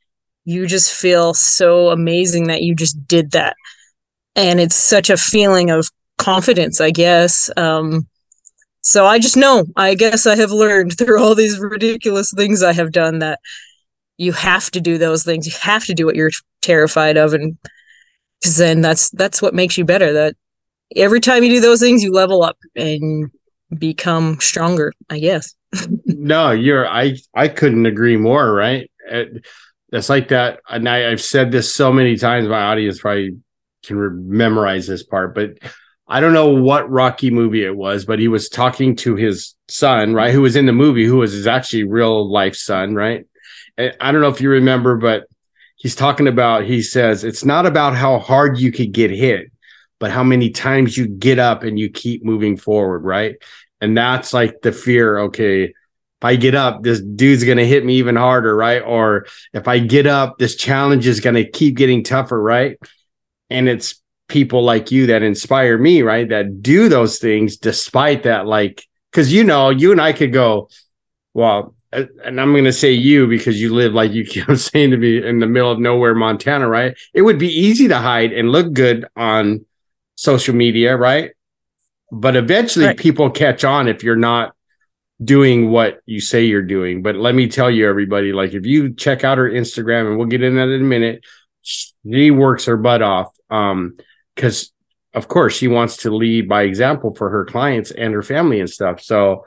you 0.46 0.66
just 0.68 0.94
feel 0.94 1.34
so 1.34 1.90
amazing 1.90 2.48
that 2.48 2.64
you 2.64 2.76
just 2.76 3.08
did 3.08 3.32
that. 3.32 3.56
And 4.36 4.60
it's 4.60 4.76
such 4.76 5.10
a 5.10 5.18
feeling 5.18 5.70
of 5.70 5.88
confidence, 6.18 6.82
I 6.82 6.92
guess. 6.92 7.50
Um, 7.56 8.08
so 8.82 9.06
I 9.06 9.20
just 9.20 9.38
know, 9.38 9.66
I 9.76 9.96
guess 9.96 10.26
I 10.26 10.36
have 10.36 10.52
learned 10.52 10.94
through 10.98 11.22
all 11.22 11.36
these 11.36 11.60
ridiculous 11.60 12.32
things 12.36 12.64
I 12.64 12.74
have 12.74 12.92
done 12.92 13.20
that 13.20 13.40
you 14.18 14.34
have 14.34 14.70
to 14.72 14.82
do 14.82 14.98
those 14.98 15.24
things. 15.24 15.48
You 15.48 15.54
have 15.62 15.86
to 15.86 15.94
do 15.94 16.06
what 16.06 16.16
you're 16.16 16.32
terrified 16.62 17.18
of. 17.18 17.34
And 17.34 17.58
because 18.40 18.58
then 18.58 18.82
that's, 18.82 19.10
that's 19.12 19.42
what 19.42 19.54
makes 19.54 19.78
you 19.78 19.86
better. 19.86 20.14
That 20.14 20.36
every 20.96 21.22
time 21.22 21.44
you 21.44 21.50
do 21.50 21.62
those 21.62 21.80
things, 21.80 22.04
you 22.04 22.12
level 22.12 22.44
up 22.44 22.58
and 22.76 23.32
become 23.78 24.40
stronger, 24.42 24.94
I 25.10 25.20
guess. 25.20 25.56
no, 26.06 26.52
you're, 26.52 26.88
I, 26.88 27.16
I 27.34 27.48
couldn't 27.48 27.86
agree 27.86 28.18
more. 28.18 28.52
Right. 28.54 28.92
Uh, 29.10 29.24
it's 29.92 30.10
like 30.10 30.28
that. 30.30 30.60
And 30.70 30.88
I, 30.88 31.12
I've 31.12 31.22
said 31.22 31.52
this 31.52 31.74
so 31.74 31.92
many 31.92 32.18
times, 32.18 32.48
my 32.48 32.62
audience 32.62 33.00
probably 33.00 33.38
can 33.84 33.98
re- 33.98 34.22
memorize 34.22 34.86
this 34.88 35.04
part, 35.04 35.34
but 35.34 35.58
I 36.10 36.20
don't 36.20 36.34
know 36.34 36.50
what 36.50 36.90
Rocky 36.90 37.30
movie 37.30 37.64
it 37.64 37.76
was, 37.76 38.04
but 38.04 38.18
he 38.18 38.28
was 38.28 38.50
talking 38.50 38.96
to 38.98 39.16
his 39.16 39.56
son, 39.68 40.14
right? 40.16 40.34
Who 40.34 40.42
was 40.42 40.56
in 40.56 40.66
the 40.66 40.74
movie, 40.74 41.06
who 41.06 41.18
was 41.18 41.34
his 41.34 41.46
actually 41.46 41.84
real 41.84 42.30
life 42.30 42.56
son, 42.56 42.96
right? 42.96 43.28
And 43.78 43.96
I 44.02 44.12
don't 44.12 44.22
know 44.22 44.30
if 44.30 44.42
you 44.42 44.50
remember, 44.50 44.98
but 44.98 45.26
he's 45.76 45.96
talking 45.96 46.28
about, 46.28 46.66
he 46.66 46.82
says, 46.82 47.24
it's 47.24 47.46
not 47.46 47.68
about 47.68 47.96
how 47.96 48.18
hard 48.18 48.58
you 48.58 48.72
could 48.72 48.92
get 48.92 49.12
hit, 49.12 49.52
but 50.00 50.10
how 50.10 50.24
many 50.24 50.50
times 50.50 50.98
you 50.98 51.08
get 51.08 51.38
up 51.38 51.62
and 51.62 51.78
you 51.78 51.90
keep 51.90 52.26
moving 52.26 52.58
forward, 52.58 53.04
right? 53.04 53.36
And 53.80 53.96
that's 53.96 54.34
like 54.34 54.62
the 54.62 54.72
fear, 54.72 55.20
okay, 55.20 55.66
if 55.66 56.26
I 56.26 56.36
get 56.36 56.56
up, 56.56 56.82
this 56.82 57.00
dude's 57.00 57.44
going 57.44 57.60
to 57.60 57.68
hit 57.68 57.86
me 57.86 57.96
even 57.96 58.16
harder, 58.16 58.54
right? 58.54 58.82
Or 58.82 59.28
if 59.54 59.68
I 59.68 59.80
get 59.80 60.08
up, 60.08 60.38
this 60.38 60.56
challenge 60.56 61.08
is 61.08 61.20
going 61.20 61.36
to 61.36 61.50
keep 61.50 61.78
getting 61.78 62.04
tougher, 62.04 62.42
right? 62.42 62.78
And 63.50 63.70
it's 63.70 64.02
people 64.30 64.64
like 64.64 64.92
you 64.92 65.08
that 65.08 65.24
inspire 65.24 65.78
me, 65.78 66.02
right? 66.02 66.30
That 66.30 66.62
do 66.62 66.88
those 66.88 67.20
things 67.20 67.58
despite 67.58 68.24
that, 68.24 68.48
like, 68.48 68.86
because 69.12 69.34
you 69.34 69.44
know, 69.44 69.70
you 69.70 69.92
and 69.92 70.00
I 70.00 70.14
could 70.14 70.32
go, 70.32 70.70
well, 71.34 71.76
and 71.92 72.40
I'm 72.40 72.52
going 72.52 72.66
to 72.66 72.74
say 72.74 72.92
you 72.92 73.28
because 73.28 73.60
you 73.60 73.74
live 73.74 73.94
like 73.94 74.12
you 74.12 74.24
keep 74.26 74.46
saying 74.56 74.92
to 74.92 74.98
me 74.98 75.26
in 75.26 75.40
the 75.40 75.48
middle 75.48 75.72
of 75.72 75.80
nowhere, 75.80 76.16
Montana, 76.16 76.68
right? 76.68 76.98
It 77.14 77.24
would 77.24 77.40
be 77.40 77.50
easy 77.50 77.88
to 77.88 77.98
hide 77.98 78.32
and 78.32 78.52
look 78.52 78.72
good 78.74 79.06
on 79.16 79.66
social 80.16 80.56
media, 80.56 80.96
right? 80.96 81.32
But 82.12 82.36
eventually 82.36 82.86
right. 82.86 82.98
people 82.98 83.30
catch 83.30 83.64
on 83.64 83.88
if 83.88 84.04
you're 84.04 84.16
not 84.16 84.56
doing 85.24 85.70
what 85.70 86.00
you 86.06 86.22
say 86.22 86.46
you're 86.46 86.62
doing. 86.62 87.02
But 87.02 87.16
let 87.16 87.36
me 87.36 87.48
tell 87.48 87.70
you, 87.70 87.88
everybody, 87.88 88.34
like 88.34 88.54
if 88.54 88.66
you 88.66 88.94
check 88.94 89.24
out 89.24 89.38
her 89.38 89.50
Instagram, 89.50 90.08
and 90.08 90.18
we'll 90.18 90.28
get 90.28 90.44
in 90.44 90.56
that 90.56 90.70
in 90.70 90.82
a 90.82 90.86
minute, 90.86 91.24
she 91.62 92.32
works 92.32 92.66
her 92.66 92.78
butt 92.78 93.02
off. 93.02 93.34
Um, 93.50 93.98
because 94.40 94.72
of 95.14 95.28
course 95.28 95.54
she 95.54 95.68
wants 95.68 95.98
to 95.98 96.16
lead 96.16 96.48
by 96.48 96.62
example 96.62 97.14
for 97.14 97.30
her 97.30 97.44
clients 97.44 97.92
and 97.92 98.14
her 98.14 98.24
family 98.24 98.62
and 98.62 98.70
stuff. 98.70 99.02
So 99.02 99.46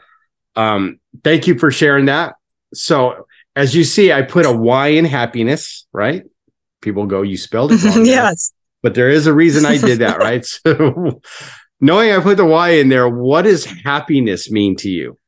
um, 0.55 1.01
thank 1.25 1.47
you 1.47 1.59
for 1.59 1.71
sharing 1.71 2.07
that. 2.07 2.35
So 2.75 3.27
as 3.57 3.75
you 3.75 3.85
see, 3.85 4.13
I 4.13 4.21
put 4.21 4.45
a 4.45 4.53
Y 4.53 4.89
in 4.89 5.07
happiness, 5.07 5.87
right? 5.93 6.25
People 6.83 7.07
go, 7.07 7.23
you 7.23 7.39
spelled 7.39 7.73
it 7.73 7.83
wrong. 7.83 8.05
yes. 8.05 8.53
But 8.83 8.95
there 8.95 9.09
is 9.09 9.27
a 9.27 9.33
reason 9.33 9.65
I 9.65 9.79
did 9.79 10.01
that, 10.01 10.19
right? 10.19 10.45
So 10.45 11.23
knowing 11.81 12.13
I 12.13 12.21
put 12.21 12.37
the 12.37 12.45
Y 12.45 12.71
in 12.71 12.91
there, 12.91 13.09
what 13.09 13.43
does 13.43 13.65
happiness 13.65 14.51
mean 14.51 14.77
to 14.77 14.91
you? 14.91 15.19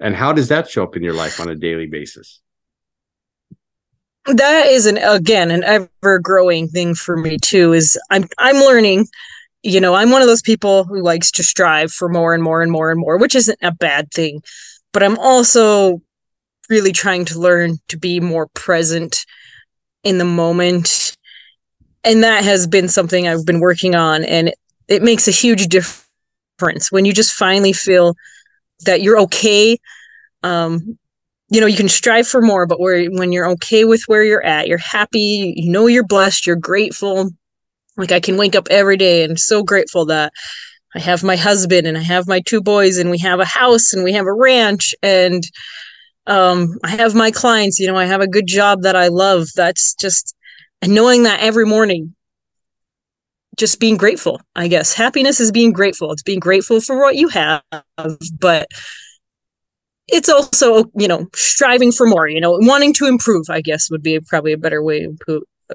And 0.00 0.14
how 0.14 0.34
does 0.34 0.48
that 0.48 0.68
show 0.68 0.82
up 0.82 0.96
in 0.96 1.02
your 1.02 1.14
life 1.14 1.40
on 1.40 1.48
a 1.48 1.54
daily 1.54 1.86
basis? 1.86 2.42
That 4.26 4.66
is 4.66 4.86
an 4.86 4.98
again 4.98 5.50
an 5.50 5.64
ever 5.64 6.18
growing 6.18 6.68
thing 6.68 6.94
for 6.94 7.16
me 7.16 7.38
too. 7.38 7.72
Is 7.72 7.98
I'm 8.10 8.28
I'm 8.38 8.56
learning 8.56 9.08
you 9.62 9.80
know, 9.80 9.94
I'm 9.94 10.10
one 10.10 10.22
of 10.22 10.28
those 10.28 10.42
people 10.42 10.84
who 10.84 11.00
likes 11.00 11.30
to 11.32 11.42
strive 11.42 11.92
for 11.92 12.08
more 12.08 12.34
and 12.34 12.42
more 12.42 12.62
and 12.62 12.72
more 12.72 12.90
and 12.90 13.00
more, 13.00 13.16
which 13.16 13.34
isn't 13.34 13.58
a 13.62 13.72
bad 13.72 14.10
thing. 14.10 14.42
But 14.92 15.02
I'm 15.02 15.18
also 15.18 16.02
really 16.68 16.92
trying 16.92 17.24
to 17.26 17.38
learn 17.38 17.78
to 17.88 17.96
be 17.96 18.18
more 18.18 18.48
present 18.48 19.24
in 20.02 20.18
the 20.18 20.24
moment. 20.24 21.16
And 22.04 22.24
that 22.24 22.42
has 22.44 22.66
been 22.66 22.88
something 22.88 23.28
I've 23.28 23.46
been 23.46 23.60
working 23.60 23.94
on. 23.94 24.24
And 24.24 24.52
it, 24.88 25.02
makes 25.02 25.28
a 25.28 25.32
huge 25.32 25.68
difference 25.68 26.90
when 26.90 27.04
you 27.04 27.12
just 27.12 27.32
finally 27.32 27.72
feel 27.72 28.14
that 28.84 29.00
you're 29.00 29.18
okay. 29.20 29.78
Um, 30.42 30.98
you 31.52 31.60
know, 31.60 31.66
you 31.66 31.76
can 31.76 31.88
strive 31.88 32.26
for 32.26 32.40
more, 32.40 32.66
but 32.66 32.80
where 32.80 33.04
when 33.10 33.30
you're 33.30 33.48
okay 33.50 33.84
with 33.84 34.02
where 34.06 34.24
you're 34.24 34.44
at, 34.44 34.68
you're 34.68 34.78
happy, 34.78 35.52
you 35.56 35.70
know 35.70 35.86
you're 35.86 36.06
blessed, 36.06 36.46
you're 36.46 36.56
grateful, 36.56 37.30
like 37.96 38.10
I 38.10 38.20
can 38.20 38.38
wake 38.38 38.56
up 38.56 38.68
every 38.70 38.96
day 38.96 39.22
and 39.22 39.38
so 39.38 39.62
grateful 39.62 40.06
that 40.06 40.32
I 40.94 41.00
have 41.00 41.22
my 41.22 41.36
husband 41.36 41.86
and 41.86 41.98
I 41.98 42.02
have 42.02 42.26
my 42.26 42.40
two 42.40 42.62
boys 42.62 42.96
and 42.96 43.10
we 43.10 43.18
have 43.18 43.38
a 43.38 43.44
house 43.44 43.92
and 43.92 44.02
we 44.02 44.12
have 44.12 44.26
a 44.26 44.32
ranch 44.32 44.94
and 45.02 45.42
um 46.26 46.78
I 46.84 46.90
have 46.90 47.14
my 47.14 47.30
clients, 47.30 47.78
you 47.78 47.86
know, 47.86 47.96
I 47.96 48.06
have 48.06 48.22
a 48.22 48.28
good 48.28 48.46
job 48.46 48.82
that 48.82 48.96
I 48.96 49.08
love. 49.08 49.48
That's 49.54 49.94
just 49.94 50.34
and 50.80 50.94
knowing 50.94 51.24
that 51.24 51.40
every 51.40 51.66
morning 51.66 52.14
just 53.58 53.78
being 53.78 53.98
grateful, 53.98 54.40
I 54.56 54.68
guess. 54.68 54.94
Happiness 54.94 55.38
is 55.38 55.52
being 55.52 55.72
grateful. 55.72 56.12
It's 56.12 56.22
being 56.22 56.40
grateful 56.40 56.80
for 56.80 56.98
what 56.98 57.16
you 57.16 57.28
have, 57.28 57.62
but 58.40 58.68
it's 60.08 60.28
also, 60.28 60.84
you 60.96 61.08
know, 61.08 61.26
striving 61.34 61.92
for 61.92 62.06
more, 62.06 62.26
you 62.26 62.40
know, 62.40 62.58
wanting 62.60 62.92
to 62.94 63.06
improve, 63.06 63.48
I 63.48 63.60
guess 63.60 63.90
would 63.90 64.02
be 64.02 64.20
probably 64.20 64.52
a 64.52 64.58
better 64.58 64.82
way 64.82 65.04
of 65.04 65.20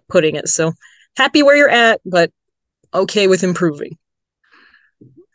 putting 0.10 0.36
it. 0.36 0.48
So 0.48 0.74
happy 1.16 1.44
where 1.44 1.56
you're 1.56 1.70
at, 1.70 2.02
but 2.06 2.32
okay 2.94 3.28
with 3.28 3.44
improving. 3.44 3.98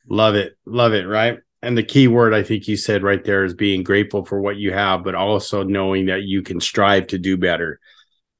Love 0.08 0.34
it. 0.34 0.56
Love 0.66 0.92
it. 0.92 1.06
Right. 1.06 1.38
And 1.62 1.78
the 1.78 1.82
key 1.82 2.08
word 2.08 2.34
I 2.34 2.42
think 2.42 2.66
you 2.66 2.76
said 2.76 3.02
right 3.02 3.22
there 3.22 3.44
is 3.44 3.54
being 3.54 3.82
grateful 3.82 4.24
for 4.24 4.40
what 4.40 4.56
you 4.56 4.72
have, 4.72 5.04
but 5.04 5.14
also 5.14 5.62
knowing 5.62 6.06
that 6.06 6.22
you 6.22 6.42
can 6.42 6.60
strive 6.60 7.06
to 7.08 7.18
do 7.18 7.36
better. 7.36 7.80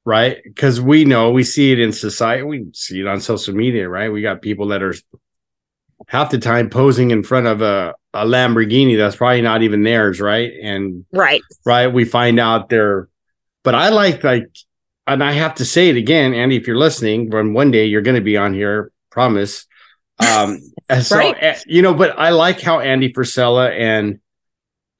Right. 0.05 0.41
Because 0.43 0.81
we 0.81 1.05
know 1.05 1.31
we 1.31 1.45
see 1.45 1.71
it 1.71 1.79
in 1.79 1.93
society, 1.93 2.43
we 2.43 2.65
see 2.73 2.99
it 2.99 3.07
on 3.07 3.21
social 3.21 3.55
media, 3.55 3.87
right? 3.87 4.11
We 4.11 4.21
got 4.21 4.41
people 4.41 4.67
that 4.67 4.83
are 4.83 4.93
half 6.07 6.29
the 6.29 6.37
time 6.37 6.69
posing 6.69 7.11
in 7.11 7.23
front 7.23 7.47
of 7.47 7.61
a, 7.61 7.93
a 8.13 8.25
Lamborghini 8.25 8.97
that's 8.97 9.15
probably 9.15 9.41
not 9.41 9.63
even 9.63 9.83
theirs, 9.83 10.19
right? 10.19 10.51
And 10.61 11.05
right, 11.11 11.41
right, 11.65 11.87
we 11.87 12.05
find 12.05 12.39
out 12.39 12.69
they're 12.69 13.07
but 13.63 13.75
I 13.75 13.89
like 13.89 14.23
like 14.23 14.47
and 15.07 15.23
I 15.23 15.33
have 15.33 15.55
to 15.55 15.65
say 15.65 15.89
it 15.89 15.97
again, 15.97 16.33
Andy, 16.33 16.55
if 16.55 16.67
you're 16.67 16.77
listening, 16.77 17.29
when 17.29 17.53
one 17.53 17.71
day 17.71 17.85
you're 17.85 18.01
going 18.01 18.15
to 18.15 18.21
be 18.21 18.37
on 18.37 18.53
here, 18.53 18.91
promise. 19.09 19.65
Um, 20.19 20.59
so 21.01 21.17
right. 21.17 21.35
Eh, 21.39 21.59
you 21.65 21.81
know, 21.81 21.93
but 21.93 22.17
I 22.17 22.29
like 22.29 22.61
how 22.61 22.79
Andy 22.79 23.11
Frisella 23.11 23.71
and 23.71 24.19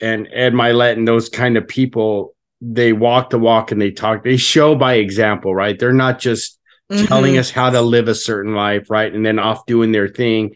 and 0.02 0.28
Ed 0.34 0.54
Mylett 0.54 0.94
and 0.94 1.08
those 1.08 1.30
kind 1.30 1.56
of 1.58 1.68
people 1.68 2.36
they 2.66 2.94
walk 2.94 3.30
the 3.30 3.40
walk 3.40 3.72
and 3.72 3.82
they 3.82 3.92
talk. 3.92 4.24
They 4.24 4.38
show 4.38 4.76
by 4.76 4.96
example, 4.96 5.54
right? 5.54 5.78
They're 5.78 5.92
not 5.92 6.20
just 6.20 6.60
mm-hmm. 6.92 7.06
telling 7.06 7.38
us 7.38 7.52
how 7.52 7.70
to 7.70 7.82
live 7.82 8.08
a 8.08 8.16
certain 8.16 8.56
life, 8.56 8.90
right? 8.90 9.14
And 9.14 9.26
then 9.26 9.38
off 9.38 9.66
doing 9.66 9.92
their 9.92 10.08
thing. 10.08 10.56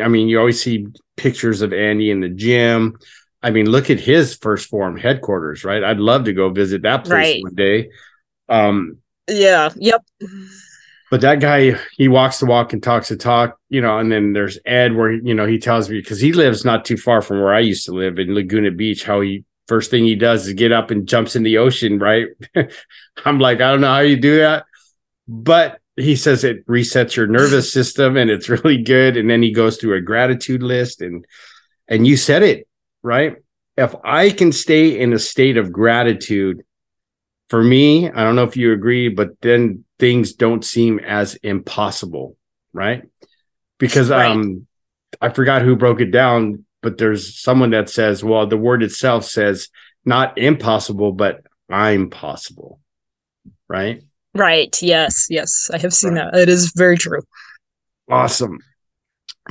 I 0.00 0.08
mean, 0.08 0.28
you 0.28 0.38
always 0.38 0.62
see 0.62 0.86
pictures 1.16 1.62
of 1.62 1.72
Andy 1.72 2.10
in 2.10 2.20
the 2.20 2.28
gym. 2.28 2.96
I 3.42 3.50
mean, 3.50 3.68
look 3.68 3.90
at 3.90 3.98
his 3.98 4.38
1st 4.38 4.68
Phorm 4.68 4.96
headquarters, 4.96 5.64
right? 5.64 5.82
I'd 5.82 5.98
love 5.98 6.24
to 6.24 6.32
go 6.32 6.50
visit 6.50 6.82
that 6.82 7.04
place 7.04 7.12
right. 7.12 7.42
one 7.42 7.54
day. 7.54 7.90
Um, 8.48 8.98
yeah. 9.28 9.70
Yep. 9.74 10.04
But 11.10 11.20
that 11.20 11.40
guy, 11.40 11.78
he 11.92 12.08
walks 12.08 12.40
the 12.40 12.46
walk 12.46 12.72
and 12.72 12.82
talks 12.82 13.10
the 13.10 13.18
talk, 13.18 13.58
you 13.68 13.82
know. 13.82 13.98
And 13.98 14.10
then 14.10 14.32
there's 14.32 14.58
Ed, 14.64 14.96
where 14.96 15.12
you 15.12 15.34
know 15.34 15.44
he 15.44 15.58
tells 15.58 15.90
me 15.90 16.00
because 16.00 16.20
he 16.20 16.32
lives 16.32 16.64
not 16.64 16.86
too 16.86 16.96
far 16.96 17.20
from 17.20 17.42
where 17.42 17.52
I 17.52 17.60
used 17.60 17.84
to 17.84 17.92
live 17.92 18.18
in 18.18 18.34
Laguna 18.34 18.70
Beach. 18.70 19.04
How 19.04 19.20
he 19.20 19.44
first 19.68 19.90
thing 19.90 20.04
he 20.04 20.14
does 20.14 20.46
is 20.46 20.54
get 20.54 20.72
up 20.72 20.90
and 20.90 21.06
jumps 21.06 21.36
in 21.36 21.42
the 21.42 21.58
ocean. 21.58 21.98
Right? 21.98 22.28
I'm 23.26 23.38
like, 23.38 23.60
I 23.60 23.70
don't 23.70 23.82
know 23.82 23.92
how 23.92 23.98
you 23.98 24.16
do 24.16 24.38
that, 24.38 24.64
but 25.28 25.81
he 25.96 26.16
says 26.16 26.44
it 26.44 26.66
resets 26.66 27.16
your 27.16 27.26
nervous 27.26 27.72
system 27.72 28.16
and 28.16 28.30
it's 28.30 28.48
really 28.48 28.82
good. 28.82 29.16
And 29.16 29.28
then 29.28 29.42
he 29.42 29.52
goes 29.52 29.76
through 29.76 29.96
a 29.96 30.00
gratitude 30.00 30.62
list 30.62 31.02
and 31.02 31.24
and 31.88 32.06
you 32.06 32.16
said 32.16 32.42
it 32.42 32.68
right. 33.02 33.36
If 33.76 33.94
I 34.04 34.30
can 34.30 34.52
stay 34.52 34.98
in 34.98 35.12
a 35.12 35.18
state 35.18 35.56
of 35.56 35.72
gratitude 35.72 36.62
for 37.48 37.62
me, 37.62 38.10
I 38.10 38.22
don't 38.24 38.36
know 38.36 38.44
if 38.44 38.56
you 38.56 38.72
agree, 38.72 39.08
but 39.08 39.40
then 39.40 39.84
things 39.98 40.34
don't 40.34 40.64
seem 40.64 40.98
as 41.00 41.36
impossible, 41.36 42.36
right? 42.72 43.02
Because 43.78 44.10
right. 44.10 44.30
um 44.30 44.66
I 45.20 45.28
forgot 45.28 45.62
who 45.62 45.76
broke 45.76 46.00
it 46.00 46.10
down, 46.10 46.64
but 46.80 46.96
there's 46.96 47.38
someone 47.38 47.70
that 47.70 47.90
says, 47.90 48.24
well, 48.24 48.46
the 48.46 48.56
word 48.56 48.82
itself 48.82 49.24
says 49.24 49.68
not 50.04 50.38
impossible, 50.38 51.12
but 51.12 51.42
I'm 51.68 52.08
possible. 52.08 52.80
Right? 53.68 54.02
Right. 54.34 54.74
Yes. 54.80 55.26
Yes. 55.28 55.70
I 55.72 55.78
have 55.78 55.92
seen 55.92 56.14
right. 56.14 56.32
that. 56.32 56.40
It 56.40 56.48
is 56.48 56.72
very 56.74 56.96
true. 56.96 57.22
Awesome. 58.10 58.58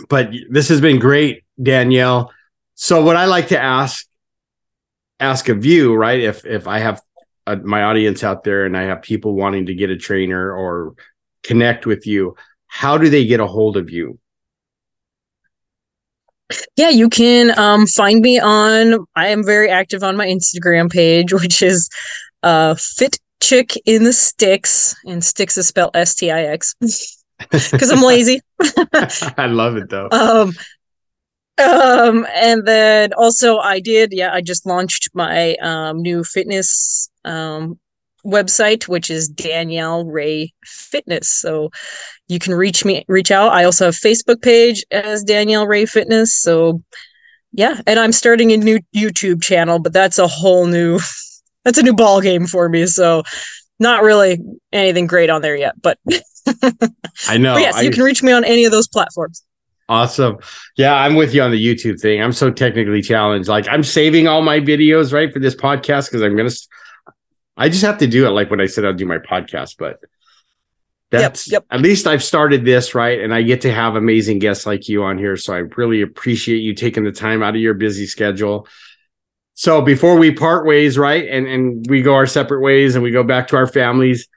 But 0.09 0.31
this 0.49 0.69
has 0.69 0.81
been 0.81 0.99
great, 0.99 1.43
Danielle. 1.61 2.31
So 2.75 3.03
what 3.03 3.15
I 3.15 3.25
like 3.25 3.49
to 3.49 3.59
ask 3.59 4.07
ask 5.19 5.49
of 5.49 5.65
you, 5.65 5.93
right? 5.95 6.19
If 6.19 6.45
if 6.45 6.67
I 6.67 6.79
have 6.79 7.01
uh, 7.45 7.57
my 7.57 7.83
audience 7.83 8.23
out 8.23 8.43
there 8.43 8.65
and 8.65 8.75
I 8.75 8.83
have 8.83 9.01
people 9.01 9.35
wanting 9.35 9.67
to 9.67 9.75
get 9.75 9.89
a 9.89 9.97
trainer 9.97 10.51
or 10.51 10.95
connect 11.43 11.85
with 11.85 12.07
you, 12.07 12.35
how 12.67 12.97
do 12.97 13.09
they 13.09 13.25
get 13.25 13.39
a 13.39 13.47
hold 13.47 13.77
of 13.77 13.89
you? 13.89 14.19
Yeah, 16.75 16.89
you 16.89 17.09
can 17.09 17.57
um, 17.57 17.87
find 17.87 18.21
me 18.21 18.39
on. 18.39 19.05
I 19.15 19.27
am 19.27 19.43
very 19.43 19.69
active 19.69 20.03
on 20.03 20.17
my 20.17 20.27
Instagram 20.27 20.91
page, 20.91 21.33
which 21.41 21.61
is 21.61 21.89
uh, 22.43 22.75
Fit 22.75 23.19
Chick 23.41 23.73
in 23.85 24.03
the 24.03 24.13
Sticks, 24.13 24.95
and 25.05 25.23
Sticks 25.23 25.57
is 25.57 25.67
spelled 25.67 25.95
S 25.95 26.15
T 26.15 26.31
I 26.31 26.43
X 26.43 26.75
because 27.39 27.91
I'm 27.91 28.01
lazy. 28.01 28.41
I 29.37 29.47
love 29.47 29.75
it 29.77 29.89
though. 29.89 30.09
Um, 30.11 30.53
um, 31.61 32.25
and 32.33 32.65
then 32.65 33.13
also 33.13 33.57
I 33.57 33.79
did, 33.79 34.13
yeah, 34.13 34.33
I 34.33 34.41
just 34.41 34.65
launched 34.65 35.09
my 35.13 35.55
um, 35.55 36.01
new 36.01 36.23
fitness 36.23 37.09
um, 37.25 37.79
website, 38.25 38.87
which 38.87 39.09
is 39.09 39.27
Danielle 39.27 40.05
Ray 40.05 40.53
Fitness. 40.63 41.29
So 41.29 41.69
you 42.27 42.39
can 42.39 42.53
reach 42.53 42.85
me, 42.85 43.05
reach 43.07 43.31
out. 43.31 43.51
I 43.51 43.63
also 43.63 43.85
have 43.85 43.95
Facebook 43.95 44.41
page 44.41 44.83
as 44.91 45.23
Danielle 45.23 45.67
Ray 45.67 45.85
Fitness. 45.85 46.33
So 46.33 46.81
yeah, 47.51 47.81
and 47.85 47.99
I'm 47.99 48.13
starting 48.13 48.51
a 48.51 48.57
new 48.57 48.79
YouTube 48.95 49.41
channel, 49.41 49.79
but 49.79 49.93
that's 49.93 50.19
a 50.19 50.27
whole 50.27 50.67
new, 50.67 50.99
that's 51.63 51.77
a 51.77 51.83
new 51.83 51.93
ball 51.93 52.21
game 52.21 52.47
for 52.47 52.67
me. 52.69 52.85
So 52.87 53.23
not 53.79 54.03
really 54.03 54.39
anything 54.71 55.07
great 55.07 55.29
on 55.29 55.41
there 55.41 55.55
yet, 55.55 55.73
but 55.81 55.97
I 57.27 57.37
know. 57.37 57.55
But 57.55 57.61
yes, 57.61 57.75
I, 57.75 57.81
you 57.81 57.91
can 57.91 58.03
reach 58.03 58.23
me 58.23 58.31
on 58.31 58.43
any 58.43 58.65
of 58.65 58.71
those 58.71 58.87
platforms. 58.87 59.43
Awesome. 59.89 60.37
Yeah, 60.77 60.93
I'm 60.93 61.15
with 61.15 61.33
you 61.33 61.41
on 61.41 61.51
the 61.51 61.63
YouTube 61.63 61.99
thing. 61.99 62.21
I'm 62.21 62.31
so 62.31 62.49
technically 62.49 63.01
challenged. 63.01 63.49
Like 63.49 63.67
I'm 63.67 63.83
saving 63.83 64.27
all 64.27 64.41
my 64.41 64.59
videos 64.59 65.11
right 65.11 65.33
for 65.33 65.39
this 65.39 65.55
podcast 65.55 66.07
because 66.07 66.21
I'm 66.21 66.37
gonna. 66.37 66.51
I 67.57 67.67
just 67.67 67.81
have 67.81 67.97
to 67.97 68.07
do 68.07 68.25
it 68.25 68.29
like 68.29 68.49
when 68.49 68.61
I 68.61 68.67
said 68.67 68.85
I'll 68.85 68.93
do 68.93 69.05
my 69.05 69.17
podcast. 69.17 69.75
But 69.77 69.99
that's 71.09 71.51
yep. 71.51 71.65
at 71.69 71.81
least 71.81 72.07
I've 72.07 72.23
started 72.23 72.63
this 72.63 72.95
right, 72.95 73.19
and 73.19 73.33
I 73.33 73.41
get 73.41 73.61
to 73.61 73.73
have 73.73 73.95
amazing 73.95 74.39
guests 74.39 74.65
like 74.65 74.87
you 74.87 75.03
on 75.03 75.17
here. 75.17 75.35
So 75.35 75.53
I 75.53 75.63
really 75.75 76.01
appreciate 76.01 76.59
you 76.59 76.73
taking 76.73 77.03
the 77.03 77.11
time 77.11 77.43
out 77.43 77.55
of 77.55 77.61
your 77.61 77.73
busy 77.73 78.05
schedule. 78.05 78.67
So 79.61 79.79
before 79.79 80.17
we 80.17 80.31
part 80.31 80.65
ways, 80.65 80.97
right, 80.97 81.23
and 81.29 81.45
and 81.45 81.85
we 81.87 82.01
go 82.01 82.15
our 82.15 82.25
separate 82.25 82.61
ways, 82.61 82.95
and 82.95 83.03
we 83.03 83.11
go 83.11 83.23
back 83.23 83.49
to 83.49 83.57
our 83.57 83.67
families. 83.67 84.27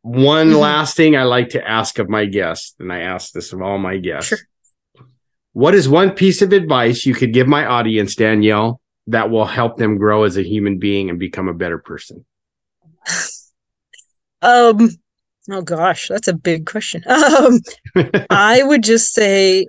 One 0.00 0.52
Mhm. 0.52 0.58
last 0.58 0.96
thing 0.96 1.14
I 1.14 1.24
like 1.24 1.50
to 1.50 1.62
ask 1.68 1.98
of 1.98 2.08
my 2.08 2.24
guests, 2.24 2.74
and 2.80 2.90
I 2.90 3.00
ask 3.00 3.34
this 3.34 3.52
of 3.52 3.60
all 3.60 3.76
my 3.76 3.98
guests. 3.98 4.30
Sure. 4.30 4.38
What 5.52 5.74
is 5.74 5.86
one 5.86 6.12
piece 6.12 6.40
of 6.40 6.54
advice 6.54 7.04
you 7.04 7.12
could 7.12 7.34
give 7.34 7.46
my 7.46 7.66
audience, 7.66 8.16
Danielle, 8.16 8.80
that 9.06 9.28
will 9.28 9.44
help 9.44 9.76
them 9.76 9.98
grow 9.98 10.22
as 10.22 10.38
a 10.38 10.42
human 10.42 10.78
being 10.78 11.10
and 11.10 11.18
become 11.18 11.48
a 11.48 11.54
better 11.54 11.76
person? 11.78 12.24
Um, 14.44 14.88
oh 15.52 15.62
gosh, 15.62 16.08
that's 16.08 16.26
a 16.26 16.32
big 16.32 16.64
question. 16.66 17.04
Um, 17.06 17.60
I 18.30 18.62
would 18.64 18.82
just 18.82 19.12
say 19.12 19.66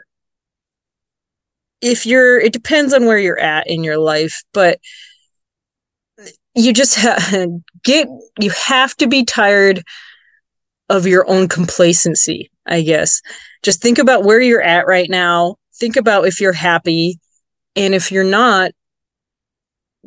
if 1.84 2.06
you're, 2.06 2.40
it 2.40 2.54
depends 2.54 2.94
on 2.94 3.06
where 3.06 3.18
you're 3.18 3.40
at 3.40 3.68
in 3.68 3.84
your 3.84 3.98
life, 3.98 4.42
but 4.54 4.80
you 6.56 6.72
just 6.74 6.98
ha- 6.98 7.46
get, 7.84 8.08
you 8.40 8.52
have 8.52 8.96
to 8.98 9.08
be 9.08 9.26
tired 9.26 9.84
of 10.90 11.06
your 11.06 11.30
own 11.30 11.48
complacency, 11.48 12.50
I 12.66 12.82
guess. 12.82 13.22
Just 13.64 13.82
think 13.82 13.98
about 13.98 14.24
where 14.24 14.42
you're 14.42 14.62
at 14.62 14.88
right 14.88 15.10
now. 15.10 15.58
Think 15.76 15.96
about 15.96 16.26
if 16.26 16.40
you're 16.40 16.54
happy. 16.54 17.20
And 17.76 17.94
if 17.94 18.12
you're 18.12 18.24
not, 18.24 18.72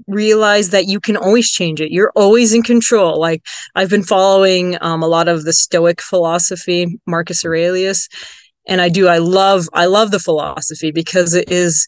realize 0.07 0.71
that 0.71 0.87
you 0.87 1.01
can 1.01 1.17
always 1.17 1.51
change 1.51 1.81
it. 1.81 1.91
You're 1.91 2.13
always 2.15 2.53
in 2.53 2.63
control. 2.63 3.19
Like 3.19 3.43
I've 3.75 3.91
been 3.91 4.03
following 4.03 4.77
um, 4.81 5.03
a 5.03 5.09
lot 5.09 5.29
of 5.29 5.45
the 5.45 5.53
Stoic 5.53 6.01
philosophy, 6.01 7.01
Marcus 7.07 7.45
Aurelius, 7.45 8.09
and 8.67 8.81
I 8.81 8.89
do. 8.89 9.09
I 9.09 9.19
love. 9.19 9.69
I 9.73 9.87
love 9.87 10.11
the 10.11 10.19
philosophy 10.19 10.91
because 10.91 11.35
it 11.35 11.51
is, 11.51 11.87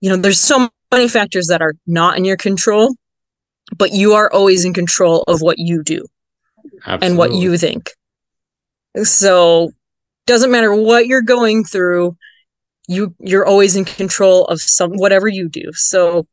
you 0.00 0.10
know, 0.10 0.16
there's 0.16 0.40
so 0.40 0.68
many 0.92 1.08
factors 1.08 1.46
that 1.48 1.62
are 1.62 1.74
not 1.86 2.16
in 2.16 2.24
your 2.24 2.36
control, 2.36 2.94
but 3.76 3.92
you 3.92 4.14
are 4.14 4.30
always 4.32 4.64
in 4.64 4.74
control 4.74 5.22
of 5.28 5.40
what 5.40 5.58
you 5.58 5.82
do 5.82 6.06
and 6.84 7.18
what 7.18 7.34
you 7.34 7.56
think. 7.56 7.90
So, 9.02 9.72
doesn't 10.26 10.50
matter 10.50 10.74
what 10.74 11.06
you're 11.06 11.22
going 11.22 11.64
through, 11.64 12.16
you 12.86 13.14
you're 13.18 13.46
always 13.46 13.76
in 13.76 13.84
control 13.84 14.44
of 14.46 14.60
some 14.60 14.92
whatever 14.92 15.28
you 15.28 15.48
do. 15.48 15.72
So, 15.72 16.26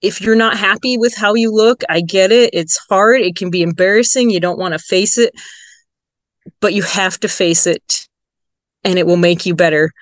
if 0.00 0.20
you're 0.20 0.36
not 0.36 0.56
happy 0.56 0.96
with 0.96 1.14
how 1.14 1.34
you 1.34 1.52
look, 1.52 1.82
I 1.88 2.00
get 2.00 2.32
it. 2.32 2.50
It's 2.52 2.78
hard. 2.88 3.20
It 3.20 3.36
can 3.36 3.50
be 3.50 3.62
embarrassing. 3.62 4.30
You 4.30 4.40
don't 4.40 4.58
want 4.58 4.72
to 4.72 4.78
face 4.78 5.18
it, 5.18 5.34
but 6.60 6.72
you 6.72 6.82
have 6.82 7.20
to 7.20 7.28
face 7.28 7.66
it 7.66 8.07
and 8.88 8.98
it 8.98 9.06
will 9.06 9.18
make 9.18 9.44
you 9.44 9.54
better. 9.54 9.92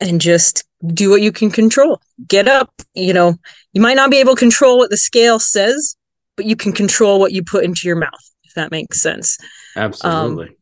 And 0.00 0.20
just 0.20 0.64
do 0.86 1.10
what 1.10 1.22
you 1.22 1.32
can 1.32 1.50
control. 1.50 2.00
Get 2.26 2.46
up. 2.48 2.72
You 2.94 3.12
know, 3.12 3.36
you 3.72 3.80
might 3.80 3.96
not 3.96 4.10
be 4.10 4.18
able 4.18 4.34
to 4.34 4.38
control 4.38 4.78
what 4.78 4.90
the 4.90 4.96
scale 4.96 5.38
says, 5.38 5.96
but 6.36 6.44
you 6.44 6.56
can 6.56 6.72
control 6.72 7.18
what 7.20 7.32
you 7.32 7.42
put 7.42 7.64
into 7.64 7.86
your 7.86 7.96
mouth, 7.96 8.10
if 8.44 8.54
that 8.54 8.70
makes 8.70 9.00
sense. 9.00 9.38
Absolutely. 9.76 10.56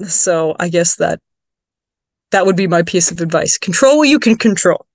Um, 0.00 0.08
so 0.08 0.56
I 0.58 0.68
guess 0.68 0.96
that 0.96 1.20
that 2.30 2.46
would 2.46 2.56
be 2.56 2.66
my 2.66 2.82
piece 2.82 3.10
of 3.10 3.20
advice. 3.20 3.58
Control 3.58 3.98
what 3.98 4.08
you 4.08 4.18
can 4.18 4.36
control. 4.36 4.86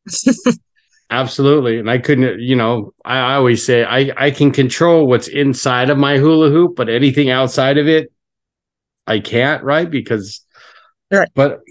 Absolutely. 1.09 1.79
And 1.79 1.89
I 1.89 1.97
couldn't, 1.97 2.39
you 2.41 2.55
know, 2.55 2.93
I, 3.03 3.17
I 3.17 3.35
always 3.35 3.65
say 3.65 3.83
I, 3.83 4.11
I 4.17 4.31
can 4.31 4.51
control 4.51 5.07
what's 5.07 5.27
inside 5.27 5.89
of 5.89 5.97
my 5.97 6.17
hula 6.17 6.49
hoop, 6.49 6.75
but 6.75 6.89
anything 6.89 7.29
outside 7.29 7.77
of 7.77 7.87
it, 7.87 8.11
I 9.07 9.19
can't, 9.19 9.63
right? 9.63 9.89
Because, 9.89 10.41
Right. 11.11 11.29
but 11.35 11.61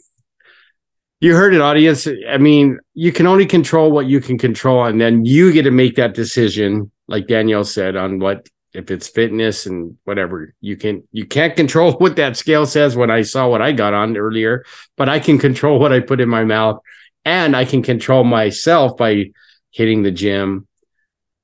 you 1.20 1.34
heard 1.34 1.55
it, 1.55 1.61
audience. 1.61 2.07
I 2.28 2.39
mean, 2.39 2.78
you 2.95 3.11
can 3.12 3.26
only 3.26 3.47
control 3.47 3.91
what 3.91 4.07
you 4.07 4.20
can 4.20 4.39
control, 4.39 4.84
and 4.84 5.01
then 5.01 5.24
you 5.24 5.53
get 5.53 5.62
to 5.64 5.70
make 5.70 5.97
that 5.97 6.14
decision, 6.14 6.91
like 7.09 7.26
Danielle 7.26 7.64
said, 7.64 7.97
on 7.97 8.18
what 8.20 8.49
if 8.74 8.91
it's 8.91 9.09
fitness 9.09 9.66
and 9.66 9.97
whatever. 10.05 10.55
You 10.61 10.76
can 10.76 11.03
you 11.11 11.26
can't 11.26 11.57
control 11.57 11.93
what 11.99 12.16
that 12.16 12.36
scale 12.36 12.66
says 12.66 12.97
when 12.97 13.11
I 13.11 13.22
saw 13.22 13.49
what 13.49 13.62
I 13.62 13.72
got 13.72 13.95
on 13.95 14.16
earlier, 14.16 14.64
but 14.97 15.09
I 15.09 15.18
can 15.18 15.39
control 15.39 15.78
what 15.80 15.93
I 15.93 16.01
put 16.01 16.20
in 16.20 16.28
my 16.28 16.45
mouth 16.45 16.80
and 17.24 17.57
I 17.57 17.64
can 17.64 17.82
control 17.82 18.24
myself 18.24 18.97
by 18.97 19.26
hitting 19.70 20.03
the 20.03 20.11
gym, 20.11 20.68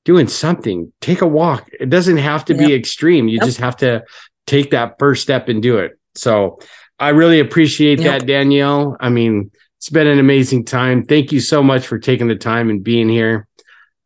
doing 0.04 0.28
something, 0.28 0.92
take 1.00 1.20
a 1.20 1.26
walk. 1.26 1.68
It 1.80 1.90
doesn't 1.90 2.18
have 2.18 2.44
to 2.46 2.54
be 2.54 2.72
extreme. 2.74 3.26
You 3.28 3.38
Yep. 3.38 3.44
just 3.44 3.58
have 3.58 3.76
to 3.78 4.04
take 4.46 4.70
that 4.70 4.96
first 4.98 5.22
step 5.22 5.48
and 5.48 5.62
do 5.62 5.78
it. 5.78 5.98
So 6.14 6.60
I 7.04 7.10
really 7.10 7.38
appreciate 7.38 8.00
Yep. 8.00 8.20
that, 8.20 8.26
Danielle. 8.26 8.96
I 8.98 9.10
mean, 9.10 9.50
it's 9.78 9.90
been 9.90 10.06
an 10.06 10.18
amazing 10.18 10.64
time. 10.64 11.04
Thank 11.04 11.32
you 11.32 11.40
so 11.40 11.62
much 11.62 11.86
for 11.86 11.98
taking 11.98 12.28
the 12.28 12.34
time 12.36 12.70
and 12.70 12.82
being 12.82 13.08
here. 13.08 13.46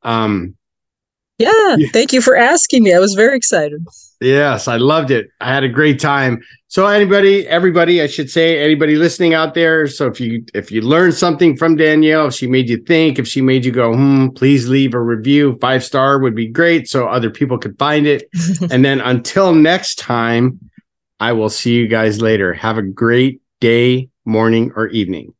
Um, 0.03 0.55
Yeah, 1.41 1.77
Yeah. 1.77 1.87
thank 1.93 2.13
you 2.13 2.21
for 2.21 2.37
asking 2.37 2.83
me. 2.83 2.93
I 2.93 2.99
was 2.99 3.15
very 3.15 3.37
excited. 3.37 3.81
Yes, 4.21 4.67
I 4.67 4.77
loved 4.79 5.13
it. 5.13 5.29
I 5.41 5.53
had 5.55 5.63
a 5.63 5.69
great 5.69 6.01
time. 6.01 6.41
So 6.67 6.89
anybody, 6.89 7.47
everybody, 7.47 8.03
I 8.03 8.09
should 8.09 8.29
say, 8.29 8.59
anybody 8.59 8.97
listening 8.97 9.35
out 9.35 9.55
there. 9.55 9.87
So 9.87 10.09
if 10.09 10.21
you 10.21 10.43
if 10.53 10.73
you 10.73 10.81
learned 10.81 11.15
something 11.15 11.57
from 11.57 11.77
Danielle, 11.77 12.27
if 12.27 12.35
she 12.35 12.49
made 12.49 12.69
you 12.69 12.79
think, 12.79 13.21
if 13.21 13.29
she 13.29 13.41
made 13.41 13.65
you 13.65 13.71
go, 13.71 13.95
hmm, 13.95 14.29
please 14.31 14.69
leave 14.69 14.95
a 14.95 15.01
review. 15.01 15.57
Five 15.61 15.85
star 15.85 16.19
would 16.19 16.35
be 16.35 16.49
great 16.49 16.89
so 16.89 17.07
other 17.07 17.31
people 17.31 17.57
could 17.57 17.79
find 17.79 18.05
it. 18.09 18.29
and 18.73 18.85
then 18.85 19.01
until 19.01 19.55
next 19.55 20.01
time, 20.01 20.59
I 21.21 21.33
will 21.33 21.51
see 21.51 21.75
you 21.75 21.89
guys 21.89 22.21
later. 22.23 22.53
Have 22.55 22.79
a 22.79 22.83
great 22.83 23.41
day, 23.61 24.11
morning, 24.25 24.73
or 24.77 24.87
evening. 24.89 25.35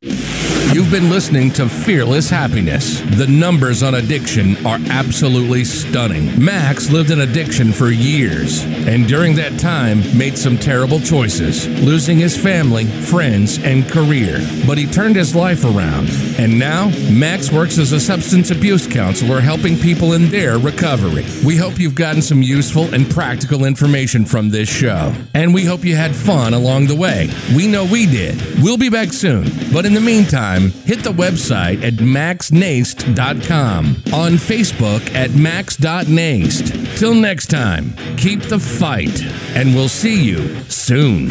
You've 0.71 0.91
been 0.91 1.09
listening 1.09 1.49
to 1.53 1.67
Fearless 1.67 2.29
Happiness. 2.29 3.01
The 3.01 3.25
numbers 3.25 3.81
on 3.81 3.95
addiction 3.95 4.55
are 4.67 4.77
absolutely 4.91 5.63
stunning. 5.63 6.43
Max 6.43 6.91
lived 6.91 7.09
in 7.09 7.21
addiction 7.21 7.71
for 7.71 7.89
years, 7.89 8.63
and 8.63 9.07
during 9.07 9.33
that 9.35 9.59
time, 9.59 10.01
made 10.15 10.37
some 10.37 10.59
terrible 10.59 10.99
choices, 10.99 11.67
losing 11.81 12.19
his 12.19 12.37
family, 12.37 12.85
friends, 12.85 13.57
and 13.63 13.89
career. 13.89 14.47
But 14.67 14.77
he 14.77 14.85
turned 14.85 15.15
his 15.15 15.35
life 15.35 15.65
around, 15.65 16.07
and 16.37 16.59
now 16.59 16.89
Max 17.11 17.51
works 17.51 17.79
as 17.79 17.91
a 17.91 17.99
substance 17.99 18.51
abuse 18.51 18.85
counselor 18.85 19.41
helping 19.41 19.75
people 19.75 20.13
in 20.13 20.29
their 20.29 20.59
recovery. 20.59 21.25
We 21.43 21.57
hope 21.57 21.79
you've 21.79 21.95
gotten 21.95 22.21
some 22.21 22.43
useful 22.43 22.93
and 22.93 23.09
practical 23.09 23.65
information 23.65 24.23
from 24.23 24.51
this 24.51 24.69
show, 24.69 25.15
and 25.33 25.51
we 25.51 25.65
hope 25.65 25.83
you 25.83 25.95
had 25.95 26.15
fun 26.15 26.53
along 26.53 26.85
the 26.85 26.95
way. 26.95 27.27
We 27.55 27.65
know 27.65 27.85
we 27.85 28.05
did. 28.05 28.39
We'll 28.61 28.77
be 28.77 28.89
back 28.89 29.11
soon, 29.11 29.49
but 29.73 29.87
in 29.87 29.95
the 29.95 29.99
meantime, 29.99 30.58
hit 30.67 31.03
the 31.03 31.11
website 31.11 31.83
at 31.83 31.93
maxnaste.com, 31.95 33.85
on 34.13 34.33
Facebook 34.33 35.15
at 35.15 35.31
max.naste. 35.31 36.97
Till 36.97 37.13
next 37.13 37.47
time, 37.47 37.93
keep 38.17 38.41
the 38.41 38.59
fight, 38.59 39.23
and 39.55 39.73
we'll 39.73 39.89
see 39.89 40.21
you 40.21 40.61
soon. 40.65 41.29